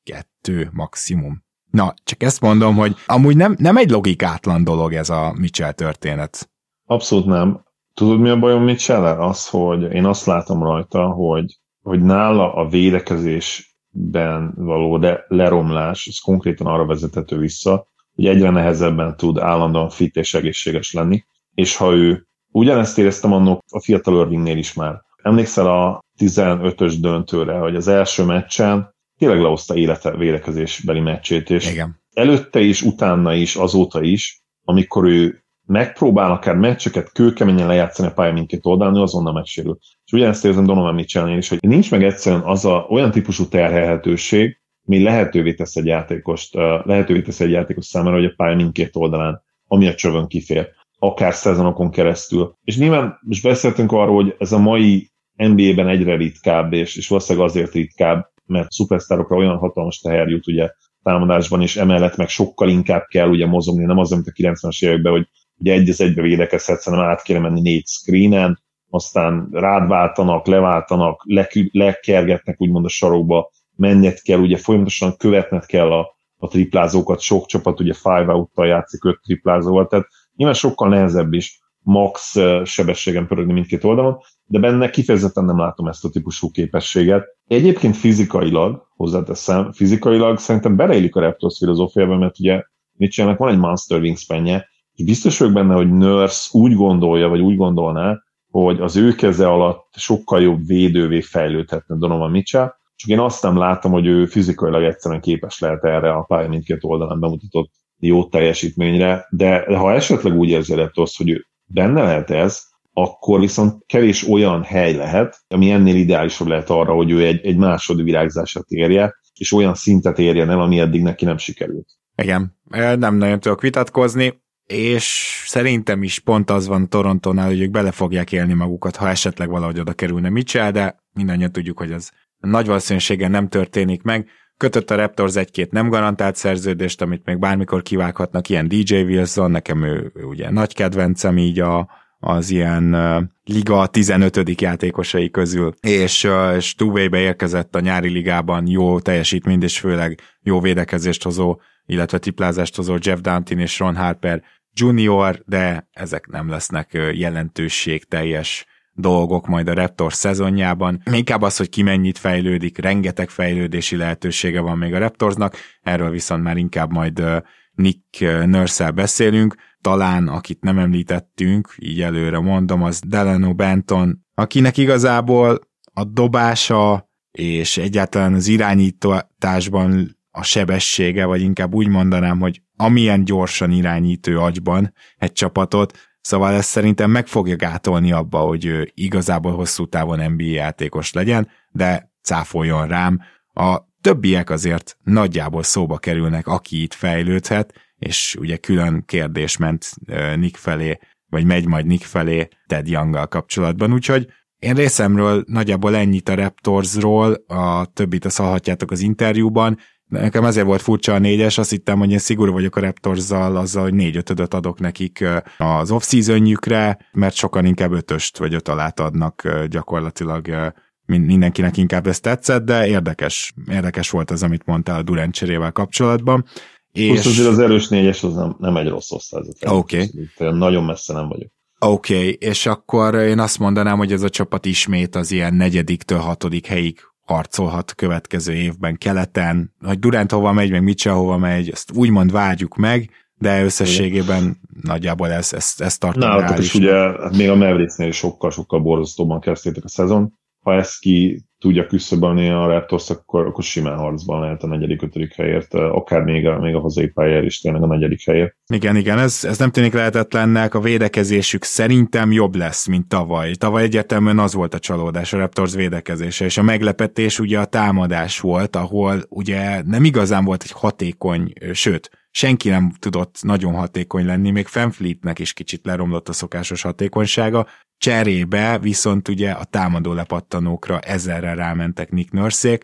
kettő 0.03 0.69
maximum. 0.73 1.43
Na, 1.71 1.93
csak 2.03 2.23
ezt 2.23 2.41
mondom, 2.41 2.75
hogy 2.75 2.95
amúgy 3.05 3.35
nem, 3.35 3.55
nem 3.59 3.77
egy 3.77 3.89
logikátlan 3.89 4.63
dolog 4.63 4.93
ez 4.93 5.09
a 5.09 5.33
Mitchell 5.37 5.71
történet. 5.71 6.49
Abszolút 6.85 7.25
nem. 7.25 7.63
Tudod, 7.93 8.19
mi 8.19 8.29
a 8.29 8.39
bajom 8.39 8.63
mitchell 8.63 9.05
Az, 9.05 9.47
hogy 9.47 9.81
én 9.93 10.05
azt 10.05 10.25
látom 10.25 10.63
rajta, 10.63 11.07
hogy 11.07 11.59
hogy 11.85 12.01
nála 12.01 12.53
a 12.53 12.67
védekezésben 12.67 14.53
való 14.55 14.97
de 14.97 15.25
leromlás, 15.27 16.07
ez 16.07 16.17
konkrétan 16.17 16.67
arra 16.67 16.85
vezethető 16.85 17.37
vissza, 17.37 17.87
hogy 18.15 18.25
egyre 18.25 18.49
nehezebben 18.49 19.17
tud 19.17 19.37
állandóan 19.37 19.89
fit 19.89 20.15
és 20.15 20.33
egészséges 20.33 20.93
lenni, 20.93 21.23
és 21.53 21.75
ha 21.75 21.93
ő 21.93 22.27
ugyanezt 22.51 22.97
éreztem 22.97 23.33
annak 23.33 23.63
a 23.71 23.81
fiatal 23.81 24.19
Irvingnél 24.19 24.57
is 24.57 24.73
már. 24.73 25.01
Emlékszel 25.23 25.67
a 25.67 26.03
15-ös 26.19 26.95
döntőre, 26.99 27.57
hogy 27.57 27.75
az 27.75 27.87
első 27.87 28.23
meccsen 28.23 28.93
tényleg 29.17 29.41
lehozta 29.41 29.75
élete 29.75 30.17
védekezésbeli 30.17 30.99
meccsét, 30.99 31.49
és 31.49 31.71
Igen. 31.71 32.01
előtte 32.13 32.59
is, 32.59 32.81
utána 32.81 33.33
is, 33.33 33.55
azóta 33.55 34.01
is, 34.01 34.41
amikor 34.63 35.05
ő 35.05 35.44
megpróbál 35.65 36.31
akár 36.31 36.55
meccseket 36.55 37.11
kőkeményen 37.11 37.67
lejátszani 37.67 38.07
a 38.07 38.13
pálya 38.13 38.33
mindkét 38.33 38.65
azonnal 38.65 39.33
megsérül. 39.33 39.77
És 40.05 40.11
ugyanezt 40.11 40.45
érzem 40.45 40.65
Donovan 40.65 40.93
mitchell 40.93 41.37
is, 41.37 41.49
hogy 41.49 41.57
nincs 41.61 41.91
meg 41.91 42.03
egyszerűen 42.03 42.41
az 42.41 42.65
a, 42.65 42.85
olyan 42.89 43.11
típusú 43.11 43.47
terhelhetőség, 43.47 44.59
mi 44.83 45.03
lehetővé 45.03 45.53
tesz 45.53 45.75
egy 45.75 45.85
játékost, 45.85 46.53
lehetővé 46.83 47.21
tesz 47.21 47.39
egy 47.39 47.51
játékos 47.51 47.85
számára, 47.85 48.15
hogy 48.15 48.25
a 48.25 48.33
pálya 48.35 48.55
mindkét 48.55 48.95
oldalán, 48.95 49.41
ami 49.67 49.87
a 49.87 49.95
csövön 49.95 50.27
kifér, 50.27 50.69
akár 50.99 51.33
szezonokon 51.33 51.91
keresztül. 51.91 52.55
És 52.63 52.77
nyilván 52.77 53.19
most 53.21 53.43
beszéltünk 53.43 53.91
arról, 53.91 54.15
hogy 54.15 54.35
ez 54.39 54.51
a 54.51 54.59
mai 54.59 55.11
NBA-ben 55.35 55.87
egyre 55.87 56.15
ritkább, 56.15 56.73
és, 56.73 56.95
és 56.95 57.07
valószínűleg 57.07 57.47
azért 57.47 57.73
ritkább, 57.73 58.31
mert 58.45 58.71
szupersztárokra 58.71 59.35
olyan 59.35 59.57
hatalmas 59.57 59.99
teher 59.99 60.27
jut 60.27 60.47
ugye 60.47 60.69
támadásban, 61.03 61.61
és 61.61 61.77
emellett 61.77 62.15
meg 62.15 62.29
sokkal 62.29 62.69
inkább 62.69 63.05
kell 63.07 63.29
ugye 63.29 63.45
mozogni, 63.45 63.85
nem 63.85 63.97
az, 63.97 64.09
mint 64.09 64.27
a 64.27 64.31
90-es 64.31 64.85
években, 64.85 65.11
hogy 65.11 65.27
ugye 65.57 65.73
egy 65.73 65.89
az 65.89 66.01
egybe 66.01 66.21
védekezhetsz, 66.21 66.85
hanem 66.85 66.99
át 66.99 67.21
kéne 67.21 67.39
menni 67.39 67.61
négy 67.61 67.85
screenen, 67.85 68.63
aztán 68.89 69.47
rád 69.51 69.87
váltanak, 69.87 70.47
leváltanak, 70.47 71.23
lekergetnek 71.71 72.61
úgymond 72.61 72.85
a 72.85 72.89
sarokba, 72.89 73.51
menned 73.75 74.21
kell, 74.21 74.39
ugye 74.39 74.57
folyamatosan 74.57 75.17
követned 75.17 75.65
kell 75.65 75.91
a, 75.91 76.17
a 76.37 76.47
triplázókat, 76.47 77.19
sok 77.19 77.45
csapat 77.45 77.79
ugye 77.79 77.93
five 77.93 78.33
out 78.33 78.49
játszik 78.55 79.05
öt 79.05 79.19
triplázóval, 79.21 79.87
tehát 79.87 80.07
nyilván 80.35 80.55
sokkal 80.55 80.89
nehezebb 80.89 81.33
is 81.33 81.59
max 81.79 82.35
sebességen 82.63 83.27
pörögni 83.27 83.53
mindkét 83.53 83.83
oldalon, 83.83 84.17
de 84.45 84.59
benne 84.59 84.89
kifejezetten 84.89 85.45
nem 85.45 85.59
látom 85.59 85.87
ezt 85.87 86.05
a 86.05 86.09
típusú 86.09 86.51
képességet. 86.51 87.25
Egyébként 87.47 87.97
fizikailag, 87.97 88.87
hozzáteszem, 88.95 89.71
fizikailag 89.71 90.37
szerintem 90.37 90.75
beleillik 90.75 91.15
a 91.15 91.19
Raptors 91.19 91.57
filozófiába, 91.57 92.17
mert 92.17 92.39
ugye 92.39 92.61
Mitchellnek 92.97 93.37
van 93.37 93.51
egy 93.51 93.57
Monster 93.57 93.99
Wingspanje, 93.99 94.67
és 94.95 95.05
biztos 95.05 95.37
vagyok 95.39 95.53
benne, 95.53 95.73
hogy 95.73 95.91
Nurse 95.91 96.49
úgy 96.51 96.73
gondolja, 96.73 97.27
vagy 97.27 97.39
úgy 97.39 97.55
gondolná, 97.55 98.23
hogy 98.51 98.79
az 98.79 98.95
ő 98.95 99.11
keze 99.11 99.47
alatt 99.47 99.87
sokkal 99.95 100.41
jobb 100.41 100.65
védővé 100.65 101.21
fejlődhetne 101.21 101.95
Donovan 101.97 102.31
Mitchell, 102.31 102.73
csak 102.95 103.09
én 103.09 103.19
azt 103.19 103.43
nem 103.43 103.57
látom, 103.57 103.91
hogy 103.91 104.05
ő 104.05 104.25
fizikailag 104.25 104.83
egyszerűen 104.83 105.21
képes 105.21 105.59
lehet 105.59 105.83
erre 105.83 106.11
a 106.11 106.21
pálya 106.21 106.49
mindkét 106.49 106.83
oldalán 106.83 107.19
bemutatott 107.19 107.71
jó 107.99 108.25
teljesítményre, 108.25 109.27
de 109.29 109.77
ha 109.77 109.93
esetleg 109.93 110.33
úgy 110.33 110.49
érzi 110.49 110.75
Raptors, 110.75 111.17
hogy 111.17 111.29
ő 111.29 111.45
benne 111.65 112.03
lehet 112.03 112.29
ez, 112.29 112.63
akkor 112.93 113.39
viszont 113.39 113.85
kevés 113.85 114.27
olyan 114.27 114.63
hely 114.63 114.95
lehet, 114.95 115.39
ami 115.47 115.71
ennél 115.71 115.95
ideálisabb 115.95 116.47
lehet 116.47 116.69
arra, 116.69 116.93
hogy 116.93 117.11
ő 117.11 117.25
egy, 117.25 117.45
egy 117.45 117.57
másod 117.57 118.03
virágzását 118.03 118.65
érje, 118.67 119.15
és 119.39 119.51
olyan 119.51 119.73
szintet 119.73 120.19
érjen 120.19 120.49
el, 120.49 120.61
ami 120.61 120.79
eddig 120.79 121.01
neki 121.01 121.25
nem 121.25 121.37
sikerült. 121.37 121.87
Igen, 122.15 122.57
nem 122.97 123.15
nagyon 123.15 123.39
tudok 123.39 123.61
vitatkozni, 123.61 124.43
és 124.65 125.43
szerintem 125.47 126.03
is 126.03 126.19
pont 126.19 126.49
az 126.49 126.67
van 126.67 126.89
Torontónál, 126.89 127.47
hogy 127.47 127.61
ők 127.61 127.71
bele 127.71 127.91
fogják 127.91 128.31
élni 128.31 128.53
magukat, 128.53 128.95
ha 128.95 129.09
esetleg 129.09 129.49
valahogy 129.49 129.79
oda 129.79 129.93
kerülne 129.93 130.29
Mitchell, 130.29 130.71
de 130.71 130.95
mindannyian 131.13 131.51
tudjuk, 131.51 131.77
hogy 131.77 131.91
az 131.91 132.11
nagy 132.39 132.65
valószínűséggel 132.65 133.29
nem 133.29 133.47
történik 133.47 134.01
meg. 134.01 134.27
Kötött 134.57 134.91
a 134.91 134.95
Raptors 134.95 135.35
egy-két 135.35 135.71
nem 135.71 135.89
garantált 135.89 136.35
szerződést, 136.35 137.01
amit 137.01 137.25
még 137.25 137.39
bármikor 137.39 137.81
kivághatnak, 137.81 138.49
ilyen 138.49 138.67
DJ 138.67 138.95
Wilson, 138.95 139.51
nekem 139.51 139.83
ő, 139.83 140.11
ő 140.15 140.23
ugye 140.23 140.51
nagy 140.51 140.73
kedvencem 140.73 141.37
így 141.37 141.59
a, 141.59 141.89
az 142.19 142.49
ilyen 142.49 142.93
uh, 142.93 143.23
liga 143.43 143.87
15. 143.87 144.61
játékosai 144.61 145.29
közül, 145.29 145.73
és, 145.81 146.23
uh, 146.23 146.55
és 146.55 146.75
be 147.09 147.17
érkezett 147.17 147.75
a 147.75 147.79
nyári 147.79 148.09
ligában 148.09 148.67
jó 148.67 148.99
teljesítményt, 148.99 149.63
és 149.63 149.79
főleg 149.79 150.19
jó 150.41 150.59
védekezést 150.59 151.23
hozó, 151.23 151.59
illetve 151.85 152.17
triplázást 152.17 152.75
hozó 152.75 152.95
Jeff 152.99 153.19
Dantin 153.19 153.59
és 153.59 153.79
Ron 153.79 153.95
Harper 153.95 154.43
junior, 154.79 155.43
de 155.45 155.89
ezek 155.91 156.27
nem 156.27 156.49
lesznek 156.49 156.93
jelentőség 157.13 158.03
teljes 158.03 158.65
dolgok 158.93 159.47
majd 159.47 159.67
a 159.67 159.73
Raptor 159.73 160.13
szezonjában. 160.13 161.01
Inkább 161.11 161.41
az, 161.41 161.57
hogy 161.57 161.69
ki 161.69 161.81
mennyit 161.81 162.17
fejlődik, 162.17 162.77
rengeteg 162.77 163.29
fejlődési 163.29 163.95
lehetősége 163.95 164.59
van 164.59 164.77
még 164.77 164.93
a 164.93 164.99
Raptorsnak, 164.99 165.55
erről 165.81 166.09
viszont 166.09 166.43
már 166.43 166.57
inkább 166.57 166.91
majd 166.91 167.23
Nick 167.71 168.19
nurse 168.45 168.91
beszélünk, 168.91 169.55
talán 169.81 170.27
akit 170.27 170.61
nem 170.61 170.79
említettünk, 170.79 171.75
így 171.77 172.01
előre 172.01 172.39
mondom, 172.39 172.83
az 172.83 172.99
Delano 173.07 173.53
Benton, 173.53 174.25
akinek 174.33 174.77
igazából 174.77 175.59
a 175.93 176.03
dobása 176.03 177.09
és 177.31 177.77
egyáltalán 177.77 178.33
az 178.33 178.47
irányításban 178.47 180.17
a 180.31 180.43
sebessége, 180.43 181.25
vagy 181.25 181.41
inkább 181.41 181.73
úgy 181.73 181.87
mondanám, 181.87 182.39
hogy 182.39 182.61
amilyen 182.77 183.23
gyorsan 183.23 183.71
irányítő 183.71 184.39
agyban 184.39 184.93
egy 185.17 185.31
csapatot, 185.31 185.97
Szóval 186.25 186.53
ez 186.53 186.65
szerintem 186.65 187.11
meg 187.11 187.27
fogja 187.27 187.55
gátolni 187.55 188.11
abba, 188.11 188.39
hogy 188.39 188.65
ő 188.65 188.91
igazából 188.93 189.55
hosszú 189.55 189.85
távon 189.87 190.31
NBA 190.31 190.43
játékos 190.43 191.13
legyen, 191.13 191.49
de 191.71 192.11
cáfoljon 192.21 192.87
rám. 192.87 193.21
A 193.53 193.79
többiek 194.01 194.49
azért 194.49 194.97
nagyjából 195.03 195.63
szóba 195.63 195.97
kerülnek, 195.97 196.47
aki 196.47 196.81
itt 196.81 196.93
fejlődhet, 196.93 197.73
és 197.97 198.35
ugye 198.39 198.57
külön 198.57 199.03
kérdés 199.05 199.57
ment 199.57 199.93
Nick 200.35 200.55
felé, 200.55 200.99
vagy 201.29 201.45
megy 201.45 201.65
majd 201.65 201.85
Nick 201.85 202.03
felé 202.03 202.47
Ted 202.67 202.87
young 202.87 203.27
kapcsolatban, 203.27 203.93
úgyhogy 203.93 204.27
én 204.59 204.73
részemről 204.73 205.43
nagyjából 205.47 205.95
ennyit 205.95 206.29
a 206.29 206.35
Raptorsról, 206.35 207.33
a 207.47 207.85
többit 207.85 208.25
a 208.25 208.29
szalhatjátok 208.29 208.91
az 208.91 208.99
interjúban, 208.99 209.77
Nekem 210.21 210.45
ezért 210.45 210.65
volt 210.65 210.81
furcsa 210.81 211.13
a 211.13 211.19
négyes, 211.19 211.57
azt 211.57 211.69
hittem, 211.69 211.99
hogy 211.99 212.11
én 212.11 212.17
szigorú 212.17 212.51
vagyok 212.51 212.75
a 212.75 212.79
Raptorzzal 212.79 213.57
azzal, 213.57 213.83
hogy 213.83 213.93
négy 213.93 214.15
ötödöt 214.15 214.53
adok 214.53 214.79
nekik 214.79 215.23
az 215.57 215.91
off-seasonjükre, 215.91 216.97
mert 217.11 217.35
sokan 217.35 217.65
inkább 217.65 217.91
ötöst 217.91 218.37
vagy 218.37 218.53
öt 218.53 218.67
alát 218.67 218.99
adnak 218.99 219.65
gyakorlatilag 219.69 220.73
mindenkinek 221.05 221.77
inkább 221.77 222.07
ezt 222.07 222.21
tetszett, 222.21 222.65
de 222.65 222.87
érdekes, 222.87 223.53
érdekes 223.69 224.09
volt 224.09 224.31
az, 224.31 224.43
amit 224.43 224.65
mondtál 224.65 224.99
a 224.99 225.03
Durant 225.03 225.33
cserével 225.33 225.71
kapcsolatban. 225.71 226.45
És... 226.91 227.09
Most 227.09 227.25
azért 227.25 227.47
az 227.47 227.59
erős 227.59 227.87
négyes 227.87 228.23
az 228.23 228.33
nem, 228.33 228.55
nem 228.59 228.77
egy 228.77 228.87
rossz 228.87 229.11
osztályzat. 229.11 229.57
Oké. 229.65 230.09
Okay. 230.37 230.57
Nagyon 230.57 230.83
messze 230.83 231.13
nem 231.13 231.27
vagyok. 231.27 231.51
Oké, 231.79 232.15
okay, 232.15 232.37
és 232.39 232.65
akkor 232.65 233.15
én 233.15 233.39
azt 233.39 233.59
mondanám, 233.59 233.97
hogy 233.97 234.11
ez 234.11 234.21
a 234.21 234.29
csapat 234.29 234.65
ismét 234.65 235.15
az 235.15 235.31
ilyen 235.31 235.53
negyediktől 235.53 236.17
hatodik 236.17 236.65
helyig 236.65 236.99
harcolhat 237.25 237.93
következő 237.95 238.53
évben 238.53 238.97
keleten. 238.97 239.73
Hogy 239.81 239.99
Durant 239.99 240.31
hova 240.31 240.51
megy, 240.51 240.71
meg 240.71 240.83
Mitchell 240.83 241.13
hova 241.13 241.37
megy, 241.37 241.69
ezt 241.69 241.91
úgymond 241.95 242.31
várjuk 242.31 242.75
meg, 242.75 243.09
de 243.37 243.63
összességében 243.63 244.41
Igen. 244.41 244.59
nagyjából 244.81 245.31
ez, 245.31 245.53
ez, 245.53 245.73
ez 245.77 245.97
tartom 245.97 246.29
Na, 246.29 246.57
is 246.57 246.73
ugye 246.73 246.93
hát 246.93 247.37
még 247.37 247.49
a 247.49 247.55
Mavericksnél 247.55 248.07
is 248.07 248.17
sokkal-sokkal 248.17 248.79
borzasztóban 248.79 249.39
kezdtétek 249.39 249.83
a 249.83 249.87
szezon. 249.87 250.33
Ha 250.59 250.73
ezt 250.73 250.99
ki 250.99 251.45
tudja 251.65 251.85
küszöbölni 251.85 252.49
a 252.49 252.65
Raptors, 252.65 253.09
akkor, 253.09 253.45
akkor 253.45 253.63
simán 253.63 253.97
harcban 253.97 254.41
lehet 254.41 254.63
a 254.63 254.67
negyedik, 254.67 255.01
ötödik 255.01 255.33
helyért, 255.33 255.73
akár 255.73 256.21
még 256.21 256.47
a, 256.47 256.59
még 256.59 256.75
a 256.75 256.79
hazai 256.79 257.07
pályára 257.07 257.45
is 257.45 257.61
tényleg 257.61 257.83
a 257.83 257.87
negyedik 257.87 258.25
helyért. 258.25 258.55
Igen, 258.73 258.95
igen, 258.95 259.19
ez, 259.19 259.43
ez 259.43 259.57
nem 259.57 259.71
tűnik 259.71 259.93
lehetetlennek, 259.93 260.73
a 260.73 260.79
védekezésük 260.79 261.63
szerintem 261.63 262.31
jobb 262.31 262.55
lesz, 262.55 262.87
mint 262.87 263.07
tavaly. 263.07 263.51
Tavaly 263.51 263.83
egyértelműen 263.83 264.39
az 264.39 264.53
volt 264.53 264.73
a 264.73 264.79
csalódás 264.79 265.33
a 265.33 265.37
Raptors 265.37 265.75
védekezése, 265.75 266.45
és 266.45 266.57
a 266.57 266.63
meglepetés 266.63 267.39
ugye 267.39 267.59
a 267.59 267.65
támadás 267.65 268.39
volt, 268.39 268.75
ahol 268.75 269.23
ugye 269.29 269.81
nem 269.81 270.03
igazán 270.03 270.45
volt 270.45 270.63
egy 270.63 270.71
hatékony, 270.71 271.53
sőt, 271.73 272.09
senki 272.35 272.69
nem 272.69 272.91
tudott 272.99 273.37
nagyon 273.41 273.73
hatékony 273.73 274.25
lenni, 274.25 274.51
még 274.51 274.67
Fanfleetnek 274.67 275.39
is 275.39 275.53
kicsit 275.53 275.85
leromlott 275.85 276.29
a 276.29 276.33
szokásos 276.33 276.81
hatékonysága, 276.81 277.67
cserébe 277.97 278.79
viszont 278.79 279.27
ugye 279.27 279.51
a 279.51 279.63
támadó 279.63 280.13
lepattanókra 280.13 280.99
ezerre 280.99 281.53
rámentek 281.53 282.11
Nick 282.11 282.31
Nursék, 282.31 282.83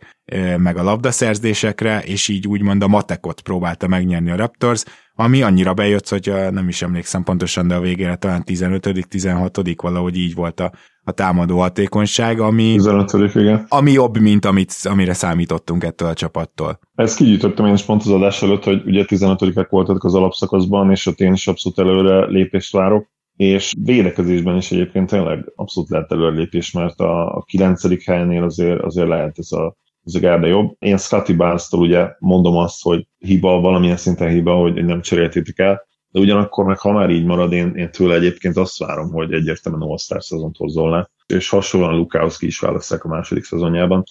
meg 0.58 0.78
a 0.78 0.84
labdaszerzésekre, 0.84 2.02
és 2.02 2.28
így 2.28 2.48
úgymond 2.48 2.84
a 2.84 2.88
matekot 2.88 3.42
próbálta 3.42 3.88
megnyerni 3.88 4.32
a 4.32 4.36
Raptors, 4.36 4.84
ami 5.16 5.42
annyira 5.42 5.74
bejött, 5.74 6.10
hogy 6.10 6.34
nem 6.52 6.68
is 6.68 6.82
emlékszem 6.82 7.24
pontosan, 7.24 7.68
de 7.68 7.76
a 7.76 7.80
végére 7.80 8.16
talán 8.16 8.44
15 8.44 9.08
16 9.08 9.60
valahogy 9.82 10.18
így 10.18 10.36
volt 10.36 10.60
a, 10.60 10.72
a 11.04 11.12
támadó 11.12 11.60
hatékonyság, 11.60 12.40
ami, 12.40 12.74
15 12.76 13.36
igen. 13.36 13.66
ami 13.70 13.92
jobb, 13.92 14.18
mint 14.18 14.46
amit, 14.46 14.74
amire 14.84 15.14
számítottunk 15.14 15.84
ettől 15.84 16.08
a 16.08 16.14
csapattól. 16.14 16.80
Ezt 16.96 17.16
kigyűjtöttem 17.16 17.66
én 17.66 17.74
is 17.74 17.84
pont 17.84 18.02
az 18.02 18.10
adás 18.10 18.42
előtt, 18.42 18.64
hogy 18.64 18.82
ugye 18.86 19.06
15-ek 19.08 19.68
voltak 19.70 20.04
az 20.04 20.16
alapszakaszban, 20.16 20.92
és 20.92 21.06
ott 21.06 21.20
én 21.20 21.34
is 21.34 21.48
abszolút 21.48 21.80
előre 21.80 22.26
lépést 22.26 22.72
várok 22.72 23.10
és 23.36 23.74
védekezésben 23.84 24.56
is 24.56 24.72
egyébként 24.72 25.10
tényleg 25.10 25.52
abszolút 25.56 25.90
lehet 25.90 26.12
előrelépés, 26.12 26.72
mert 26.72 27.00
a, 27.00 27.36
a 27.36 27.44
9. 27.44 28.06
helynél 28.06 28.44
azért, 28.44 28.82
azért 28.82 29.08
lehet 29.08 29.38
ez 29.38 29.52
a 29.52 29.76
ez 30.06 30.16
a 30.16 30.20
gárda 30.20 30.48
jobb. 30.48 30.76
Én 30.80 30.98
Scotty 30.98 31.34
barnes 31.34 31.72
ugye 31.72 32.08
mondom 32.20 32.56
azt, 32.56 32.84
hogy 32.84 33.08
hiba, 33.18 33.60
valamilyen 33.60 33.98
szinten 33.98 34.30
hiba, 34.30 34.56
hogy 34.56 34.86
nem 34.86 35.02
cseréltétek 35.02 35.60
el, 35.60 35.88
de 36.12 36.20
ugyanakkor 36.20 36.66
meg 36.66 36.80
ha 36.80 36.92
már 36.92 37.10
így 37.10 37.26
marad, 37.26 37.52
én, 37.52 37.74
én 37.76 37.92
tőle 37.92 38.16
egyébként 38.16 38.58
azt 38.58 38.78
várom, 38.78 39.12
hogy 39.12 39.34
egyértelműen 39.34 39.90
All-Star 39.90 40.24
szezont 40.24 40.58
hozzon 40.58 40.90
le, 40.90 41.10
és 41.26 41.50
hasonlóan 41.50 41.96
Lukowski 41.96 42.46
is 42.46 42.60
választják 42.60 43.04
a 43.04 43.08
második 43.08 43.44
szezonjában. 43.44 44.04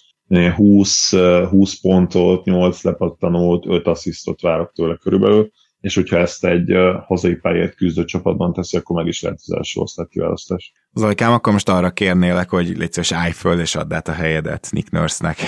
20, 0.56 1.16
20 1.48 1.80
pontot, 1.80 2.44
8 2.44 2.82
lepattanót, 2.82 3.66
5 3.66 3.86
asszisztot 3.86 4.40
várok 4.40 4.72
tőle 4.72 4.96
körülbelül, 4.96 5.50
és 5.80 5.94
hogyha 5.94 6.18
ezt 6.18 6.44
egy 6.44 6.72
hazai 7.06 7.34
pályát 7.34 7.74
küzdő 7.74 8.04
csapatban 8.04 8.52
teszi, 8.52 8.76
akkor 8.76 8.96
meg 8.96 9.06
is 9.06 9.22
lehet 9.22 9.38
az 9.42 9.52
első 9.52 9.80
osztály 9.80 10.06
kiválasztás. 10.10 10.72
Zolykám, 10.94 11.32
akkor 11.32 11.52
most 11.52 11.68
arra 11.68 11.90
kérnélek, 11.90 12.50
hogy 12.50 12.76
légy 12.76 12.92
szíves, 12.92 13.12
állj 13.12 13.30
föl 13.30 13.60
és 13.60 13.74
add 13.74 13.92
át 13.92 14.08
a 14.08 14.12
helyedet 14.12 14.68
Nick 14.70 14.90
Nurse-nek. 14.90 15.38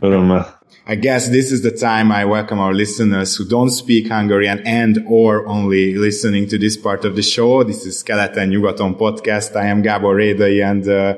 Örömmel. 0.00 0.58
I 0.88 0.94
guess 0.96 1.28
this 1.28 1.50
is 1.50 1.60
the 1.60 1.70
time 1.70 2.20
I 2.20 2.24
welcome 2.24 2.60
our 2.60 2.74
listeners 2.74 3.36
who 3.36 3.46
don't 3.46 3.70
speak 3.70 4.12
Hungarian 4.12 4.60
and 4.64 5.02
or 5.06 5.44
only 5.46 5.98
listening 5.98 6.48
to 6.48 6.56
this 6.56 6.80
part 6.80 7.04
of 7.04 7.14
the 7.14 7.22
show. 7.22 7.64
This 7.64 7.84
is 7.84 8.02
Keleten 8.02 8.48
Nyugaton 8.48 8.96
podcast. 8.96 9.54
I 9.54 9.68
am 9.68 9.82
Gabor 9.82 10.16
Rédai 10.16 10.62
and 10.70 10.86
uh, 10.86 11.14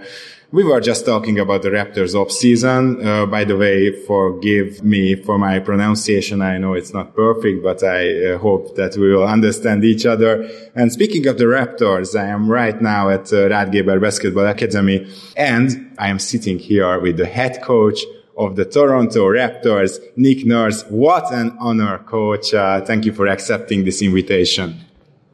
We 0.52 0.64
were 0.64 0.82
just 0.82 1.06
talking 1.06 1.38
about 1.38 1.62
the 1.62 1.70
Raptors 1.70 2.14
off 2.14 2.30
season. 2.30 3.02
Uh, 3.02 3.24
by 3.24 3.44
the 3.44 3.56
way, 3.56 3.90
forgive 3.90 4.84
me 4.84 5.14
for 5.14 5.38
my 5.38 5.60
pronunciation. 5.60 6.42
I 6.42 6.58
know 6.58 6.74
it's 6.74 6.92
not 6.92 7.16
perfect, 7.16 7.62
but 7.62 7.82
I 7.82 8.34
uh, 8.34 8.38
hope 8.38 8.76
that 8.76 8.94
we 8.98 9.14
will 9.14 9.26
understand 9.26 9.82
each 9.82 10.04
other. 10.04 10.46
And 10.74 10.92
speaking 10.92 11.26
of 11.26 11.38
the 11.38 11.44
Raptors, 11.44 12.14
I 12.14 12.26
am 12.26 12.50
right 12.50 12.78
now 12.82 13.08
at 13.08 13.32
uh, 13.32 13.48
Radgeber 13.48 13.98
Basketball 13.98 14.46
Academy 14.46 15.10
and 15.38 15.96
I 15.98 16.08
am 16.08 16.18
sitting 16.18 16.58
here 16.58 17.00
with 17.00 17.16
the 17.16 17.24
head 17.24 17.62
coach 17.62 18.00
of 18.36 18.56
the 18.56 18.66
Toronto 18.66 19.28
Raptors, 19.28 20.00
Nick 20.16 20.44
Nurse. 20.44 20.84
What 20.90 21.32
an 21.32 21.56
honor, 21.60 21.96
coach. 22.00 22.52
Uh, 22.52 22.82
thank 22.82 23.06
you 23.06 23.14
for 23.14 23.26
accepting 23.26 23.86
this 23.86 24.02
invitation. 24.02 24.82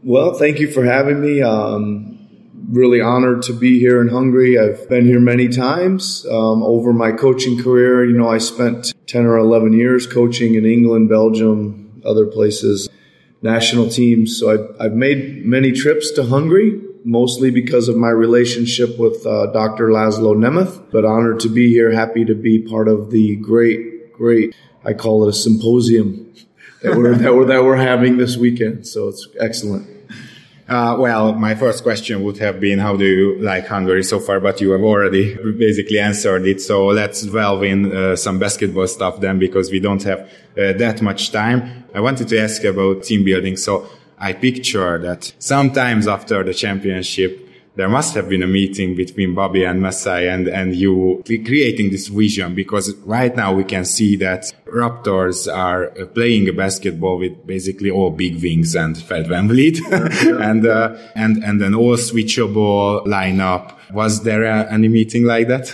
Well, 0.05 0.35
thank 0.35 0.61
you 0.61 0.71
for 0.71 0.85
having 0.85 1.21
me. 1.21 1.43
Um, 1.43 2.18
really 2.70 3.00
honored 3.00 3.42
to 3.42 3.52
be 3.52 3.78
here 3.78 4.00
in 4.00 4.09
Hungary. 4.09 4.59
I've 4.59 4.88
been 4.88 5.06
here 5.06 5.20
many 5.20 5.48
times 5.48 6.26
um, 6.26 6.62
over 6.62 6.92
my 6.92 7.12
coaching 7.12 7.62
career. 7.62 8.04
You 8.04 8.16
know, 8.16 8.28
I 8.28 8.38
spent 8.38 8.92
10 9.06 9.24
or 9.26 9.38
11 9.38 9.72
years 9.72 10.06
coaching 10.06 10.54
in 10.54 10.64
England, 10.64 11.09
Belgium, 11.09 12.02
other 12.04 12.26
places, 12.26 12.88
national 13.42 13.88
teams. 13.88 14.38
So 14.38 14.50
I've, 14.50 14.76
I've 14.80 14.94
made 14.94 15.44
many 15.44 15.72
trips 15.72 16.11
to 16.12 16.24
Hungary, 16.24 16.80
mostly 17.04 17.50
because 17.50 17.88
of 17.88 17.96
my 17.96 18.11
relationship 18.11 18.98
with 18.98 19.24
uh, 19.26 19.46
Dr. 19.46 19.88
Laszlo 19.88 20.36
Nemeth, 20.36 20.90
but 20.90 21.04
honored 21.04 21.40
to 21.40 21.48
be 21.48 21.70
here. 21.70 21.90
Happy 21.90 22.24
to 22.24 22.34
be 22.34 22.59
part 22.61 22.88
of 22.88 23.11
the 23.11 23.36
great, 23.36 24.12
great, 24.12 24.54
I 24.84 24.92
call 24.92 25.24
it 25.24 25.30
a 25.30 25.32
symposium 25.32 26.34
that 26.82 26.96
we're, 26.96 27.14
that 27.14 27.34
we're, 27.34 27.46
that 27.46 27.64
we're 27.64 27.76
having 27.76 28.16
this 28.16 28.36
weekend. 28.36 28.86
So 28.86 29.09
it's 29.09 29.26
excellent. 29.40 29.97
Uh, 30.69 30.95
well, 30.99 31.33
my 31.33 31.55
first 31.55 31.83
question 31.83 32.23
would 32.23 32.37
have 32.37 32.61
been, 32.61 32.79
how 32.79 32.95
do 32.95 33.07
you 33.07 33.43
like 33.43 33.66
Hungary 33.66 34.05
so 34.05 34.21
far? 34.21 34.39
But 34.39 34.61
you 34.61 34.73
have 34.73 34.83
already 34.83 35.35
basically 35.53 35.99
answered 35.99 36.47
it. 36.47 36.61
So 36.61 36.89
let's 36.89 37.23
delve 37.23 37.62
in 37.62 37.91
uh, 37.91 38.16
some 38.16 38.39
basketball 38.39 38.87
stuff 38.87 39.19
then, 39.21 39.39
because 39.39 39.71
we 39.71 39.81
don't 39.81 40.03
have 40.03 40.21
uh, 40.21 40.75
that 40.75 41.01
much 41.01 41.33
time. 41.33 41.85
I 41.95 42.01
wanted 42.01 42.29
to 42.29 42.39
ask 42.39 42.62
about 42.64 43.05
team 43.05 43.25
building. 43.25 43.57
So 43.57 43.89
I 44.19 44.35
picture 44.35 44.99
that 44.99 45.33
sometimes 45.39 46.07
after 46.07 46.45
the 46.45 46.53
championship, 46.53 47.47
there 47.79 47.89
must 47.89 48.16
have 48.16 48.29
been 48.29 48.43
a 48.43 48.47
meeting 48.49 48.97
between 48.97 49.37
Bobby 49.37 49.62
and 49.62 49.81
Masai 49.81 50.26
and, 50.26 50.49
and 50.49 50.74
you 50.74 51.22
creating 51.24 51.91
this 51.91 52.09
vision 52.09 52.53
because 52.53 52.93
right 53.07 53.37
now 53.37 53.55
we 53.55 53.62
can 53.62 53.85
see 53.85 54.16
that 54.16 54.53
Raptors 54.66 55.47
are 55.47 55.87
playing 56.07 56.49
a 56.49 56.53
basketball 56.53 57.18
with 57.18 57.47
basically 57.47 57.89
all 57.89 58.11
big 58.11 58.43
wings 58.43 58.74
and 58.74 59.01
Fred 59.01 59.29
Van 59.29 59.47
Vliet 59.47 59.79
and, 60.43 60.66
uh, 60.66 60.97
and, 61.14 61.45
and 61.45 61.62
an 61.62 61.72
all 61.72 61.97
switchable 61.97 63.07
lineup. 63.07 63.76
Was 63.93 64.24
there 64.24 64.45
uh, 64.45 64.66
any 64.72 64.89
meeting 64.89 65.22
like 65.22 65.47
that? 65.47 65.72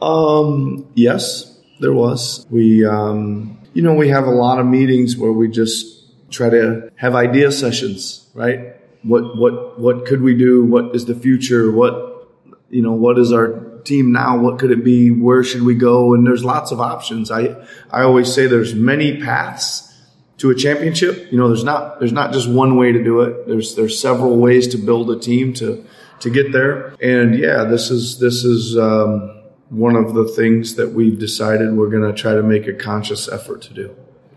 Um, 0.00 0.88
yes, 0.94 1.60
there 1.78 1.92
was. 1.92 2.46
We, 2.48 2.86
um, 2.86 3.58
you 3.74 3.82
know, 3.82 3.92
we 3.92 4.08
have 4.08 4.24
a 4.24 4.30
lot 4.30 4.60
of 4.60 4.66
meetings 4.66 5.18
where 5.18 5.32
we 5.32 5.50
just 5.50 6.30
try 6.30 6.48
to 6.48 6.90
have 6.96 7.14
idea 7.14 7.52
sessions, 7.52 8.30
right? 8.32 8.73
What 9.04 9.36
what 9.36 9.78
what 9.78 10.06
could 10.06 10.22
we 10.22 10.36
do? 10.36 10.64
What 10.64 10.94
is 10.94 11.04
the 11.04 11.14
future? 11.14 11.70
What 11.70 12.28
you 12.70 12.82
know? 12.82 12.92
What 12.92 13.18
is 13.18 13.32
our 13.32 13.78
team 13.84 14.12
now? 14.12 14.38
What 14.38 14.58
could 14.58 14.70
it 14.70 14.82
be? 14.82 15.10
Where 15.10 15.44
should 15.44 15.62
we 15.62 15.74
go? 15.74 16.14
And 16.14 16.26
there's 16.26 16.44
lots 16.44 16.72
of 16.72 16.80
options. 16.80 17.30
I 17.30 17.54
I 17.90 18.02
always 18.02 18.32
say 18.32 18.46
there's 18.46 18.74
many 18.74 19.20
paths 19.20 19.90
to 20.38 20.50
a 20.50 20.54
championship. 20.54 21.30
You 21.30 21.38
know, 21.38 21.48
there's 21.48 21.64
not 21.64 21.98
there's 22.00 22.12
not 22.12 22.32
just 22.32 22.48
one 22.48 22.76
way 22.76 22.92
to 22.92 23.02
do 23.02 23.20
it. 23.20 23.46
There's 23.46 23.74
there's 23.76 24.00
several 24.00 24.38
ways 24.38 24.68
to 24.68 24.78
build 24.78 25.10
a 25.10 25.18
team 25.18 25.52
to 25.54 25.84
to 26.20 26.30
get 26.30 26.52
there. 26.52 26.94
And 27.00 27.38
yeah, 27.38 27.64
this 27.64 27.90
is 27.90 28.18
this 28.18 28.44
is 28.44 28.76
um, 28.76 29.42
one 29.68 29.96
of 29.96 30.14
the 30.14 30.26
things 30.28 30.76
that 30.76 30.92
we've 30.92 31.18
decided 31.18 31.74
we're 31.74 31.90
going 31.90 32.10
to 32.10 32.18
try 32.18 32.34
to 32.34 32.42
make 32.42 32.66
a 32.66 32.72
conscious 32.72 33.28
effort 33.28 33.62
to 33.62 33.74
do. 33.74 33.96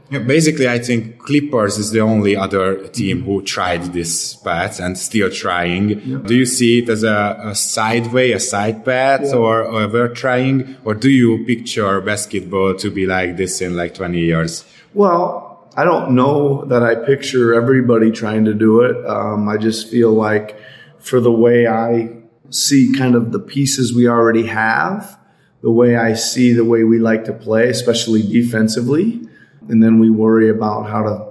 Yeah, 0.09 0.19
basically, 0.19 0.69
I 0.69 0.79
think 0.79 1.19
Clippers 1.19 1.77
is 1.77 1.91
the 1.91 1.99
only 1.99 2.35
other 2.35 2.87
team 2.87 3.23
who 3.23 3.41
tried 3.41 3.83
this 3.93 4.35
path 4.35 4.79
and 4.79 4.97
still 4.97 5.29
trying. 5.29 5.89
Yeah. 5.89 6.17
Do 6.19 6.33
you 6.35 6.45
see 6.45 6.79
it 6.79 6.89
as 6.89 7.03
a, 7.03 7.37
a 7.43 7.55
side 7.55 8.13
way, 8.13 8.31
a 8.31 8.39
side 8.39 8.85
path, 8.85 9.21
yeah. 9.25 9.35
or, 9.35 9.63
or 9.63 9.87
we're 9.87 10.13
trying, 10.13 10.77
or 10.85 10.93
do 10.93 11.09
you 11.09 11.45
picture 11.45 11.99
basketball 11.99 12.75
to 12.75 12.89
be 12.89 13.05
like 13.05 13.35
this 13.35 13.61
in 13.61 13.75
like 13.75 13.95
20 13.95 14.19
years? 14.19 14.65
Well, 14.93 15.47
I 15.75 15.83
don't 15.83 16.15
know 16.15 16.65
that 16.65 16.83
I 16.83 16.95
picture 16.95 17.53
everybody 17.53 18.09
trying 18.11 18.45
to 18.45 18.53
do 18.53 18.81
it. 18.81 19.05
Um, 19.05 19.49
I 19.49 19.57
just 19.57 19.91
feel 19.91 20.11
like 20.11 20.57
for 20.99 21.19
the 21.19 21.31
way 21.31 21.67
I 21.67 22.17
see 22.49 22.93
kind 22.97 23.13
of 23.13 23.31
the 23.31 23.39
pieces 23.39 23.93
we 23.93 24.07
already 24.07 24.47
have, 24.47 25.19
the 25.61 25.71
way 25.71 25.97
I 25.97 26.13
see 26.13 26.53
the 26.53 26.65
way 26.65 26.83
we 26.83 26.97
like 26.97 27.25
to 27.25 27.33
play, 27.33 27.69
especially 27.69 28.21
defensively, 28.21 29.26
and 29.69 29.81
then 29.81 29.99
we 29.99 30.09
worry 30.09 30.49
about 30.49 30.89
how 30.89 31.03
to 31.03 31.27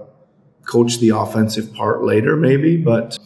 coach 0.65 0.99
the 0.99 1.11
offensive 1.11 1.73
part 1.75 2.05
later, 2.05 2.37
maybe. 2.37 2.77
But 2.77 3.19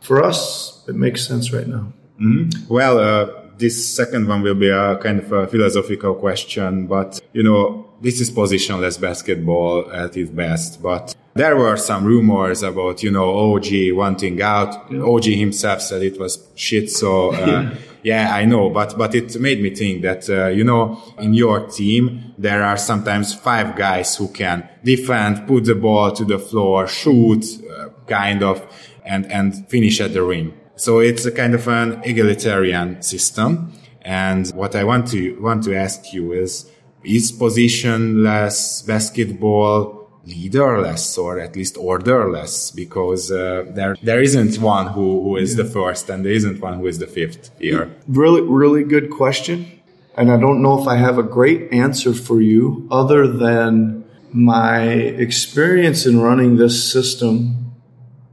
for 0.00 0.22
us, 0.22 0.84
it 0.88 0.94
makes 0.94 1.26
sense 1.26 1.52
right 1.52 1.66
now. 1.66 1.92
Mm-hmm. 2.20 2.72
Well, 2.72 2.98
uh, 2.98 3.30
this 3.58 3.94
second 3.94 4.28
one 4.28 4.42
will 4.42 4.54
be 4.54 4.68
a 4.68 4.96
kind 4.98 5.18
of 5.20 5.32
a 5.32 5.46
philosophical 5.46 6.14
question, 6.14 6.86
but 6.86 7.20
you 7.32 7.42
know, 7.42 7.85
this 8.00 8.20
is 8.20 8.30
positionless 8.30 9.00
basketball 9.00 9.90
at 9.92 10.16
its 10.16 10.30
best. 10.30 10.82
But 10.82 11.14
there 11.34 11.56
were 11.56 11.76
some 11.76 12.04
rumors 12.04 12.62
about, 12.62 13.02
you 13.02 13.10
know, 13.10 13.54
OG 13.54 13.92
wanting 13.92 14.40
out. 14.42 14.92
OG 14.92 15.24
himself 15.24 15.82
said 15.82 16.02
it 16.02 16.18
was 16.18 16.46
shit. 16.54 16.90
So, 16.90 17.34
uh, 17.34 17.74
yeah, 18.02 18.34
I 18.34 18.44
know, 18.44 18.70
but, 18.70 18.96
but 18.96 19.14
it 19.14 19.38
made 19.40 19.62
me 19.62 19.74
think 19.74 20.02
that, 20.02 20.28
uh, 20.30 20.46
you 20.48 20.64
know, 20.64 21.02
in 21.18 21.34
your 21.34 21.66
team, 21.68 22.34
there 22.38 22.62
are 22.62 22.76
sometimes 22.76 23.34
five 23.34 23.76
guys 23.76 24.16
who 24.16 24.28
can 24.28 24.68
defend, 24.82 25.46
put 25.46 25.64
the 25.64 25.74
ball 25.74 26.12
to 26.12 26.24
the 26.24 26.38
floor, 26.38 26.86
shoot, 26.86 27.44
uh, 27.70 27.88
kind 28.06 28.42
of, 28.42 28.66
and, 29.04 29.30
and 29.30 29.68
finish 29.68 30.00
at 30.00 30.14
the 30.14 30.22
rim. 30.22 30.54
So 30.76 31.00
it's 31.00 31.24
a 31.24 31.32
kind 31.32 31.54
of 31.54 31.66
an 31.68 32.02
egalitarian 32.04 33.02
system. 33.02 33.72
And 34.02 34.46
what 34.50 34.76
I 34.76 34.84
want 34.84 35.08
to, 35.08 35.40
want 35.40 35.64
to 35.64 35.74
ask 35.74 36.12
you 36.12 36.32
is, 36.32 36.70
is 37.06 37.32
positionless 37.32 38.86
basketball 38.86 39.96
leaderless 40.26 41.16
or 41.16 41.38
at 41.38 41.54
least 41.54 41.76
orderless 41.78 42.72
because 42.72 43.30
uh, 43.30 43.64
there 43.68 43.96
there 44.02 44.20
isn't 44.20 44.58
one 44.58 44.88
who, 44.88 45.22
who 45.22 45.36
is 45.36 45.54
the 45.56 45.64
first 45.64 46.10
and 46.10 46.24
there 46.24 46.32
isn't 46.32 46.60
one 46.60 46.78
who 46.78 46.86
is 46.86 46.98
the 46.98 47.06
fifth 47.06 47.50
here. 47.60 47.94
Really, 48.08 48.42
really 48.42 48.82
good 48.82 49.10
question. 49.10 49.80
And 50.16 50.32
I 50.32 50.36
don't 50.38 50.62
know 50.62 50.80
if 50.80 50.88
I 50.88 50.96
have 50.96 51.18
a 51.18 51.22
great 51.22 51.72
answer 51.72 52.12
for 52.12 52.40
you 52.40 52.88
other 52.90 53.28
than 53.28 54.04
my 54.32 54.82
experience 54.82 56.06
in 56.06 56.20
running 56.20 56.56
this 56.56 56.90
system 56.92 57.74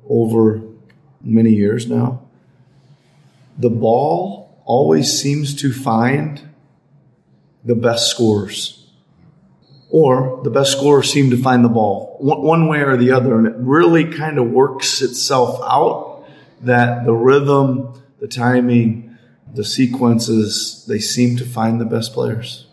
over 0.09 0.61
many 1.21 1.51
years 1.51 1.87
now. 1.87 2.21
The 3.57 3.69
ball 3.69 4.61
always 4.65 5.21
seems 5.21 5.53
to 5.55 5.71
find 5.71 6.41
the 7.65 7.75
best 7.75 8.09
scorers 8.09 8.83
or 9.93 10.41
the 10.43 10.49
best 10.49 10.71
scorers 10.71 11.13
seem 11.13 11.29
to 11.29 11.37
find 11.37 11.63
the 11.63 11.69
ball 11.69 12.17
one 12.19 12.67
way 12.67 12.79
or 12.79 12.97
the 12.97 13.11
other. 13.11 13.37
And 13.37 13.45
it 13.45 13.53
really 13.57 14.05
kind 14.11 14.39
of 14.39 14.49
works 14.49 15.03
itself 15.03 15.61
out 15.63 16.25
that 16.61 17.05
the 17.05 17.13
rhythm, 17.13 18.01
the 18.19 18.27
timing, 18.27 19.15
the 19.53 19.63
sequences, 19.63 20.83
they 20.87 20.97
seem 20.97 21.37
to 21.37 21.45
find 21.45 21.79
the 21.79 21.85
best 21.85 22.11
players. 22.11 22.65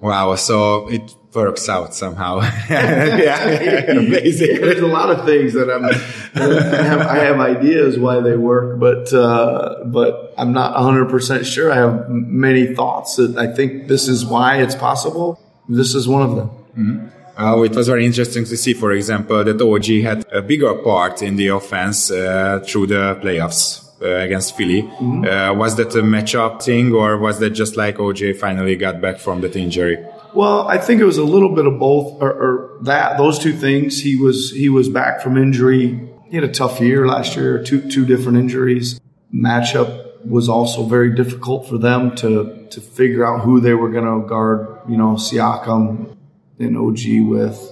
Wow, 0.00 0.36
so 0.36 0.88
it 0.88 1.02
works 1.34 1.68
out 1.68 1.94
somehow. 1.94 2.40
yeah, 2.70 3.84
basically. 3.94 4.58
There's 4.58 4.80
a 4.80 4.86
lot 4.86 5.10
of 5.10 5.24
things 5.24 5.52
that 5.54 5.70
I'm, 5.70 5.84
I 5.84 6.84
have, 6.84 7.00
I 7.00 7.16
have 7.16 7.40
ideas 7.40 7.98
why 7.98 8.20
they 8.20 8.36
work, 8.36 8.78
but, 8.78 9.12
uh, 9.12 9.84
but 9.84 10.34
I'm 10.38 10.52
not 10.52 10.76
100% 10.76 11.44
sure. 11.44 11.72
I 11.72 11.76
have 11.76 12.08
many 12.08 12.74
thoughts 12.74 13.16
that 13.16 13.36
I 13.36 13.52
think 13.52 13.88
this 13.88 14.08
is 14.08 14.24
why 14.24 14.62
it's 14.62 14.74
possible. 14.74 15.40
This 15.68 15.94
is 15.94 16.06
one 16.06 16.22
of 16.22 16.36
them. 16.36 16.50
Mm-hmm. 16.76 17.08
Uh, 17.36 17.62
it 17.62 17.74
was 17.74 17.88
very 17.88 18.06
interesting 18.06 18.44
to 18.44 18.56
see, 18.56 18.74
for 18.74 18.92
example, 18.92 19.42
that 19.42 19.60
OG 19.60 19.86
had 20.02 20.24
a 20.32 20.40
bigger 20.40 20.72
part 20.74 21.20
in 21.20 21.36
the 21.36 21.48
offense 21.48 22.10
uh, 22.10 22.62
through 22.64 22.86
the 22.86 23.18
playoffs. 23.22 23.84
Uh, 24.02 24.16
against 24.16 24.56
Philly. 24.56 24.82
Mm-hmm. 24.82 25.24
Uh, 25.24 25.54
was 25.54 25.76
that 25.76 25.94
a 25.94 26.02
matchup 26.02 26.62
thing, 26.62 26.92
or 26.92 27.16
was 27.16 27.38
that 27.38 27.50
just 27.50 27.76
like 27.76 27.96
OJ 27.96 28.36
finally 28.36 28.76
got 28.76 29.00
back 29.00 29.18
from 29.18 29.40
that 29.42 29.56
injury? 29.56 29.96
Well, 30.34 30.66
I 30.66 30.78
think 30.78 31.00
it 31.00 31.04
was 31.04 31.18
a 31.18 31.24
little 31.24 31.54
bit 31.54 31.64
of 31.64 31.78
both, 31.78 32.20
or, 32.20 32.30
or, 32.30 32.78
that 32.82 33.18
those 33.18 33.38
two 33.38 33.52
things. 33.52 34.00
He 34.00 34.16
was 34.16 34.50
he 34.50 34.68
was 34.68 34.88
back 34.88 35.20
from 35.20 35.36
injury. 35.36 36.08
He 36.28 36.34
had 36.36 36.42
a 36.42 36.52
tough 36.52 36.80
year 36.80 37.06
last 37.06 37.36
year, 37.36 37.62
two 37.62 37.88
two 37.88 38.04
different 38.04 38.38
injuries. 38.38 39.00
Matchup 39.32 40.26
was 40.26 40.48
also 40.48 40.84
very 40.84 41.14
difficult 41.14 41.68
for 41.68 41.78
them 41.78 42.16
to 42.16 42.66
to 42.70 42.80
figure 42.80 43.24
out 43.24 43.42
who 43.42 43.60
they 43.60 43.74
were 43.74 43.90
going 43.90 44.04
to 44.04 44.28
guard. 44.28 44.80
You 44.88 44.96
know, 44.96 45.14
Siakam 45.14 46.16
and 46.58 46.76
OG 46.76 47.28
with. 47.28 47.70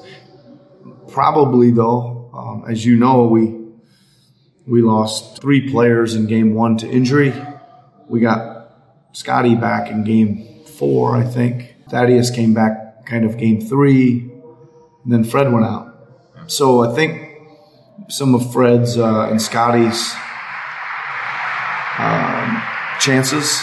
Probably 1.09 1.73
though, 1.73 2.31
um, 2.33 2.65
as 2.71 2.87
you 2.87 2.97
know, 2.97 3.25
we 3.25 3.59
we 4.67 4.83
lost 4.83 5.43
three 5.43 5.69
players 5.69 6.15
in 6.15 6.27
game 6.27 6.55
one 6.55 6.77
to 6.79 6.89
injury. 6.89 7.35
We 8.09 8.21
got 8.21 8.71
Scotty 9.13 9.57
back 9.57 9.91
in 9.91 10.05
game 10.05 10.65
four, 10.65 11.17
I 11.17 11.25
think. 11.25 11.72
Thaddeus 11.93 12.31
came 12.31 12.55
back 12.55 13.05
kind 13.05 13.27
of 13.27 13.37
game 13.37 13.61
three, 13.61 14.21
and 15.05 15.13
then 15.13 15.25
Fred 15.25 15.53
went 15.53 15.67
out. 15.67 15.93
So 16.47 16.91
I 16.91 16.95
think 16.95 17.37
some 18.09 18.35
of 18.35 18.51
Fred's 18.51 18.97
uh, 18.97 19.29
and 19.29 19.41
Scotty's 19.41 20.15
um, 21.99 22.63
chances 22.99 23.63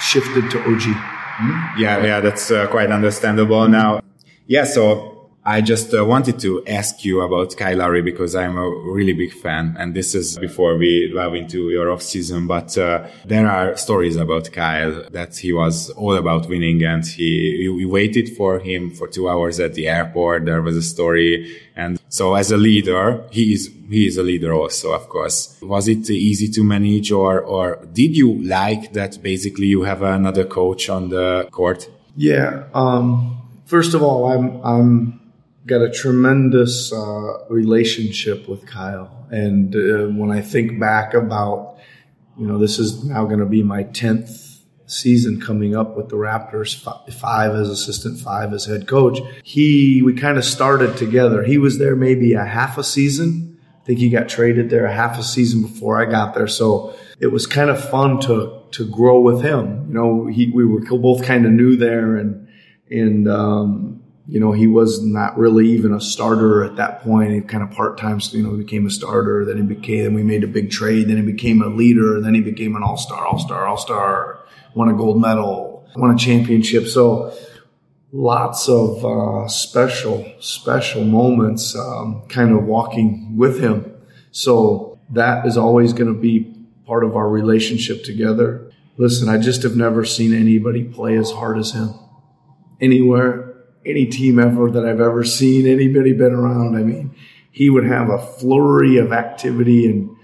shifted 0.00 0.48
to 0.52 0.60
OG. 0.60 0.82
Mm-hmm. 0.82 1.80
Yeah, 1.80 2.04
yeah, 2.04 2.20
that's 2.20 2.48
uh, 2.52 2.68
quite 2.68 2.92
understandable. 2.92 3.66
Now, 3.66 4.02
yeah, 4.46 4.62
so 4.62 5.17
I 5.48 5.62
just 5.62 5.94
uh, 5.94 6.04
wanted 6.04 6.38
to 6.40 6.62
ask 6.66 7.06
you 7.06 7.22
about 7.22 7.56
Kyle 7.56 7.78
Lowry 7.78 8.02
because 8.02 8.34
I'm 8.34 8.58
a 8.58 8.68
really 8.68 9.14
big 9.14 9.32
fan, 9.32 9.76
and 9.78 9.94
this 9.94 10.14
is 10.14 10.36
before 10.36 10.76
we 10.76 11.10
dive 11.10 11.34
into 11.34 11.70
your 11.70 11.90
off 11.90 12.02
season. 12.02 12.46
But 12.46 12.76
uh, 12.76 13.06
there 13.24 13.48
are 13.48 13.74
stories 13.78 14.16
about 14.16 14.52
Kyle 14.52 15.08
that 15.08 15.38
he 15.38 15.54
was 15.54 15.88
all 15.92 16.16
about 16.16 16.50
winning, 16.50 16.84
and 16.84 17.02
he 17.06 17.66
we 17.74 17.86
waited 17.86 18.36
for 18.36 18.58
him 18.58 18.90
for 18.90 19.08
two 19.08 19.26
hours 19.30 19.58
at 19.58 19.72
the 19.72 19.88
airport. 19.88 20.44
There 20.44 20.60
was 20.60 20.76
a 20.76 20.82
story, 20.82 21.58
and 21.74 21.98
so 22.10 22.34
as 22.34 22.50
a 22.50 22.58
leader, 22.58 23.24
he 23.30 23.54
is 23.54 23.70
he 23.88 24.06
is 24.06 24.18
a 24.18 24.22
leader 24.22 24.52
also, 24.52 24.92
of 24.92 25.08
course. 25.08 25.58
Was 25.62 25.88
it 25.88 26.10
easy 26.10 26.48
to 26.48 26.62
manage, 26.62 27.10
or 27.10 27.40
or 27.40 27.86
did 27.94 28.14
you 28.14 28.34
like 28.42 28.92
that? 28.92 29.22
Basically, 29.22 29.68
you 29.68 29.84
have 29.84 30.02
another 30.02 30.44
coach 30.44 30.90
on 30.90 31.08
the 31.08 31.48
court. 31.50 31.88
Yeah. 32.18 32.64
Um, 32.74 33.62
first 33.64 33.94
of 33.94 34.02
all, 34.02 34.30
I'm 34.30 34.60
I'm 34.62 35.27
got 35.68 35.82
a 35.82 35.90
tremendous 35.90 36.92
uh, 36.92 37.44
relationship 37.50 38.48
with 38.48 38.66
Kyle. 38.66 39.26
And 39.30 39.76
uh, 39.76 40.06
when 40.18 40.30
I 40.30 40.40
think 40.40 40.80
back 40.80 41.12
about, 41.12 41.76
you 42.38 42.46
know, 42.46 42.58
this 42.58 42.78
is 42.78 43.04
now 43.04 43.26
going 43.26 43.40
to 43.40 43.46
be 43.46 43.62
my 43.62 43.84
10th 43.84 44.60
season 44.86 45.38
coming 45.40 45.76
up 45.76 45.94
with 45.94 46.08
the 46.08 46.16
Raptors, 46.16 46.74
five 47.12 47.54
as 47.54 47.68
assistant, 47.68 48.18
five 48.18 48.54
as 48.54 48.64
head 48.64 48.88
coach. 48.88 49.20
He, 49.44 50.00
we 50.02 50.14
kind 50.14 50.38
of 50.38 50.44
started 50.44 50.96
together. 50.96 51.44
He 51.44 51.58
was 51.58 51.78
there 51.78 51.94
maybe 51.94 52.32
a 52.32 52.44
half 52.44 52.78
a 52.78 52.84
season. 52.84 53.60
I 53.82 53.84
think 53.84 53.98
he 53.98 54.08
got 54.08 54.30
traded 54.30 54.70
there 54.70 54.86
a 54.86 54.92
half 54.92 55.18
a 55.18 55.22
season 55.22 55.60
before 55.60 56.00
I 56.00 56.10
got 56.10 56.34
there. 56.34 56.48
So 56.48 56.96
it 57.20 57.26
was 57.26 57.46
kind 57.46 57.68
of 57.68 57.86
fun 57.90 58.20
to, 58.20 58.62
to 58.70 58.90
grow 58.90 59.20
with 59.20 59.42
him. 59.42 59.88
You 59.88 59.94
know, 59.94 60.26
he, 60.26 60.50
we 60.50 60.64
were 60.64 60.80
both 60.80 61.24
kind 61.24 61.44
of 61.44 61.52
new 61.52 61.76
there 61.76 62.16
and, 62.16 62.48
and, 62.90 63.28
um, 63.28 63.97
you 64.28 64.38
know, 64.38 64.52
he 64.52 64.66
was 64.66 65.02
not 65.02 65.38
really 65.38 65.66
even 65.70 65.94
a 65.94 66.00
starter 66.00 66.62
at 66.62 66.76
that 66.76 67.00
point. 67.02 67.32
He 67.32 67.40
kind 67.40 67.62
of 67.62 67.70
part 67.70 67.96
time, 67.96 68.20
you 68.32 68.42
know, 68.42 68.50
he 68.50 68.58
became 68.58 68.86
a 68.86 68.90
starter. 68.90 69.46
Then 69.46 69.56
he 69.56 69.62
became, 69.62 70.04
then 70.04 70.14
we 70.14 70.22
made 70.22 70.44
a 70.44 70.46
big 70.46 70.70
trade. 70.70 71.08
Then 71.08 71.16
he 71.16 71.22
became 71.22 71.62
a 71.62 71.68
leader. 71.68 72.20
Then 72.20 72.34
he 72.34 72.42
became 72.42 72.76
an 72.76 72.82
all 72.82 72.98
star, 72.98 73.26
all 73.26 73.38
star, 73.38 73.66
all 73.66 73.78
star, 73.78 74.40
won 74.74 74.90
a 74.90 74.92
gold 74.92 75.18
medal, 75.18 75.88
won 75.96 76.14
a 76.14 76.18
championship. 76.18 76.88
So 76.88 77.32
lots 78.12 78.68
of 78.68 79.02
uh, 79.02 79.48
special, 79.48 80.30
special 80.40 81.04
moments 81.04 81.74
um, 81.74 82.22
kind 82.28 82.52
of 82.52 82.64
walking 82.64 83.38
with 83.38 83.60
him. 83.60 83.94
So 84.30 84.98
that 85.10 85.46
is 85.46 85.56
always 85.56 85.94
going 85.94 86.12
to 86.12 86.20
be 86.20 86.54
part 86.86 87.02
of 87.02 87.16
our 87.16 87.30
relationship 87.30 88.04
together. 88.04 88.70
Listen, 88.98 89.30
I 89.30 89.38
just 89.38 89.62
have 89.62 89.74
never 89.74 90.04
seen 90.04 90.34
anybody 90.34 90.84
play 90.84 91.16
as 91.16 91.30
hard 91.30 91.56
as 91.56 91.72
him 91.72 91.94
anywhere 92.78 93.47
any 93.88 94.06
team 94.06 94.38
ever 94.38 94.70
that 94.70 94.84
I've 94.84 95.00
ever 95.00 95.24
seen, 95.24 95.66
anybody 95.66 96.12
been 96.12 96.32
around. 96.32 96.76
I 96.76 96.82
mean, 96.82 97.14
he 97.50 97.70
would 97.70 97.84
have 97.84 98.10
a 98.10 98.18
flurry 98.18 98.98
of 98.98 99.12
activity 99.12 99.86
in 99.86 100.16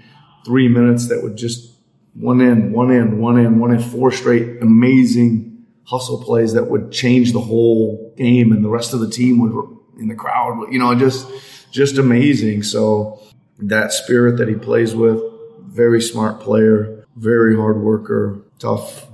three 0.45 0.69
minutes 0.69 1.09
that 1.09 1.23
would 1.23 1.37
just 1.37 1.73
one 2.15 2.41
end, 2.41 2.73
one 2.73 2.93
end, 2.93 3.19
one 3.19 3.39
end, 3.39 3.61
one 3.61 3.73
end, 3.73 3.85
four 3.85 4.13
straight 4.13 4.63
amazing 4.63 5.65
hustle 5.85 6.23
plays 6.23 6.53
that 6.55 6.71
would 6.71 6.93
change 6.93 7.33
the 7.33 7.41
whole 7.41 8.15
game 8.17 8.53
and 8.53 8.65
the 8.65 8.69
rest 8.69 8.95
of 8.95 9.01
the 9.01 9.11
team 9.11 9.39
would 9.39 9.53
in 9.99 10.09
the 10.09 10.15
crowd, 10.15 10.73
you 10.73 10.79
know, 10.79 10.95
just, 10.95 11.27
just 11.71 11.99
amazing. 11.99 12.63
So 12.63 13.21
that 13.59 13.93
spirit 13.93 14.39
that 14.39 14.49
he 14.49 14.55
plays 14.55 14.95
with, 14.95 15.21
very 15.67 16.01
smart 16.01 16.41
player, 16.41 17.05
very 17.17 17.57
hard 17.57 17.81
worker, 17.81 18.41
tough, 18.59 19.07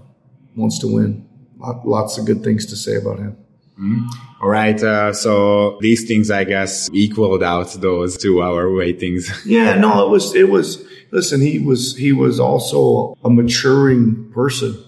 wants 0.56 0.78
to 0.80 0.86
win. 0.86 1.28
Lots 1.58 2.18
of 2.18 2.24
good 2.24 2.42
things 2.42 2.66
to 2.66 2.76
say 2.76 2.96
about 2.96 3.18
him. 3.18 3.36
Mm-hmm. 3.80 4.42
All 4.42 4.48
right. 4.48 4.80
Uh, 4.82 5.12
so 5.12 5.78
these 5.80 6.06
things, 6.06 6.30
I 6.30 6.44
guess, 6.44 6.90
equaled 6.92 7.42
out 7.42 7.72
those 7.74 8.16
two 8.18 8.42
hour 8.42 8.72
waitings. 8.74 9.30
yeah. 9.46 9.74
No, 9.74 10.06
it 10.06 10.10
was, 10.10 10.34
it 10.34 10.50
was, 10.50 10.84
listen, 11.10 11.40
he 11.40 11.58
was, 11.58 11.96
he 11.96 12.12
was 12.12 12.38
also 12.38 13.16
a 13.24 13.30
maturing 13.30 14.30
person. 14.32 14.82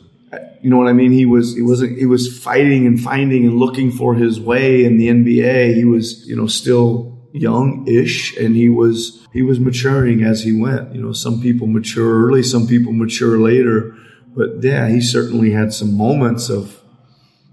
You 0.62 0.70
know 0.70 0.76
what 0.76 0.88
I 0.88 0.92
mean? 0.92 1.10
He 1.10 1.26
was, 1.26 1.54
he 1.54 1.62
wasn't, 1.62 1.98
he 1.98 2.06
was 2.06 2.38
fighting 2.38 2.86
and 2.86 3.00
finding 3.00 3.46
and 3.46 3.58
looking 3.58 3.90
for 3.90 4.14
his 4.14 4.38
way 4.38 4.84
in 4.84 4.96
the 4.96 5.08
NBA. 5.08 5.74
He 5.74 5.84
was, 5.84 6.26
you 6.26 6.36
know, 6.36 6.46
still 6.46 7.18
young-ish 7.32 8.36
and 8.36 8.54
he 8.54 8.68
was, 8.68 9.26
he 9.32 9.42
was 9.42 9.58
maturing 9.58 10.22
as 10.22 10.44
he 10.44 10.52
went. 10.52 10.94
You 10.94 11.02
know, 11.02 11.12
some 11.12 11.40
people 11.40 11.66
mature 11.66 12.26
early, 12.26 12.42
some 12.42 12.66
people 12.66 12.92
mature 12.92 13.38
later. 13.38 13.96
But 14.36 14.62
yeah, 14.62 14.88
he 14.88 15.00
certainly 15.00 15.50
had 15.50 15.72
some 15.72 15.96
moments 15.96 16.48
of, 16.48 16.80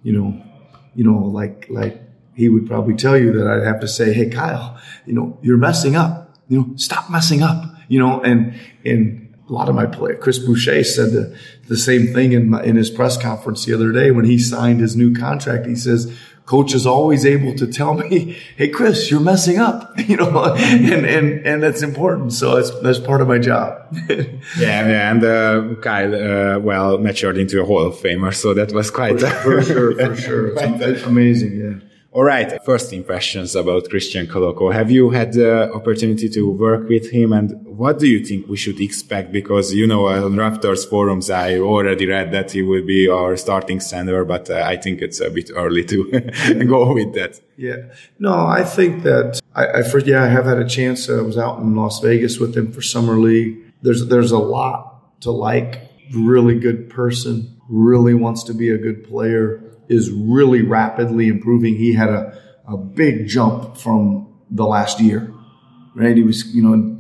you 0.04 0.14
know, 0.14 0.44
you 0.96 1.04
know, 1.04 1.18
like, 1.18 1.68
like 1.70 2.02
he 2.36 2.50
would 2.50 2.68
probably 2.68 2.96
tell 2.96 3.18
you 3.18 3.34
that 3.34 3.48
I'd 3.48 3.64
have 3.64 3.80
to 3.82 3.88
say, 3.88 4.14
Hey, 4.14 4.30
Kyle, 4.30 4.80
you 5.06 5.14
know, 5.14 5.38
you're 5.42 5.58
messing 5.58 5.96
up, 5.96 6.38
you 6.48 6.60
know, 6.60 6.74
stop 6.76 7.10
messing 7.10 7.42
up, 7.42 7.64
you 7.88 8.00
know, 8.00 8.22
and, 8.22 8.60
and 8.86 9.34
a 9.50 9.54
lot 9.54 9.68
of 9.68 9.76
my 9.76 9.86
play, 9.86 10.16
Chris 10.16 10.38
Boucher 10.38 10.84
said 10.84 11.12
the, 11.12 11.38
the 11.68 11.78
same 11.78 12.14
thing 12.14 12.34
in 12.34 12.50
my, 12.50 12.64
in 12.64 12.76
his 12.76 12.90
press 12.90 13.18
conference 13.18 13.66
the 13.66 13.74
other 13.74 13.92
day 13.92 14.12
when 14.12 14.26
he 14.26 14.38
signed 14.38 14.80
his 14.80 14.96
new 14.96 15.14
contract. 15.16 15.66
He 15.66 15.76
says, 15.76 16.16
coach 16.50 16.74
is 16.74 16.88
always 16.88 17.28
able 17.28 17.54
to 17.54 17.68
tell 17.68 17.94
me, 17.94 18.36
Hey, 18.58 18.70
Chris, 18.70 19.12
you're 19.12 19.20
messing 19.20 19.60
up, 19.60 19.94
you 20.10 20.18
know, 20.18 20.56
and, 20.56 21.06
and, 21.06 21.46
and 21.46 21.62
that's 21.62 21.84
important. 21.84 22.34
So 22.34 22.56
that's, 22.56 22.72
that's 22.82 22.98
part 22.98 23.22
of 23.22 23.28
my 23.28 23.38
job. 23.38 23.86
yeah, 24.10 24.24
yeah. 24.58 25.12
And, 25.12 25.24
uh, 25.24 25.76
Kyle, 25.82 26.16
uh, 26.16 26.60
well, 26.60 26.98
matured 26.98 27.38
into 27.38 27.62
a 27.62 27.66
Hall 27.66 27.86
of 27.86 27.94
Famer. 27.94 28.34
So 28.34 28.56
that 28.56 28.74
was 28.74 28.90
quite, 28.90 29.20
for, 29.20 29.30
for 29.30 29.62
sure, 29.72 29.94
for 29.94 30.16
sure. 30.16 30.54
It's 30.58 31.04
amazing. 31.04 31.54
Yeah. 31.60 31.89
All 32.12 32.24
right, 32.24 32.60
first 32.66 32.92
impressions 32.92 33.56
about 33.56 33.88
Christian 33.88 34.26
Koloko. 34.26 34.74
Have 34.74 34.90
you 34.90 35.12
had 35.12 35.34
the 35.34 35.72
opportunity 35.72 36.28
to 36.30 36.50
work 36.50 36.90
with 36.90 37.12
him 37.12 37.32
and 37.32 37.64
what 37.68 38.00
do 38.00 38.08
you 38.08 38.26
think 38.26 38.48
we 38.48 38.58
should 38.58 38.82
expect? 38.82 39.32
Because, 39.32 39.76
you 39.76 39.86
know, 39.86 40.08
on 40.08 40.34
Raptors 40.34 40.90
forums, 40.90 41.30
I 41.30 41.60
already 41.60 42.08
read 42.08 42.32
that 42.32 42.52
he 42.52 42.64
will 42.64 42.84
be 42.84 43.08
our 43.08 43.38
starting 43.38 43.80
center, 43.80 44.26
but 44.26 44.50
uh, 44.50 44.64
I 44.66 44.76
think 44.78 45.04
it's 45.04 45.20
a 45.20 45.30
bit 45.30 45.52
early 45.56 45.86
to 45.86 46.10
go 46.68 46.96
with 46.96 47.14
that. 47.14 47.40
Yeah. 47.58 47.94
No, 48.18 48.34
I 48.34 48.64
think 48.64 49.04
that 49.04 49.40
I, 49.54 49.68
I 49.68 49.84
first, 49.84 50.08
yeah, 50.08 50.24
I 50.24 50.30
have 50.30 50.46
had 50.46 50.58
a 50.58 50.68
chance. 50.68 51.08
I 51.12 51.22
was 51.22 51.38
out 51.38 51.60
in 51.60 51.76
Las 51.76 52.00
Vegas 52.00 52.40
with 52.40 52.58
him 52.58 52.72
for 52.72 52.82
summer 52.82 53.20
league. 53.20 53.60
There's, 53.84 54.08
there's 54.08 54.32
a 54.32 54.40
lot 54.40 55.22
to 55.22 55.30
like. 55.30 55.92
Really 56.12 56.58
good 56.58 56.90
person, 56.90 57.62
really 57.70 58.16
wants 58.16 58.42
to 58.46 58.54
be 58.56 58.72
a 58.72 58.80
good 58.80 59.04
player 59.04 59.69
is 59.90 60.12
really 60.12 60.62
rapidly 60.62 61.28
improving. 61.28 61.76
He 61.76 61.94
had 61.94 62.10
a, 62.10 62.42
a 62.68 62.78
big 62.78 63.28
jump 63.28 63.78
from 63.78 64.34
the 64.50 64.66
last 64.66 65.00
year, 65.00 65.34
right? 65.96 66.16
He 66.16 66.24
was, 66.24 66.54
you 66.54 66.62
know, 66.62 66.96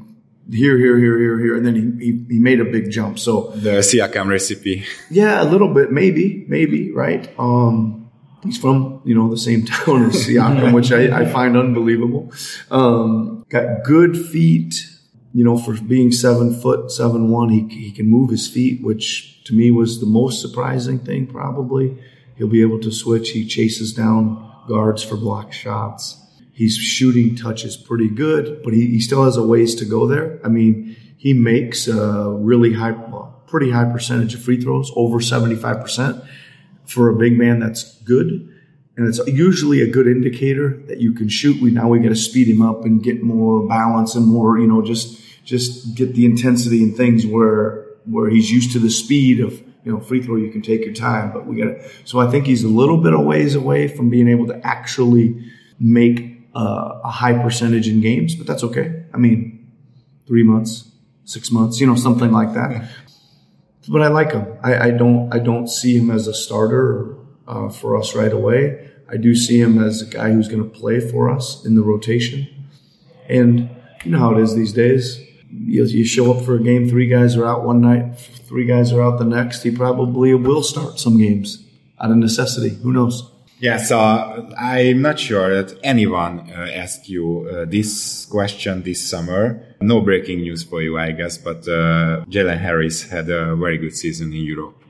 here, 0.51 0.77
here, 0.77 0.97
here, 0.97 1.19
here, 1.19 1.39
here, 1.39 1.55
and 1.55 1.65
then 1.65 1.75
he, 1.75 2.05
he, 2.05 2.25
he 2.27 2.39
made 2.39 2.59
a 2.59 2.65
big 2.65 2.89
jump. 2.89 3.19
So 3.19 3.51
the 3.55 3.79
Siakam 3.79 4.27
recipe. 4.27 4.83
Yeah, 5.09 5.43
a 5.43 5.45
little 5.45 5.73
bit, 5.73 5.91
maybe, 5.91 6.45
maybe, 6.47 6.91
right? 6.91 7.29
Um, 7.37 7.99
He's 8.43 8.57
from, 8.57 9.01
you 9.03 9.15
know, 9.15 9.29
the 9.29 9.37
same 9.37 9.65
town 9.65 10.05
as 10.05 10.27
Siakam, 10.27 10.73
which 10.73 10.91
I, 10.91 11.21
I 11.21 11.25
find 11.25 11.57
unbelievable. 11.57 12.31
Um, 12.71 13.45
got 13.49 13.83
good 13.83 14.17
feet, 14.17 14.85
you 15.33 15.43
know, 15.43 15.57
for 15.57 15.79
being 15.81 16.11
seven 16.11 16.59
foot, 16.59 16.91
seven 16.91 17.29
one. 17.29 17.49
He, 17.49 17.67
he 17.67 17.91
can 17.91 18.09
move 18.09 18.29
his 18.29 18.47
feet, 18.47 18.81
which 18.81 19.43
to 19.45 19.53
me 19.53 19.71
was 19.71 19.99
the 19.99 20.05
most 20.05 20.41
surprising 20.41 20.99
thing, 20.99 21.27
probably. 21.27 21.97
He'll 22.39 22.47
be 22.47 22.61
able 22.61 22.79
to 22.79 22.91
switch. 22.91 23.31
He 23.31 23.45
chases 23.45 23.93
down 23.93 24.49
guards 24.65 25.03
for 25.03 25.17
block 25.17 25.51
shots. 25.51 26.25
He's 26.53 26.77
shooting 26.77 27.35
touches 27.35 27.75
pretty 27.75 28.09
good, 28.09 28.63
but 28.63 28.73
he, 28.73 28.87
he 28.87 29.01
still 29.01 29.25
has 29.25 29.35
a 29.35 29.43
ways 29.43 29.75
to 29.75 29.85
go 29.85 30.07
there. 30.07 30.39
I 30.43 30.47
mean, 30.47 30.95
he 31.17 31.33
makes 31.33 31.89
a 31.89 32.29
really 32.29 32.73
high, 32.73 32.93
pretty 33.45 33.71
high 33.71 33.91
percentage 33.91 34.33
of 34.35 34.41
free 34.41 34.59
throws, 34.59 34.89
over 34.95 35.19
75% 35.19 36.25
for 36.85 37.09
a 37.09 37.13
big 37.13 37.37
man. 37.37 37.59
That's 37.59 38.01
good. 38.03 38.27
And 38.95 39.07
it's 39.07 39.19
usually 39.27 39.81
a 39.81 39.87
good 39.87 40.07
indicator 40.07 40.77
that 40.87 41.01
you 41.01 41.11
can 41.11 41.27
shoot. 41.27 41.61
We 41.61 41.71
now 41.71 41.89
we 41.89 41.99
got 41.99 42.09
to 42.09 42.15
speed 42.15 42.47
him 42.47 42.61
up 42.61 42.85
and 42.85 43.03
get 43.03 43.21
more 43.21 43.67
balance 43.67 44.15
and 44.15 44.25
more, 44.25 44.57
you 44.57 44.67
know, 44.67 44.81
just 44.81 45.21
just 45.43 45.93
get 45.95 46.15
the 46.15 46.25
intensity 46.25 46.83
and 46.83 46.95
things 46.95 47.25
where 47.25 47.85
where 48.05 48.29
he's 48.29 48.49
used 48.49 48.71
to 48.73 48.79
the 48.79 48.89
speed 48.89 49.41
of 49.41 49.61
you 49.83 49.91
know 49.91 49.99
free 49.99 50.21
throw. 50.21 50.35
You 50.35 50.51
can 50.51 50.61
take 50.61 50.85
your 50.85 50.93
time, 50.93 51.31
but 51.31 51.45
we 51.45 51.57
got 51.57 51.65
to. 51.65 51.89
So 52.05 52.19
I 52.19 52.29
think 52.29 52.45
he's 52.45 52.63
a 52.63 52.67
little 52.67 52.97
bit 52.97 53.13
of 53.13 53.21
ways 53.25 53.55
away 53.55 53.87
from 53.87 54.09
being 54.09 54.27
able 54.27 54.47
to 54.47 54.65
actually 54.65 55.51
make 55.79 56.41
uh, 56.55 56.99
a 57.03 57.09
high 57.09 57.37
percentage 57.41 57.87
in 57.87 58.01
games, 58.01 58.35
but 58.35 58.47
that's 58.47 58.63
okay. 58.63 59.03
I 59.13 59.17
mean, 59.17 59.71
three 60.27 60.43
months, 60.43 60.91
six 61.25 61.51
months, 61.51 61.79
you 61.79 61.87
know, 61.87 61.95
something 61.95 62.31
like 62.31 62.53
that. 62.53 62.89
But 63.87 64.01
I 64.01 64.07
like 64.07 64.33
him. 64.33 64.45
I, 64.63 64.87
I 64.87 64.91
don't. 64.91 65.33
I 65.33 65.39
don't 65.39 65.67
see 65.67 65.97
him 65.97 66.11
as 66.11 66.27
a 66.27 66.33
starter 66.33 67.15
uh, 67.47 67.69
for 67.69 67.97
us 67.97 68.15
right 68.15 68.31
away. 68.31 68.89
I 69.11 69.17
do 69.17 69.33
see 69.33 69.59
him 69.59 69.81
as 69.81 70.01
a 70.01 70.05
guy 70.05 70.31
who's 70.31 70.47
going 70.47 70.63
to 70.63 70.69
play 70.69 70.99
for 70.99 71.29
us 71.29 71.65
in 71.65 71.75
the 71.75 71.81
rotation. 71.81 72.47
And 73.27 73.69
you 74.03 74.11
know 74.11 74.19
how 74.19 74.35
it 74.35 74.41
is 74.41 74.55
these 74.55 74.73
days. 74.73 75.19
You, 75.51 75.83
you 75.85 76.05
show 76.05 76.33
up 76.33 76.45
for 76.45 76.55
a 76.55 76.63
game, 76.63 76.89
three 76.89 77.07
guys 77.07 77.35
are 77.35 77.45
out 77.45 77.63
one 77.63 77.81
night, 77.81 78.17
three 78.19 78.65
guys 78.65 78.93
are 78.93 79.01
out 79.01 79.17
the 79.17 79.25
next. 79.25 79.63
He 79.63 79.71
probably 79.71 80.33
will 80.33 80.63
start 80.63 80.99
some 80.99 81.17
games 81.17 81.65
out 81.99 82.11
of 82.11 82.17
necessity. 82.17 82.69
Who 82.69 82.93
knows? 82.93 83.31
Yeah, 83.59 83.77
so 83.77 83.99
I'm 84.57 85.01
not 85.01 85.19
sure 85.19 85.61
that 85.61 85.77
anyone 85.83 86.49
uh, 86.49 86.69
asked 86.73 87.09
you 87.09 87.49
uh, 87.51 87.65
this 87.65 88.25
question 88.25 88.83
this 88.83 89.05
summer. 89.05 89.75
No 89.81 89.99
breaking 89.99 90.41
news 90.41 90.63
for 90.63 90.81
you, 90.81 90.97
I 90.97 91.11
guess, 91.11 91.37
but 91.37 91.67
uh, 91.67 92.23
Jalen 92.29 92.59
Harris 92.59 93.09
had 93.09 93.29
a 93.29 93.55
very 93.57 93.77
good 93.77 93.95
season 93.95 94.31
in 94.31 94.43
Europe. 94.43 94.81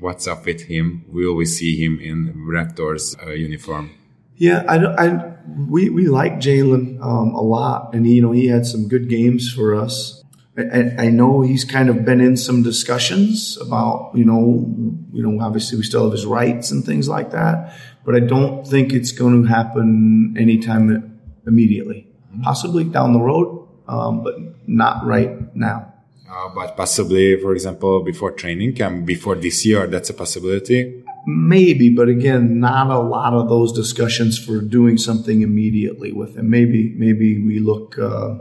What's 0.00 0.26
up 0.26 0.44
with 0.44 0.62
him? 0.62 1.04
Will 1.08 1.34
we 1.34 1.44
see 1.44 1.76
him 1.76 2.00
in 2.00 2.34
Raptors 2.48 3.14
uh, 3.24 3.30
uniform? 3.30 3.90
Yeah, 4.36 4.64
I, 4.66 5.06
I 5.06 5.36
we 5.68 5.90
we 5.90 6.08
like 6.08 6.34
Jalen 6.34 7.00
um, 7.02 7.34
a 7.34 7.42
lot, 7.42 7.94
and 7.94 8.06
he, 8.06 8.14
you 8.14 8.22
know 8.22 8.32
he 8.32 8.46
had 8.46 8.66
some 8.66 8.88
good 8.88 9.08
games 9.08 9.52
for 9.52 9.74
us. 9.74 10.22
I, 10.58 10.94
I, 10.98 11.10
know 11.10 11.40
he's 11.40 11.64
kind 11.64 11.88
of 11.88 12.04
been 12.04 12.20
in 12.20 12.36
some 12.36 12.62
discussions 12.62 13.56
about 13.58 14.12
you 14.14 14.24
know 14.24 14.68
you 15.12 15.22
know 15.22 15.42
obviously 15.42 15.78
we 15.78 15.84
still 15.84 16.04
have 16.04 16.12
his 16.12 16.26
rights 16.26 16.70
and 16.70 16.84
things 16.84 17.08
like 17.08 17.30
that 17.30 17.72
but 18.04 18.14
I 18.14 18.20
don't 18.20 18.66
think 18.66 18.92
it's 18.92 19.12
going 19.12 19.42
to 19.42 19.48
happen 19.48 20.34
anytime 20.38 21.20
immediately. 21.46 22.06
Possibly 22.42 22.84
down 22.84 23.12
the 23.12 23.20
road, 23.20 23.68
um, 23.88 24.22
but 24.22 24.34
not 24.66 25.04
right 25.04 25.54
now. 25.54 25.92
Uh, 26.30 26.48
but 26.54 26.76
possibly, 26.76 27.40
for 27.40 27.52
example, 27.52 28.02
before 28.02 28.30
training 28.30 28.74
camp, 28.74 29.04
before 29.04 29.34
this 29.34 29.66
year, 29.66 29.86
that's 29.86 30.10
a 30.10 30.14
possibility. 30.14 31.04
Maybe, 31.26 31.90
but 31.90 32.08
again, 32.08 32.60
not 32.60 32.90
a 32.90 32.98
lot 32.98 33.34
of 33.34 33.48
those 33.48 33.72
discussions 33.72 34.38
for 34.38 34.60
doing 34.60 34.96
something 34.96 35.42
immediately 35.42 36.12
with 36.12 36.36
him. 36.36 36.50
Maybe, 36.50 36.94
maybe 36.96 37.42
we 37.42 37.58
look 37.58 37.98
uh, 37.98 38.38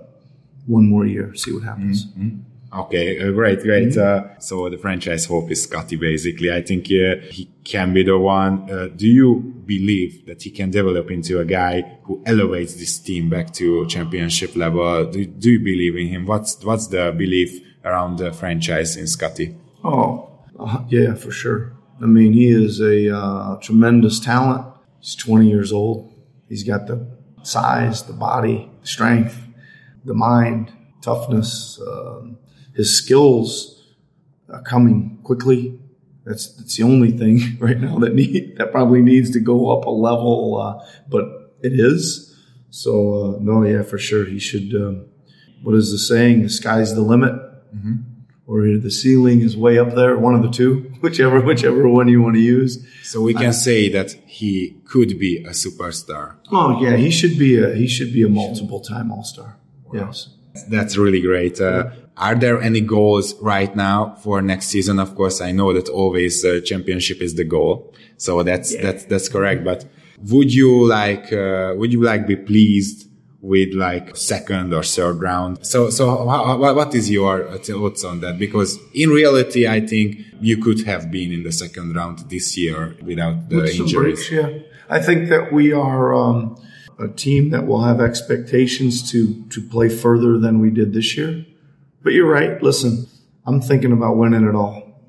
one 0.66 0.88
more 0.88 1.06
year, 1.06 1.36
see 1.36 1.52
what 1.54 1.64
happens. 1.64 2.06
Mm-hmm. 2.06 2.40
Okay, 2.72 3.20
uh, 3.20 3.32
great, 3.32 3.62
great. 3.62 3.90
Mm-hmm. 3.90 4.36
Uh, 4.36 4.40
so 4.40 4.70
the 4.70 4.78
franchise 4.78 5.26
hope 5.26 5.50
is 5.50 5.64
Scotty, 5.64 5.96
basically. 5.96 6.54
I 6.54 6.62
think 6.62 6.86
uh, 6.86 7.26
he 7.32 7.50
can 7.64 7.94
be 7.94 8.04
the 8.04 8.18
one. 8.18 8.70
Uh, 8.70 8.90
do 8.96 9.08
you 9.08 9.36
believe 9.66 10.26
that 10.28 10.44
he 10.44 10.52
can 10.52 10.70
develop 10.70 11.10
into 11.10 11.40
a 11.40 11.46
guy 11.46 11.82
who 12.04 12.22
elevates 12.26 12.76
this 12.76 13.00
team 13.00 13.30
back 13.30 13.52
to 13.54 13.88
championship 13.88 14.56
level? 14.56 15.10
Do, 15.10 15.26
do 15.26 15.52
you 15.52 15.60
believe 15.60 15.96
in 15.96 16.08
him? 16.08 16.26
What's 16.28 16.64
what's 16.64 16.88
the 16.88 17.14
belief 17.18 17.60
around 17.84 18.20
the 18.20 18.32
franchise 18.32 18.96
in 18.96 19.08
Scotty? 19.08 19.56
Oh, 19.84 20.30
uh, 20.60 20.84
yeah, 20.90 21.16
for 21.16 21.32
sure. 21.32 21.74
I 22.02 22.06
mean, 22.06 22.34
he 22.34 22.48
is 22.48 22.80
a 22.80 23.16
uh, 23.16 23.56
tremendous 23.58 24.20
talent. 24.20 24.66
He's 25.00 25.16
20 25.16 25.50
years 25.50 25.72
old. 25.72 26.14
He's 26.48 26.64
got 26.64 26.88
the 26.88 27.08
size, 27.44 28.04
the 28.04 28.14
body, 28.14 28.72
strength, 28.84 29.42
the 30.06 30.14
mind, 30.14 30.72
toughness. 31.02 31.80
Um, 31.86 32.38
his 32.76 32.96
skills 32.98 33.96
are 34.50 34.62
coming 34.62 35.20
quickly. 35.24 35.80
That's 36.26 36.54
that's 36.56 36.78
the 36.78 36.84
only 36.84 37.12
thing 37.12 37.58
right 37.60 37.80
now 37.80 37.98
that 38.00 38.14
need 38.14 38.58
that 38.58 38.72
probably 38.72 39.02
needs 39.02 39.32
to 39.32 39.40
go 39.40 39.76
up 39.76 39.86
a 39.86 39.90
level, 39.90 40.60
uh, 40.62 40.86
but 41.08 41.56
it 41.62 41.74
is. 41.74 42.38
So 42.70 43.14
uh, 43.14 43.38
no, 43.40 43.64
yeah, 43.64 43.84
for 43.84 43.98
sure, 43.98 44.26
he 44.26 44.40
should. 44.40 44.74
Um, 44.76 45.06
what 45.64 45.76
is 45.76 45.92
the 45.92 45.98
saying? 45.98 46.44
The 46.44 46.50
sky's 46.50 46.94
the 46.96 47.02
limit, 47.02 47.34
mm-hmm. 47.34 47.96
Or 48.50 48.78
the 48.80 48.90
ceiling 48.90 49.42
is 49.42 49.56
way 49.56 49.78
up 49.78 49.94
there. 49.94 50.18
One 50.18 50.34
of 50.34 50.42
the 50.42 50.50
two, 50.50 50.92
whichever 51.02 51.40
whichever 51.40 51.88
one 51.88 52.08
you 52.08 52.22
want 52.22 52.36
to 52.36 52.42
use. 52.42 52.84
So 53.04 53.22
we 53.22 53.34
can 53.34 53.54
say 53.54 53.90
that 53.90 54.12
he 54.26 54.76
could 54.86 55.20
be 55.20 55.44
a 55.44 55.52
superstar. 55.52 56.36
Oh 56.52 56.82
yeah, 56.84 56.96
he 56.98 57.12
should 57.12 57.38
be 57.38 57.62
a 57.64 57.76
he 57.76 57.88
should 57.88 58.12
be 58.12 58.24
a 58.24 58.30
multiple 58.30 58.80
time 58.80 59.12
All 59.12 59.24
Star. 59.24 59.58
Wow. 59.86 60.08
Yes. 60.08 60.30
That's 60.68 60.98
really 60.98 61.22
great. 61.22 61.62
Uh, 61.62 61.92
are 62.18 62.36
there 62.36 62.62
any 62.62 62.82
goals 62.82 63.34
right 63.42 63.74
now 63.76 64.16
for 64.24 64.42
next 64.42 64.68
season? 64.68 65.00
Of 65.00 65.16
course, 65.16 65.40
I 65.42 65.52
know 65.52 65.72
that 65.74 65.88
always 65.88 66.44
uh, 66.44 66.60
championship 66.66 67.22
is 67.22 67.36
the 67.36 67.46
goal. 67.46 67.94
So 68.18 68.44
that's, 68.44 68.74
yeah. 68.74 68.82
that's, 68.82 69.06
that's 69.06 69.30
correct. 69.30 69.64
But 69.64 69.86
would 70.30 70.54
you 70.54 70.86
like, 70.86 71.32
uh, 71.32 71.76
would 71.78 71.94
you 71.94 72.02
like 72.02 72.28
be 72.28 72.36
pleased 72.36 73.09
with 73.42 73.74
like 73.74 74.16
second 74.16 74.74
or 74.74 74.84
third 74.84 75.22
round? 75.22 75.66
So, 75.66 75.90
so 75.90 76.28
how, 76.28 76.58
what 76.58 76.94
is 76.96 77.10
your 77.10 77.58
thoughts 77.58 78.04
on 78.04 78.20
that? 78.22 78.38
Because 78.38 78.78
in 78.94 79.10
reality, 79.10 79.68
I 79.68 79.86
think 79.86 80.18
you 80.42 80.58
could 80.58 80.86
have 80.86 81.10
been 81.12 81.32
in 81.32 81.44
the 81.44 81.52
second 81.52 81.96
round 81.96 82.20
this 82.30 82.58
year 82.58 82.96
without 83.02 83.50
the 83.50 83.58
with 83.58 83.80
injuries. 83.80 84.30
Breaks, 84.30 84.32
yeah. 84.32 84.60
I 84.90 85.00
think 85.02 85.30
that 85.30 85.52
we 85.54 85.74
are, 85.74 86.14
um, 86.14 86.56
a 87.02 87.08
team 87.08 87.50
that 87.52 87.66
will 87.66 87.84
have 87.84 88.02
expectations 88.02 89.10
to 89.10 89.42
to 89.46 89.62
play 89.62 89.88
further 89.88 90.38
than 90.38 90.60
we 90.60 90.70
did 90.70 90.92
this 90.94 91.16
year. 91.16 91.46
But 92.04 92.12
you're 92.12 92.28
right. 92.30 92.62
Listen, 92.62 93.08
I'm 93.46 93.62
thinking 93.62 93.94
about 93.94 94.18
winning 94.18 94.46
it 94.46 94.54
all. 94.54 95.02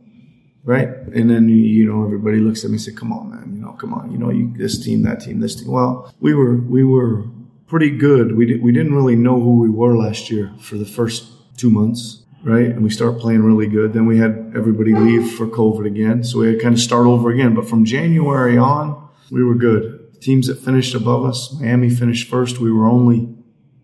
Right. 0.63 0.87
And 0.89 1.29
then, 1.29 1.49
you 1.49 1.85
know, 1.91 2.05
everybody 2.05 2.39
looks 2.39 2.65
at 2.65 2.71
me 2.71 2.75
and 2.75 2.83
say, 2.83 2.93
come 2.93 3.13
on, 3.13 3.31
man, 3.31 3.57
you 3.57 3.63
know, 3.63 3.73
come 3.73 3.93
on, 3.93 4.13
you 4.13 4.19
know, 4.19 4.31
you, 4.31 4.53
this 4.57 4.79
team, 4.85 5.03
that 5.03 5.21
team, 5.21 5.41
this 5.41 5.57
team. 5.57 5.73
Well, 5.73 6.15
we 6.21 6.33
were, 6.33 6.57
we 6.57 6.85
were 6.85 7.25
pretty 7.71 7.91
good. 7.91 8.37
We, 8.37 8.45
did, 8.47 8.63
we 8.63 8.73
didn't 8.73 8.95
really 8.95 9.17
know 9.17 9.41
who 9.41 9.61
we 9.61 9.71
were 9.71 9.97
last 9.97 10.31
year 10.31 10.53
for 10.61 10.77
the 10.77 10.85
first 10.85 11.31
two 11.57 11.71
months. 11.71 12.25
Right. 12.43 12.67
And 12.67 12.83
we 12.83 12.89
start 12.89 13.19
playing 13.19 13.43
really 13.43 13.67
good. 13.67 13.93
Then 13.93 14.07
we 14.07 14.17
had 14.17 14.53
everybody 14.57 14.95
leave 14.95 15.33
for 15.33 15.47
COVID 15.47 15.87
again. 15.87 16.25
So 16.25 16.39
we 16.39 16.47
had 16.47 16.57
to 16.57 16.63
kind 16.63 16.75
of 16.75 16.81
start 16.81 17.07
over 17.07 17.31
again. 17.31 17.55
But 17.55 17.69
from 17.69 17.85
January 17.85 18.57
on, 18.57 19.09
we 19.31 19.45
were 19.45 19.55
good. 19.55 20.09
The 20.15 20.21
teams 20.21 20.47
that 20.47 20.59
finished 20.59 20.95
above 20.95 21.27
us, 21.27 21.55
Miami 21.61 21.91
finished 21.91 22.31
first. 22.31 22.59
We 22.59 22.73
were 22.73 22.89
only 22.89 23.29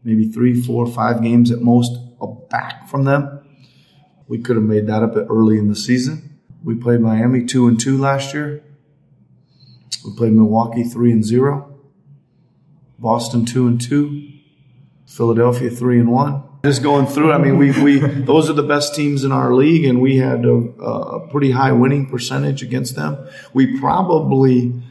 maybe 0.04 0.32
three, 0.32 0.58
four, 0.58 0.86
five 0.86 1.22
games 1.22 1.50
at 1.50 1.60
most 1.60 1.92
back 2.48 2.88
from 2.88 3.04
them. 3.04 3.40
We 4.28 4.38
could 4.38 4.56
have 4.56 4.64
made 4.64 4.86
that 4.86 5.02
up 5.02 5.14
early 5.16 5.58
in 5.58 5.68
the 5.68 5.76
season. 5.76 6.38
We 6.64 6.74
played 6.74 7.00
Miami 7.00 7.44
two 7.44 7.68
and 7.68 7.78
two 7.78 7.98
last 7.98 8.34
year. 8.34 8.62
We 10.04 10.16
played 10.16 10.32
Milwaukee 10.32 10.84
three 10.84 11.12
and 11.12 11.24
zero. 11.24 11.75
Boston 12.98 13.44
two 13.44 13.66
and 13.66 13.80
two. 13.80 14.32
Philadelphia 15.06 15.70
three 15.70 16.00
and 16.00 16.10
one. 16.10 16.42
Just 16.64 16.82
going 16.82 17.06
through, 17.06 17.32
I 17.32 17.38
mean, 17.38 17.58
we 17.58 17.70
we 17.80 17.98
those 17.98 18.50
are 18.50 18.54
the 18.54 18.62
best 18.62 18.94
teams 18.94 19.22
in 19.22 19.32
our 19.32 19.54
league, 19.54 19.84
and 19.84 20.00
we 20.00 20.16
had 20.16 20.44
a, 20.44 20.54
a 20.54 21.28
pretty 21.28 21.52
high 21.52 21.72
winning 21.72 22.06
percentage 22.06 22.62
against 22.62 22.96
them. 22.96 23.16
We 23.52 23.78
probably 23.78 24.82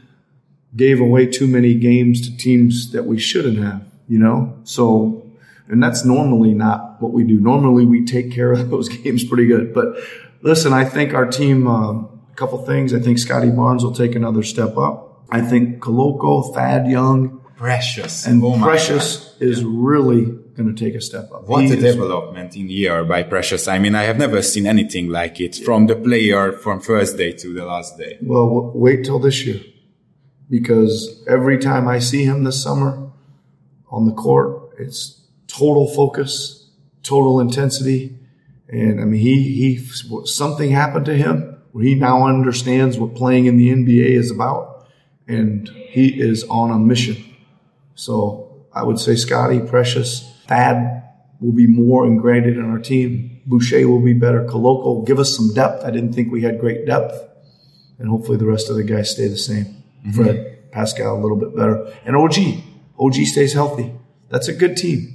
gave 0.74 1.00
away 1.00 1.26
too 1.26 1.46
many 1.46 1.74
games 1.74 2.20
to 2.28 2.36
teams 2.36 2.92
that 2.92 3.04
we 3.04 3.18
shouldn't 3.18 3.58
have, 3.58 3.86
you 4.08 4.18
know. 4.18 4.58
So 4.64 5.26
and 5.68 5.82
that's 5.82 6.04
normally 6.04 6.54
not 6.54 7.00
what 7.00 7.12
we 7.12 7.24
do. 7.24 7.38
Normally 7.40 7.84
we 7.84 8.04
take 8.04 8.32
care 8.32 8.52
of 8.52 8.70
those 8.70 8.88
games 8.88 9.24
pretty 9.24 9.46
good. 9.46 9.74
But 9.74 9.96
listen, 10.42 10.72
I 10.72 10.84
think 10.84 11.14
our 11.14 11.26
team, 11.26 11.66
uh, 11.66 11.92
a 11.92 12.08
couple 12.36 12.64
things. 12.64 12.94
I 12.94 13.00
think 13.00 13.18
Scotty 13.18 13.50
Barnes 13.50 13.84
will 13.84 13.94
take 13.94 14.14
another 14.14 14.42
step 14.42 14.76
up. 14.76 15.24
I 15.30 15.40
think 15.40 15.80
Koloko, 15.80 16.54
Thad 16.54 16.86
Young, 16.88 17.40
Precious, 17.56 18.26
and 18.26 18.42
oh 18.44 18.58
Precious 18.58 19.34
is 19.40 19.64
really 19.64 20.26
going 20.56 20.74
to 20.74 20.84
take 20.84 20.94
a 20.94 21.00
step 21.00 21.30
up. 21.32 21.48
What 21.48 21.64
he 21.64 21.72
a 21.72 21.76
development 21.76 22.54
in 22.54 22.68
year 22.68 23.02
by 23.04 23.22
Precious. 23.22 23.66
I 23.66 23.78
mean, 23.78 23.94
I 23.94 24.02
have 24.02 24.18
never 24.18 24.42
seen 24.42 24.66
anything 24.66 25.08
like 25.08 25.40
it 25.40 25.56
from 25.56 25.86
the 25.86 25.96
player 25.96 26.52
from 26.52 26.80
first 26.80 27.16
day 27.16 27.32
to 27.32 27.54
the 27.54 27.64
last 27.64 27.96
day. 27.96 28.18
Well, 28.20 28.72
wait 28.74 29.04
till 29.04 29.18
this 29.18 29.44
year. 29.46 29.60
because 30.48 31.24
every 31.26 31.58
time 31.58 31.88
I 31.88 31.98
see 31.98 32.24
him 32.24 32.44
this 32.44 32.62
summer 32.62 33.10
on 33.90 34.06
the 34.06 34.12
court, 34.12 34.70
it's 34.78 35.22
total 35.46 35.92
focus, 35.94 36.70
total 37.02 37.40
intensity. 37.40 38.16
And 38.68 39.00
I 39.00 39.04
mean, 39.04 39.20
he, 39.20 39.78
he, 39.78 40.26
something 40.26 40.70
happened 40.70 41.06
to 41.06 41.14
him 41.14 41.56
where 41.72 41.84
he 41.84 41.94
now 41.94 42.26
understands 42.26 42.98
what 42.98 43.14
playing 43.14 43.46
in 43.46 43.56
the 43.56 43.70
NBA 43.70 44.10
is 44.10 44.30
about. 44.30 44.86
And 45.28 45.68
he 45.68 46.20
is 46.20 46.44
on 46.44 46.70
a 46.70 46.78
mission. 46.78 47.16
So 47.96 48.66
I 48.72 48.84
would 48.84 49.00
say 49.00 49.16
Scotty, 49.16 49.58
Precious, 49.58 50.32
Thad 50.46 51.02
will 51.40 51.52
be 51.52 51.66
more 51.66 52.06
ingrained 52.06 52.46
in 52.46 52.64
our 52.64 52.78
team. 52.78 53.40
Boucher 53.46 53.88
will 53.88 54.02
be 54.02 54.12
better. 54.12 54.44
Will 54.44 55.02
give 55.02 55.18
us 55.18 55.34
some 55.34 55.52
depth. 55.54 55.84
I 55.84 55.90
didn't 55.90 56.12
think 56.12 56.30
we 56.30 56.42
had 56.42 56.60
great 56.60 56.86
depth. 56.86 57.14
And 57.98 58.08
hopefully 58.08 58.36
the 58.36 58.46
rest 58.46 58.70
of 58.70 58.76
the 58.76 58.84
guys 58.84 59.10
stay 59.10 59.28
the 59.28 59.38
same. 59.38 59.64
Mm-hmm. 59.64 60.12
Fred, 60.12 60.70
Pascal, 60.72 61.16
a 61.16 61.20
little 61.20 61.38
bit 61.38 61.56
better. 61.56 61.92
And 62.04 62.16
OG. 62.16 62.34
OG 62.98 63.14
stays 63.26 63.54
healthy. 63.54 63.92
That's 64.28 64.48
a 64.48 64.52
good 64.52 64.76
team. 64.76 65.14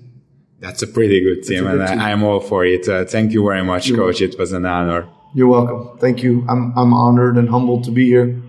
That's 0.59 0.81
a 0.81 0.87
pretty 0.87 1.21
good 1.21 1.43
team, 1.43 1.63
good 1.63 1.81
and 1.81 1.89
team. 1.89 1.99
I, 1.99 2.11
am 2.11 2.23
all 2.23 2.39
for 2.39 2.63
it. 2.65 2.87
Uh, 2.87 3.05
thank 3.05 3.31
you 3.31 3.43
very 3.43 3.63
much, 3.63 3.87
You're 3.87 3.97
Coach. 3.97 4.21
Welcome. 4.21 4.33
It 4.35 4.39
was 4.39 4.53
an 4.53 4.65
honor. 4.65 5.07
You're 5.33 5.47
welcome. 5.47 5.97
Thank 5.97 6.23
you. 6.23 6.45
I'm, 6.47 6.77
I'm 6.77 6.93
honored 6.93 7.37
and 7.37 7.49
humbled 7.49 7.83
to 7.85 7.91
be 7.91 8.05
here. 8.05 8.40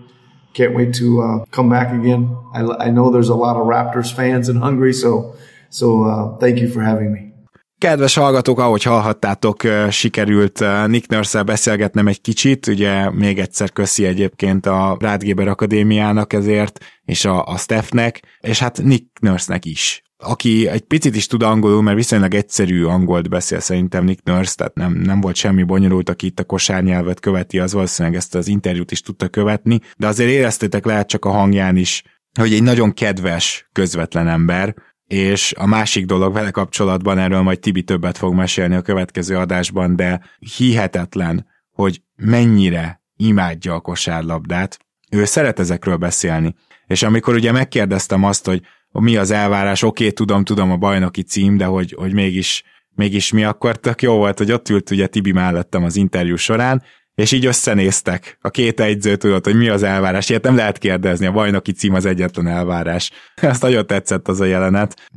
Can't 0.53 0.73
wait 0.73 0.97
to 0.97 1.05
uh, 1.05 1.43
come 1.49 1.69
back 1.69 1.91
again. 1.91 2.37
I, 2.53 2.87
I 2.87 2.89
know 2.91 3.11
there's 3.11 3.29
a 3.29 3.35
lot 3.35 3.55
of 3.57 3.67
Raptors 3.67 4.11
fans 4.11 4.47
in 4.47 4.55
Hungary, 4.55 4.93
so 4.93 5.35
so 5.69 6.03
uh, 6.03 6.37
thank 6.37 6.59
you 6.59 6.69
for 6.69 6.83
having 6.83 7.11
me. 7.11 7.33
Kedves 7.77 8.15
hallgatók, 8.15 8.59
ahogy 8.59 8.83
hallhattátok, 8.83 9.61
sikerült 9.89 10.63
Nick 10.87 11.09
nurse 11.09 11.43
beszélgetnem 11.43 12.07
egy 12.07 12.21
kicsit, 12.21 12.67
ugye 12.67 13.11
még 13.11 13.39
egyszer 13.39 13.71
köszi 13.71 14.05
egyébként 14.05 14.65
a 14.65 14.97
Rádgéber 14.99 15.47
Akadémiának 15.47 16.33
ezért, 16.33 16.79
és 17.05 17.25
a, 17.25 17.45
a 17.45 17.57
Stephnek, 17.57 18.21
és 18.41 18.59
hát 18.59 18.81
Nick 18.83 19.19
Nurse-nek 19.19 19.65
is 19.65 20.02
aki 20.23 20.67
egy 20.67 20.81
picit 20.81 21.15
is 21.15 21.27
tud 21.27 21.43
angolul, 21.43 21.81
mert 21.81 21.97
viszonylag 21.97 22.33
egyszerű 22.33 22.83
angolt 22.83 23.29
beszél 23.29 23.59
szerintem 23.59 24.03
Nick 24.03 24.23
Nurse, 24.23 24.55
tehát 24.55 24.75
nem, 24.75 24.93
nem 24.93 25.21
volt 25.21 25.35
semmi 25.35 25.63
bonyolult, 25.63 26.09
aki 26.09 26.25
itt 26.25 26.39
a 26.39 26.43
kosárnyelvet 26.43 27.19
követi, 27.19 27.59
az 27.59 27.73
valószínűleg 27.73 28.17
ezt 28.17 28.35
az 28.35 28.47
interjút 28.47 28.91
is 28.91 29.01
tudta 29.01 29.27
követni, 29.27 29.79
de 29.97 30.07
azért 30.07 30.29
éreztétek 30.29 30.85
lehet 30.85 31.07
csak 31.07 31.25
a 31.25 31.31
hangján 31.31 31.77
is, 31.77 32.03
hogy 32.39 32.53
egy 32.53 32.63
nagyon 32.63 32.93
kedves, 32.93 33.69
közvetlen 33.71 34.27
ember, 34.27 34.75
és 35.07 35.53
a 35.57 35.65
másik 35.65 36.05
dolog 36.05 36.33
vele 36.33 36.51
kapcsolatban, 36.51 37.17
erről 37.17 37.41
majd 37.41 37.59
Tibi 37.59 37.83
többet 37.83 38.17
fog 38.17 38.33
mesélni 38.33 38.75
a 38.75 38.81
következő 38.81 39.37
adásban, 39.37 39.95
de 39.95 40.21
hihetetlen, 40.57 41.45
hogy 41.71 42.01
mennyire 42.15 43.01
imádja 43.15 43.73
a 43.73 43.79
kosárlabdát. 43.79 44.79
Ő 45.11 45.25
szeret 45.25 45.59
ezekről 45.59 45.97
beszélni. 45.97 46.55
És 46.85 47.03
amikor 47.03 47.33
ugye 47.33 47.51
megkérdeztem 47.51 48.23
azt, 48.23 48.45
hogy 48.45 48.61
mi 49.01 49.17
az 49.17 49.31
elvárás, 49.31 49.81
oké, 49.81 50.03
okay, 50.03 50.15
tudom, 50.15 50.43
tudom 50.43 50.71
a 50.71 50.77
bajnoki 50.77 51.21
cím, 51.21 51.57
de 51.57 51.65
hogy, 51.65 51.93
hogy 51.97 52.13
mégis, 52.13 52.63
mégis 52.95 53.31
mi 53.31 53.43
akkor 53.43 53.77
tök 53.77 54.01
jó 54.01 54.15
volt, 54.15 54.37
hogy 54.37 54.51
ott 54.51 54.69
ült 54.69 54.89
ugye 54.89 55.07
Tibi 55.07 55.31
mellettem 55.31 55.83
az 55.83 55.95
interjú 55.95 56.35
során, 56.35 56.83
és 57.15 57.31
így 57.31 57.45
összenéztek. 57.45 58.37
A 58.41 58.49
két 58.49 58.79
egyző 58.79 59.15
tudott, 59.15 59.45
hogy 59.45 59.55
mi 59.55 59.67
az 59.67 59.83
elvárás. 59.83 60.29
Ilyet 60.29 60.43
nem 60.43 60.55
lehet 60.55 60.77
kérdezni, 60.77 61.25
a 61.25 61.31
bajnoki 61.31 61.71
cím 61.71 61.93
az 61.93 62.05
egyetlen 62.05 62.47
elvárás. 62.47 63.11
Ezt 63.35 63.61
nagyon 63.61 63.87
tetszett 63.87 64.27
az 64.27 64.41
a 64.41 64.45
jelenet. 64.45 65.09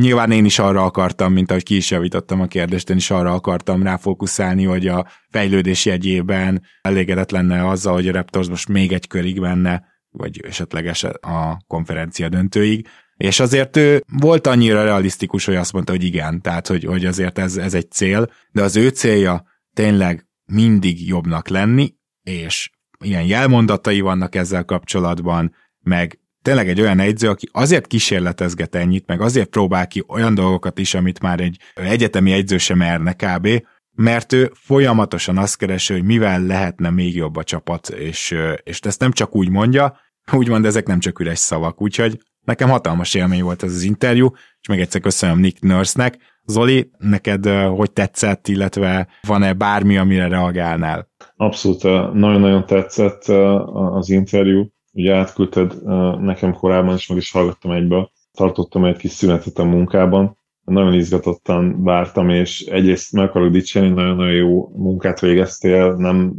Nyilván 0.00 0.30
én 0.30 0.44
is 0.44 0.58
arra 0.58 0.84
akartam, 0.84 1.32
mint 1.32 1.50
ahogy 1.50 1.62
ki 1.62 1.76
is 1.76 1.90
javítottam 1.90 2.40
a 2.40 2.46
kérdést, 2.46 2.90
én 2.90 2.96
is 2.96 3.10
arra 3.10 3.32
akartam 3.32 3.82
ráfókuszálni, 3.82 4.64
hogy 4.64 4.86
a 4.86 5.06
fejlődés 5.30 5.84
jegyében 5.84 6.62
elégedett 6.82 7.30
lenne 7.30 7.68
azzal, 7.68 7.94
hogy 7.94 8.08
a 8.08 8.12
Raptors 8.12 8.48
most 8.48 8.68
még 8.68 8.92
egy 8.92 9.06
körig 9.06 9.40
menne, 9.40 9.84
vagy 10.10 10.40
esetleg 10.48 10.90
a 11.20 11.64
konferencia 11.66 12.28
döntőig. 12.28 12.88
És 13.22 13.40
azért 13.40 13.76
ő 13.76 14.04
volt 14.20 14.46
annyira 14.46 14.84
realisztikus, 14.84 15.44
hogy 15.44 15.54
azt 15.54 15.72
mondta, 15.72 15.92
hogy 15.92 16.04
igen, 16.04 16.40
tehát 16.40 16.66
hogy, 16.66 16.84
hogy 16.84 17.04
azért 17.04 17.38
ez, 17.38 17.56
ez 17.56 17.74
egy 17.74 17.90
cél, 17.90 18.30
de 18.52 18.62
az 18.62 18.76
ő 18.76 18.88
célja 18.88 19.44
tényleg 19.74 20.26
mindig 20.44 21.06
jobbnak 21.08 21.48
lenni, 21.48 21.94
és 22.22 22.70
ilyen 23.04 23.24
jelmondatai 23.24 24.00
vannak 24.00 24.34
ezzel 24.34 24.64
kapcsolatban, 24.64 25.54
meg 25.80 26.20
tényleg 26.42 26.68
egy 26.68 26.80
olyan 26.80 26.98
egyző, 26.98 27.28
aki 27.28 27.48
azért 27.52 27.86
kísérletezget 27.86 28.74
ennyit, 28.74 29.06
meg 29.06 29.20
azért 29.20 29.48
próbál 29.48 29.86
ki 29.86 30.04
olyan 30.08 30.34
dolgokat 30.34 30.78
is, 30.78 30.94
amit 30.94 31.20
már 31.20 31.40
egy 31.40 31.58
egyetemi 31.74 32.32
egyző 32.32 32.58
sem 32.58 32.78
merne 32.78 33.12
kb., 33.12 33.48
mert 33.92 34.32
ő 34.32 34.52
folyamatosan 34.54 35.38
azt 35.38 35.56
keresi, 35.56 35.92
hogy 35.92 36.04
mivel 36.04 36.42
lehetne 36.42 36.90
még 36.90 37.14
jobb 37.14 37.36
a 37.36 37.44
csapat, 37.44 37.88
és, 37.88 38.34
és 38.62 38.80
ezt 38.80 39.00
nem 39.00 39.12
csak 39.12 39.34
úgy 39.34 39.48
mondja, 39.48 39.96
úgymond 40.32 40.64
ezek 40.64 40.86
nem 40.86 40.98
csak 40.98 41.20
üres 41.20 41.38
szavak, 41.38 41.82
úgyhogy 41.82 42.20
nekem 42.44 42.68
hatalmas 42.68 43.14
élmény 43.14 43.42
volt 43.42 43.62
ez 43.62 43.72
az 43.72 43.82
interjú, 43.82 44.30
és 44.60 44.68
még 44.68 44.80
egyszer 44.80 45.00
köszönöm 45.00 45.38
Nick 45.38 45.60
Nurse-nek, 45.60 46.18
Zoli, 46.44 46.90
neked 46.98 47.46
hogy 47.46 47.92
tetszett, 47.92 48.48
illetve 48.48 49.08
van-e 49.26 49.52
bármi, 49.52 49.96
amire 49.96 50.28
reagálnál? 50.28 51.08
Abszolút, 51.36 51.82
nagyon-nagyon 52.12 52.66
tetszett 52.66 53.24
az 53.92 54.10
interjú. 54.10 54.66
Ugye 54.92 55.14
átküldted 55.14 55.82
nekem 56.20 56.52
korábban, 56.52 56.94
és 56.94 57.06
meg 57.06 57.18
is 57.18 57.30
hallgattam 57.30 57.70
egybe. 57.70 58.10
Tartottam 58.32 58.84
egy 58.84 58.96
kis 58.96 59.10
szünetet 59.10 59.58
a 59.58 59.64
munkában. 59.64 60.36
Nagyon 60.64 60.94
izgatottan 60.94 61.82
vártam, 61.82 62.28
és 62.28 62.60
egyrészt 62.60 63.12
meg 63.12 63.24
akarok 63.24 63.50
dicsérni, 63.50 63.88
nagyon-nagyon 63.88 64.34
jó 64.34 64.68
munkát 64.76 65.20
végeztél, 65.20 65.94
nem 65.94 66.34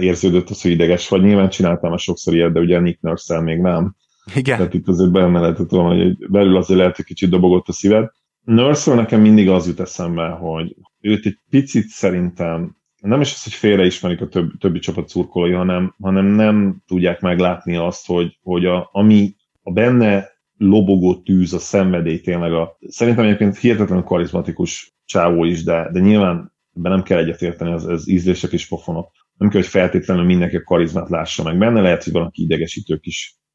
érződött 0.00 0.50
az, 0.50 0.62
hogy 0.62 0.70
ideges 0.70 1.08
vagy. 1.08 1.22
Nyilván 1.22 1.48
csináltam 1.48 1.90
már 1.90 1.98
sokszor 1.98 2.34
ilyet, 2.34 2.52
de 2.52 2.60
ugye 2.60 2.80
Nick 2.80 3.00
nurse 3.00 3.40
még 3.40 3.60
nem. 3.60 3.94
Igen. 4.34 4.56
Tehát 4.56 4.74
itt 4.74 4.88
azért 4.88 5.10
beemelhetett 5.10 5.70
volna, 5.70 6.04
hogy 6.04 6.28
belül 6.30 6.56
azért 6.56 6.78
lehet, 6.78 6.96
hogy 6.96 7.04
kicsit 7.04 7.30
dobogott 7.30 7.68
a 7.68 7.72
szíved 7.72 8.08
nurse 8.48 8.94
nekem 8.94 9.20
mindig 9.20 9.48
az 9.48 9.66
jut 9.66 9.80
eszembe, 9.80 10.28
hogy 10.28 10.76
őt 11.00 11.26
egy 11.26 11.38
picit 11.50 11.86
szerintem 11.86 12.76
nem 13.00 13.20
is 13.20 13.32
az, 13.32 13.42
hogy 13.42 13.52
félreismerik 13.52 14.20
a 14.20 14.28
több, 14.28 14.50
többi 14.58 14.78
csapat 14.78 15.08
szurkolói, 15.08 15.52
hanem, 15.52 15.94
hanem 16.02 16.26
nem 16.26 16.82
tudják 16.86 17.20
meglátni 17.20 17.76
azt, 17.76 18.06
hogy, 18.06 18.38
hogy 18.42 18.64
a, 18.64 18.88
ami 18.92 19.34
a 19.62 19.72
benne 19.72 20.28
lobogó 20.56 21.22
tűz, 21.22 21.52
a 21.52 21.58
szenvedély 21.58 22.20
tényleg 22.20 22.52
a... 22.52 22.76
Szerintem 22.88 23.24
egyébként 23.24 23.58
hihetetlenül 23.58 24.04
karizmatikus 24.04 24.94
csávó 25.04 25.44
is, 25.44 25.64
de, 25.64 25.90
de 25.92 26.00
nyilván 26.00 26.52
ebben 26.76 26.92
nem 26.92 27.02
kell 27.02 27.18
egyetérteni, 27.18 27.72
ez, 27.72 27.84
ez 27.84 28.08
ízlések 28.08 28.52
és 28.52 28.68
pofonok. 28.68 29.10
Nem 29.34 29.48
kell, 29.48 29.60
hogy 29.60 29.70
feltétlenül 29.70 30.24
mindenki 30.24 30.56
a 30.56 30.62
karizmát 30.62 31.08
lássa 31.08 31.42
meg 31.42 31.58
benne, 31.58 31.80
lehet, 31.80 32.04
hogy 32.04 32.12
van, 32.12 32.26
aki 32.26 32.42
idegesítők 32.42 33.06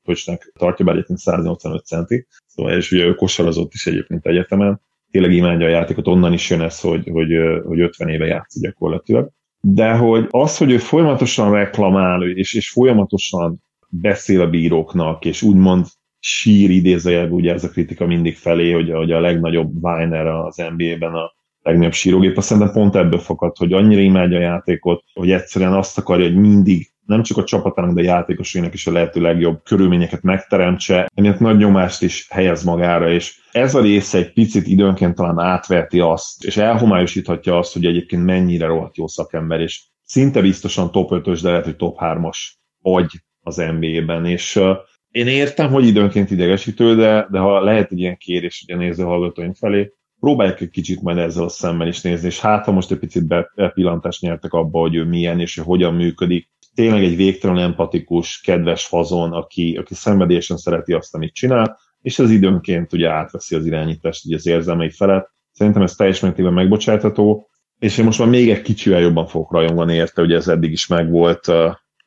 is 0.04 0.24
pöcsnek 0.24 0.52
tartja, 0.60 0.86
bár 0.86 0.96
egyébként 0.96 1.20
185 1.20 1.86
centi, 1.86 2.28
szóval, 2.48 2.74
és 2.74 2.92
ugye 2.92 3.06
ő 3.06 3.16
kosarazott 3.16 3.74
is 3.74 3.86
egyébként 3.86 4.26
egyetemen, 4.26 4.82
tényleg 5.12 5.34
imádja 5.34 5.66
a 5.66 5.70
játékot, 5.70 6.08
onnan 6.08 6.34
is 6.34 6.50
jön 6.50 6.62
ez, 6.62 6.80
hogy, 6.80 7.10
hogy, 7.12 7.32
hogy 7.66 7.80
50 7.80 8.10
éve 8.10 8.26
játszik 8.26 8.62
gyakorlatilag. 8.62 9.30
De 9.62 9.94
hogy 9.94 10.28
az, 10.30 10.58
hogy 10.58 10.72
ő 10.72 10.78
folyamatosan 10.78 11.52
reklamál, 11.52 12.24
és, 12.24 12.54
és 12.54 12.70
folyamatosan 12.70 13.64
beszél 13.90 14.42
a 14.42 14.50
bíróknak, 14.50 15.26
és 15.26 15.42
úgymond 15.42 15.86
sír 16.20 16.70
idézőjelben, 16.70 17.34
ugye 17.34 17.54
ez 17.54 17.64
a 17.64 17.70
kritika 17.70 18.06
mindig 18.06 18.38
felé, 18.38 18.72
hogy, 18.72 18.92
hogy 18.92 19.12
a 19.12 19.20
legnagyobb 19.20 19.84
Weiner 19.84 20.28
az 20.28 20.56
NBA-ben 20.56 21.14
a 21.14 21.32
legnagyobb 21.62 21.94
sírógép, 21.94 22.38
azt 22.38 22.48
szerintem 22.48 22.74
pont 22.74 22.96
ebből 22.96 23.20
fakad, 23.20 23.58
hogy 23.58 23.74
annyira 23.74 24.02
imádja 24.02 24.38
a 24.38 24.42
játékot, 24.42 25.04
hogy 25.14 25.32
egyszerűen 25.32 25.74
azt 25.74 25.98
akarja, 25.98 26.26
hogy 26.26 26.36
mindig 26.36 26.93
nem 27.06 27.24
csak 27.24 27.38
a 27.38 27.44
csapatának, 27.44 27.94
de 27.94 28.02
a 28.02 28.04
játékosainak 28.04 28.74
is 28.74 28.88
a 28.88 28.92
lehető 28.92 29.22
legjobb 29.22 29.64
körülményeket 29.64 30.22
megteremtse, 30.22 31.10
emiatt 31.14 31.40
nagy 31.40 31.58
nyomást 31.58 32.02
is 32.02 32.28
helyez 32.30 32.64
magára, 32.64 33.12
és 33.12 33.40
ez 33.52 33.76
a 33.76 33.82
része 33.82 34.18
egy 34.18 34.34
picit 34.34 34.68
időnként 34.68 35.16
talán 35.16 35.40
átverti 35.40 36.00
azt, 36.00 36.44
és 36.44 36.58
elhomályosíthatja 36.58 37.58
azt, 37.58 37.74
hogy 37.74 37.86
egyébként 37.86 38.26
mennyire 38.26 38.66
rohadt 38.66 38.98
jó 38.98 39.08
szakember, 39.08 39.60
és 39.60 39.84
szinte 40.04 40.42
biztosan 40.42 40.92
top 40.92 41.10
5-ös, 41.12 41.40
de 41.42 41.50
lehet, 41.50 41.66
hogy 41.66 41.76
top 41.76 41.98
3-as 42.00 42.38
agy 42.82 43.12
az 43.42 43.56
NBA-ben, 43.56 44.26
és 44.26 44.56
uh, 44.56 44.78
én 45.10 45.28
értem, 45.28 45.72
hogy 45.72 45.86
időnként 45.86 46.32
idegesítő, 46.32 46.96
de, 46.96 47.28
de 47.32 47.40
ha 47.40 47.64
lehet 47.64 47.92
egy 47.92 48.00
ilyen 48.00 48.18
kérés 48.18 48.64
ugye 48.68 48.78
néző 48.78 49.04
hallgatóink 49.04 49.56
felé, 49.56 49.94
próbálják 50.24 50.62
egy 50.62 50.70
kicsit 50.70 51.02
majd 51.02 51.18
ezzel 51.18 51.44
a 51.44 51.50
szemmel 51.50 51.88
is 51.88 52.02
nézni, 52.02 52.28
és 52.28 52.40
hát 52.40 52.66
ha 52.66 52.72
most 52.72 52.92
egy 52.92 53.00
picit 53.00 53.28
bepillantást 53.56 54.22
nyertek 54.22 54.54
abba, 54.54 54.80
hogy 54.80 54.96
ő 54.96 55.04
milyen 55.04 55.40
és 55.40 55.56
hogy 55.56 55.66
hogyan 55.66 55.94
működik, 55.94 56.50
tényleg 56.76 57.04
egy 57.04 57.16
végtelen 57.16 57.58
empatikus, 57.58 58.42
kedves 58.42 58.86
fazon, 58.86 59.32
aki, 59.32 59.76
aki 59.76 59.94
szenvedélyesen 59.94 60.58
szereti 60.58 60.94
azt, 60.94 61.16
amit 61.16 61.34
csinál, 61.34 61.80
és 62.02 62.20
az 62.20 62.30
időnként 62.30 62.94
ugye 62.94 63.10
átveszi 63.10 63.56
az 63.56 63.66
irányítást 63.66 64.26
ugye 64.26 64.36
az 64.36 64.48
érzelmei 64.48 64.90
felett. 64.90 65.32
Szerintem 65.52 65.82
ez 65.82 65.96
teljes 65.96 66.20
mértékben 66.20 66.54
megbocsátható, 66.54 67.50
és 67.80 67.98
én 67.98 68.06
most 68.06 68.20
már 68.20 68.30
még 68.30 68.50
egy 68.50 68.62
kicsivel 68.62 69.00
jobban 69.00 69.28
fogok 69.28 69.52
rajongani 69.52 69.94
érte, 69.94 70.22
ugye 70.22 70.36
ez 70.36 70.48
eddig 70.48 70.72
is 70.72 70.88
megvolt, 70.88 71.48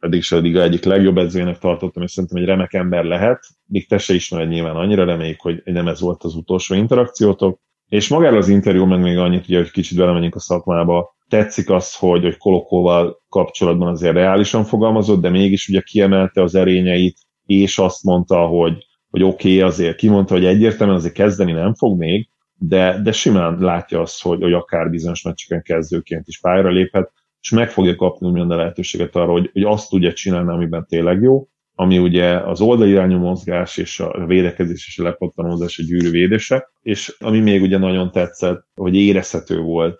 eddig 0.01 0.19
is 0.19 0.33
a 0.33 0.43
egyik 0.43 0.85
legjobb 0.85 1.19
edzőjének 1.19 1.59
tartottam, 1.59 2.03
és 2.03 2.11
szerintem 2.11 2.39
egy 2.43 2.49
remek 2.49 2.73
ember 2.73 3.05
lehet, 3.05 3.41
még 3.67 3.89
te 3.89 3.99
se 3.99 4.15
ismered 4.15 4.49
nyilván 4.49 4.77
annyira, 4.77 5.05
reméljük, 5.05 5.41
hogy 5.41 5.63
nem 5.65 5.89
ez 5.89 6.01
volt 6.01 6.23
az 6.23 6.35
utolsó 6.35 6.75
interakciótok. 6.75 7.65
És 7.89 8.09
magáról 8.09 8.39
az 8.39 8.49
interjú 8.49 8.85
meg 8.85 9.01
még 9.01 9.19
annyit, 9.19 9.49
ugye, 9.49 9.57
hogy 9.57 9.71
kicsit 9.71 9.99
belemenjünk 9.99 10.35
a 10.35 10.41
szakmába, 10.41 11.17
tetszik 11.29 11.71
az, 11.71 11.95
hogy, 11.95 12.23
hogy 12.23 12.37
Kolokóval 12.37 13.23
kapcsolatban 13.29 13.89
azért 13.89 14.15
reálisan 14.15 14.65
fogalmazott, 14.65 15.21
de 15.21 15.31
mégis 15.31 15.69
ugye 15.69 15.81
kiemelte 15.81 16.43
az 16.43 16.55
erényeit, 16.55 17.19
és 17.47 17.79
azt 17.79 18.03
mondta, 18.03 18.47
hogy, 18.47 18.87
hogy 19.11 19.23
oké, 19.23 19.57
okay, 19.57 19.61
azért 19.61 19.97
kimondta, 19.97 20.35
hogy 20.35 20.45
egyértelműen 20.45 20.99
azért 20.99 21.15
kezdeni 21.15 21.53
nem 21.53 21.75
fog 21.75 21.99
még, 21.99 22.29
de, 22.59 23.01
de 23.03 23.13
simán 23.13 23.59
látja 23.59 24.01
azt, 24.01 24.23
hogy, 24.23 24.43
hogy 24.43 24.53
akár 24.53 24.91
bizonyos 24.91 25.23
meccseken 25.23 25.63
kezdőként 25.63 26.29
is 26.29 26.41
pályára 26.41 26.71
léphet, 26.71 27.13
és 27.41 27.51
meg 27.51 27.71
fogja 27.71 27.97
kapni 27.97 28.27
úgymond 28.29 28.51
a 28.51 28.57
lehetőséget 28.57 29.17
arra, 29.17 29.33
hogy, 29.33 29.51
hogy 29.53 29.63
azt 29.63 29.89
tudja 29.89 30.13
csinálni, 30.13 30.53
amiben 30.53 30.87
tényleg 30.89 31.23
jó, 31.23 31.49
ami 31.79 31.99
ugye 31.99 32.41
az 32.41 32.61
oldalirányú 32.61 33.19
mozgás 33.19 33.77
és 33.77 34.01
a 34.01 34.27
védekezés 34.27 34.87
és 34.87 34.99
a 34.99 35.03
lepattanózás 35.03 35.79
a 35.79 35.83
gyűrű 35.83 36.11
védése, 36.11 36.71
és 36.83 37.17
ami 37.19 37.41
még 37.41 37.63
ugye 37.63 37.79
nagyon 37.79 38.11
tetszett, 38.11 38.67
hogy 38.75 38.95
érezhető 38.95 39.61
volt 39.61 39.99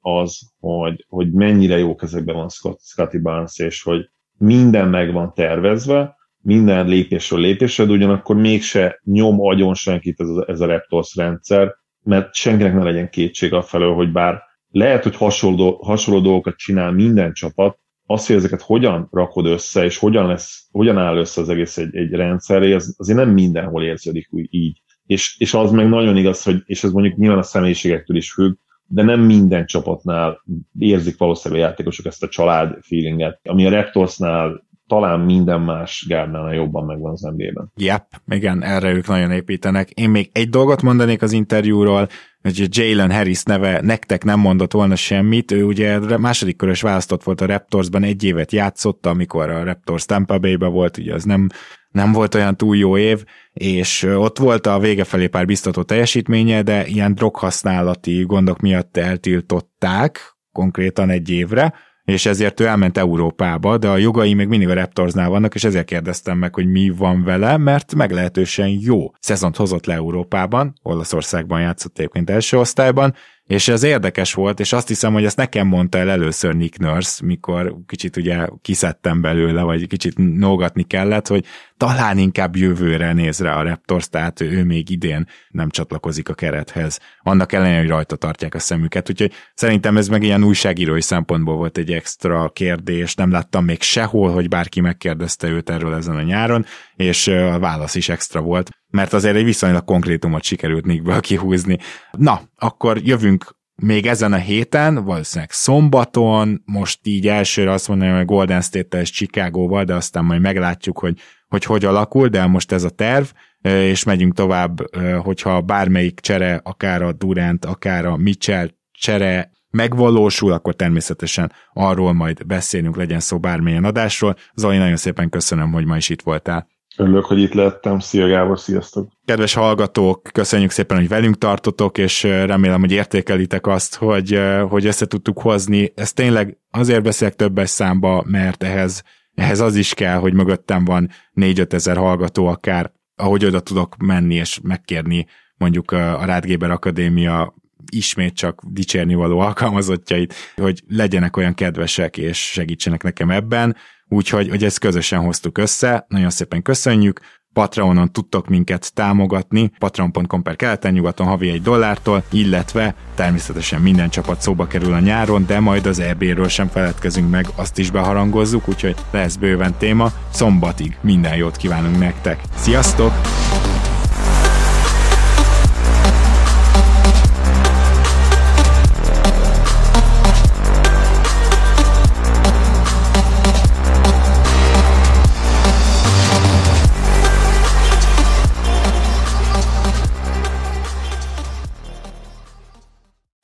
az, 0.00 0.38
hogy, 0.60 1.04
hogy 1.08 1.32
mennyire 1.32 1.78
jó 1.78 1.94
kezekben 1.94 2.34
van 2.34 2.48
Scott, 2.48 2.80
Scotty 2.80 3.18
Barnes, 3.18 3.58
és 3.58 3.82
hogy 3.82 4.10
minden 4.38 4.88
meg 4.88 5.12
van 5.12 5.32
tervezve, 5.34 6.16
minden 6.42 6.86
lépésről 6.88 7.40
lépésre, 7.40 7.84
de 7.84 7.92
ugyanakkor 7.92 8.36
mégse 8.36 9.00
nyom 9.04 9.40
agyon 9.40 9.74
senkit 9.74 10.20
ez 10.20 10.28
ez 10.46 10.60
a 10.60 10.66
Raptors 10.66 11.14
rendszer, 11.16 11.74
mert 12.02 12.34
senkinek 12.34 12.74
ne 12.74 12.82
legyen 12.82 13.10
kétség 13.10 13.54
felől, 13.54 13.94
hogy 13.94 14.12
bár 14.12 14.42
lehet, 14.70 15.02
hogy 15.02 15.16
hasonló, 15.16 15.80
hasonló 15.82 16.20
dolgokat 16.20 16.56
csinál 16.56 16.92
minden 16.92 17.32
csapat, 17.32 17.78
az, 18.06 18.26
hogy 18.26 18.36
ezeket 18.36 18.62
hogyan 18.62 19.08
rakod 19.10 19.46
össze, 19.46 19.84
és 19.84 19.98
hogyan, 19.98 20.26
lesz, 20.26 20.68
hogyan 20.70 20.98
áll 20.98 21.16
össze 21.16 21.40
az 21.40 21.48
egész 21.48 21.76
egy, 21.76 21.96
egy 21.96 22.10
rendszerre, 22.10 22.74
az, 22.74 22.94
azért 22.98 23.18
nem 23.18 23.30
mindenhol 23.30 23.82
érződik 23.82 24.28
úgy 24.30 24.46
így. 24.50 24.82
És, 25.06 25.36
és 25.38 25.54
az 25.54 25.70
meg 25.70 25.88
nagyon 25.88 26.16
igaz, 26.16 26.42
hogy, 26.42 26.62
és 26.64 26.84
ez 26.84 26.90
mondjuk 26.90 27.16
nyilván 27.16 27.38
a 27.38 27.42
személyiségektől 27.42 28.16
is 28.16 28.32
függ, 28.32 28.54
de 28.86 29.02
nem 29.02 29.20
minden 29.20 29.66
csapatnál 29.66 30.42
érzik 30.78 31.18
valószínűleg 31.18 31.64
a 31.64 31.66
játékosok 31.66 32.06
ezt 32.06 32.22
a 32.22 32.28
család 32.28 32.78
feelinget, 32.80 33.40
ami 33.42 33.66
a 33.66 33.70
Raptorsnál 33.70 34.65
talán 34.86 35.20
minden 35.20 35.60
más 35.60 36.04
gárdnál 36.08 36.54
jobban 36.54 36.84
megvan 36.84 37.12
az 37.12 37.20
NBA-ben. 37.20 37.72
Yep, 37.76 38.06
igen, 38.28 38.62
erre 38.62 38.92
ők 38.92 39.06
nagyon 39.06 39.30
építenek. 39.30 39.90
Én 39.90 40.10
még 40.10 40.30
egy 40.32 40.48
dolgot 40.48 40.82
mondanék 40.82 41.22
az 41.22 41.32
interjúról, 41.32 42.08
hogy 42.42 42.66
Jalen 42.76 43.12
Harris 43.12 43.42
neve 43.42 43.80
nektek 43.80 44.24
nem 44.24 44.40
mondott 44.40 44.72
volna 44.72 44.96
semmit, 44.96 45.52
ő 45.52 45.64
ugye 45.64 46.16
második 46.18 46.56
körös 46.56 46.80
választott 46.80 47.22
volt 47.22 47.40
a 47.40 47.46
Raptorsban, 47.46 48.02
egy 48.02 48.24
évet 48.24 48.52
játszott, 48.52 49.06
amikor 49.06 49.50
a 49.50 49.64
Raptors 49.64 50.04
Tampa 50.04 50.38
Bay-be 50.38 50.66
volt, 50.66 50.98
ugye 50.98 51.14
az 51.14 51.24
nem, 51.24 51.48
nem 51.90 52.12
volt 52.12 52.34
olyan 52.34 52.56
túl 52.56 52.76
jó 52.76 52.98
év, 52.98 53.24
és 53.52 54.02
ott 54.02 54.38
volt 54.38 54.66
a 54.66 54.78
vége 54.78 55.04
felé 55.04 55.26
pár 55.26 55.46
biztató 55.46 55.82
teljesítménye, 55.82 56.62
de 56.62 56.86
ilyen 56.86 57.14
droghasználati 57.14 58.22
gondok 58.22 58.60
miatt 58.60 58.96
eltiltották 58.96 60.36
konkrétan 60.52 61.10
egy 61.10 61.30
évre, 61.30 61.74
és 62.06 62.26
ezért 62.26 62.60
ő 62.60 62.66
elment 62.66 62.98
Európába, 62.98 63.78
de 63.78 63.88
a 63.88 63.96
jogai 63.96 64.34
még 64.34 64.48
mindig 64.48 64.68
a 64.68 64.74
Raptorsnál 64.74 65.28
vannak, 65.28 65.54
és 65.54 65.64
ezért 65.64 65.86
kérdeztem 65.86 66.38
meg, 66.38 66.54
hogy 66.54 66.70
mi 66.70 66.90
van 66.90 67.24
vele, 67.24 67.56
mert 67.56 67.94
meglehetősen 67.94 68.68
jó 68.68 69.10
szezont 69.20 69.56
hozott 69.56 69.86
le 69.86 69.94
Európában, 69.94 70.74
Olaszországban 70.82 71.60
játszott 71.60 71.98
egyébként 71.98 72.30
első 72.30 72.58
osztályban, 72.58 73.14
és 73.46 73.68
ez 73.68 73.82
érdekes 73.82 74.34
volt, 74.34 74.60
és 74.60 74.72
azt 74.72 74.88
hiszem, 74.88 75.12
hogy 75.12 75.24
ezt 75.24 75.36
nekem 75.36 75.66
mondta 75.66 75.98
el 75.98 76.10
először 76.10 76.54
Nick 76.54 76.78
Nurse, 76.78 77.24
mikor 77.24 77.76
kicsit 77.86 78.16
ugye 78.16 78.46
kiszedtem 78.62 79.20
belőle, 79.20 79.62
vagy 79.62 79.86
kicsit 79.86 80.38
nógatni 80.38 80.82
kellett, 80.82 81.26
hogy 81.26 81.44
talán 81.76 82.18
inkább 82.18 82.56
jövőre 82.56 83.12
néz 83.12 83.40
rá 83.40 83.56
a 83.56 83.62
Raptors, 83.62 84.08
tehát 84.08 84.40
ő 84.40 84.64
még 84.64 84.90
idén 84.90 85.26
nem 85.48 85.70
csatlakozik 85.70 86.28
a 86.28 86.34
kerethez. 86.34 87.00
Annak 87.22 87.52
ellenére, 87.52 87.78
hogy 87.78 87.88
rajta 87.88 88.16
tartják 88.16 88.54
a 88.54 88.58
szemüket, 88.58 89.10
úgyhogy 89.10 89.32
szerintem 89.54 89.96
ez 89.96 90.08
meg 90.08 90.22
ilyen 90.22 90.44
újságírói 90.44 91.02
szempontból 91.02 91.56
volt 91.56 91.78
egy 91.78 91.92
extra 91.92 92.48
kérdés, 92.48 93.14
nem 93.14 93.30
láttam 93.30 93.64
még 93.64 93.82
sehol, 93.82 94.32
hogy 94.32 94.48
bárki 94.48 94.80
megkérdezte 94.80 95.48
őt 95.48 95.70
erről 95.70 95.94
ezen 95.94 96.16
a 96.16 96.22
nyáron, 96.22 96.64
és 96.96 97.26
a 97.26 97.58
válasz 97.58 97.94
is 97.94 98.08
extra 98.08 98.40
volt, 98.40 98.70
mert 98.96 99.12
azért 99.12 99.36
egy 99.36 99.44
viszonylag 99.44 99.84
konkrétumot 99.84 100.42
sikerült 100.42 100.86
Nickből 100.86 101.20
kihúzni. 101.20 101.78
Na, 102.10 102.40
akkor 102.56 102.98
jövünk 102.98 103.56
még 103.82 104.06
ezen 104.06 104.32
a 104.32 104.36
héten, 104.36 105.04
valószínűleg 105.04 105.50
szombaton, 105.50 106.62
most 106.64 107.00
így 107.02 107.28
elsőre 107.28 107.72
azt 107.72 107.88
mondanám, 107.88 108.16
hogy 108.16 108.24
Golden 108.24 108.60
State-tel 108.60 109.00
és 109.00 109.10
Chicago-val, 109.10 109.84
de 109.84 109.94
aztán 109.94 110.24
majd 110.24 110.40
meglátjuk, 110.40 110.98
hogy, 110.98 111.18
hogy 111.48 111.64
hogy 111.64 111.84
alakul, 111.84 112.28
de 112.28 112.46
most 112.46 112.72
ez 112.72 112.84
a 112.84 112.90
terv, 112.90 113.26
és 113.60 114.04
megyünk 114.04 114.34
tovább, 114.34 114.96
hogyha 115.22 115.60
bármelyik 115.60 116.20
csere, 116.20 116.60
akár 116.64 117.02
a 117.02 117.12
Durant, 117.12 117.64
akár 117.64 118.06
a 118.06 118.16
Mitchell 118.16 118.70
csere 118.92 119.50
megvalósul, 119.70 120.52
akkor 120.52 120.74
természetesen 120.74 121.52
arról 121.72 122.12
majd 122.12 122.46
beszélünk, 122.46 122.96
legyen 122.96 123.20
szó 123.20 123.38
bármilyen 123.38 123.84
adásról. 123.84 124.36
Zoli, 124.54 124.76
nagyon 124.76 124.96
szépen 124.96 125.28
köszönöm, 125.28 125.72
hogy 125.72 125.84
ma 125.84 125.96
is 125.96 126.08
itt 126.08 126.22
voltál. 126.22 126.68
Örülök, 126.96 127.24
hogy 127.24 127.38
itt 127.38 127.52
lettem. 127.52 127.98
Szia 127.98 128.26
Gábor, 128.26 128.58
sziasztok! 128.58 129.08
Kedves 129.24 129.54
hallgatók, 129.54 130.22
köszönjük 130.32 130.70
szépen, 130.70 130.96
hogy 130.96 131.08
velünk 131.08 131.38
tartotok, 131.38 131.98
és 131.98 132.22
remélem, 132.22 132.80
hogy 132.80 132.92
értékelitek 132.92 133.66
azt, 133.66 133.94
hogy, 133.94 134.40
hogy 134.68 134.86
össze 134.86 135.06
tudtuk 135.06 135.40
hozni. 135.40 135.92
Ez 135.94 136.12
tényleg 136.12 136.58
azért 136.70 137.02
beszélek 137.02 137.34
többes 137.34 137.70
számba, 137.70 138.24
mert 138.26 138.62
ehhez, 138.62 139.02
ehhez 139.34 139.60
az 139.60 139.74
is 139.74 139.94
kell, 139.94 140.18
hogy 140.18 140.32
mögöttem 140.32 140.84
van 140.84 141.10
4-5 141.34 141.72
ezer 141.72 141.96
hallgató 141.96 142.46
akár, 142.46 142.92
ahogy 143.16 143.44
oda 143.44 143.60
tudok 143.60 143.96
menni 143.96 144.34
és 144.34 144.60
megkérni 144.62 145.26
mondjuk 145.56 145.90
a 145.90 146.24
Rádgéber 146.24 146.70
Akadémia 146.70 147.54
ismét 147.92 148.34
csak 148.34 148.62
dicsérni 148.68 149.14
való 149.14 149.38
alkalmazottjait, 149.38 150.34
hogy 150.54 150.82
legyenek 150.88 151.36
olyan 151.36 151.54
kedvesek 151.54 152.16
és 152.16 152.38
segítsenek 152.38 153.02
nekem 153.02 153.30
ebben 153.30 153.76
úgyhogy 154.08 154.48
hogy 154.48 154.64
ezt 154.64 154.78
közösen 154.78 155.20
hoztuk 155.20 155.58
össze, 155.58 156.06
nagyon 156.08 156.30
szépen 156.30 156.62
köszönjük, 156.62 157.20
Patreonon 157.56 158.12
tudtok 158.12 158.48
minket 158.48 158.94
támogatni, 158.94 159.70
patreon.com 159.78 160.42
per 160.42 160.56
keleten 160.56 160.92
nyugaton 160.92 161.26
havi 161.26 161.50
egy 161.50 161.62
dollártól, 161.62 162.22
illetve 162.30 162.94
természetesen 163.14 163.80
minden 163.80 164.08
csapat 164.08 164.40
szóba 164.40 164.66
kerül 164.66 164.92
a 164.92 164.98
nyáron, 164.98 165.46
de 165.46 165.60
majd 165.60 165.86
az 165.86 165.98
EB-ről 165.98 166.48
sem 166.48 166.68
feledkezünk 166.68 167.30
meg, 167.30 167.46
azt 167.54 167.78
is 167.78 167.90
beharangozzuk, 167.90 168.68
úgyhogy 168.68 168.96
lesz 169.10 169.36
bőven 169.36 169.74
téma. 169.78 170.12
Szombatig 170.32 170.98
minden 171.00 171.36
jót 171.36 171.56
kívánunk 171.56 171.98
nektek. 171.98 172.40
Sziasztok! 172.56 173.12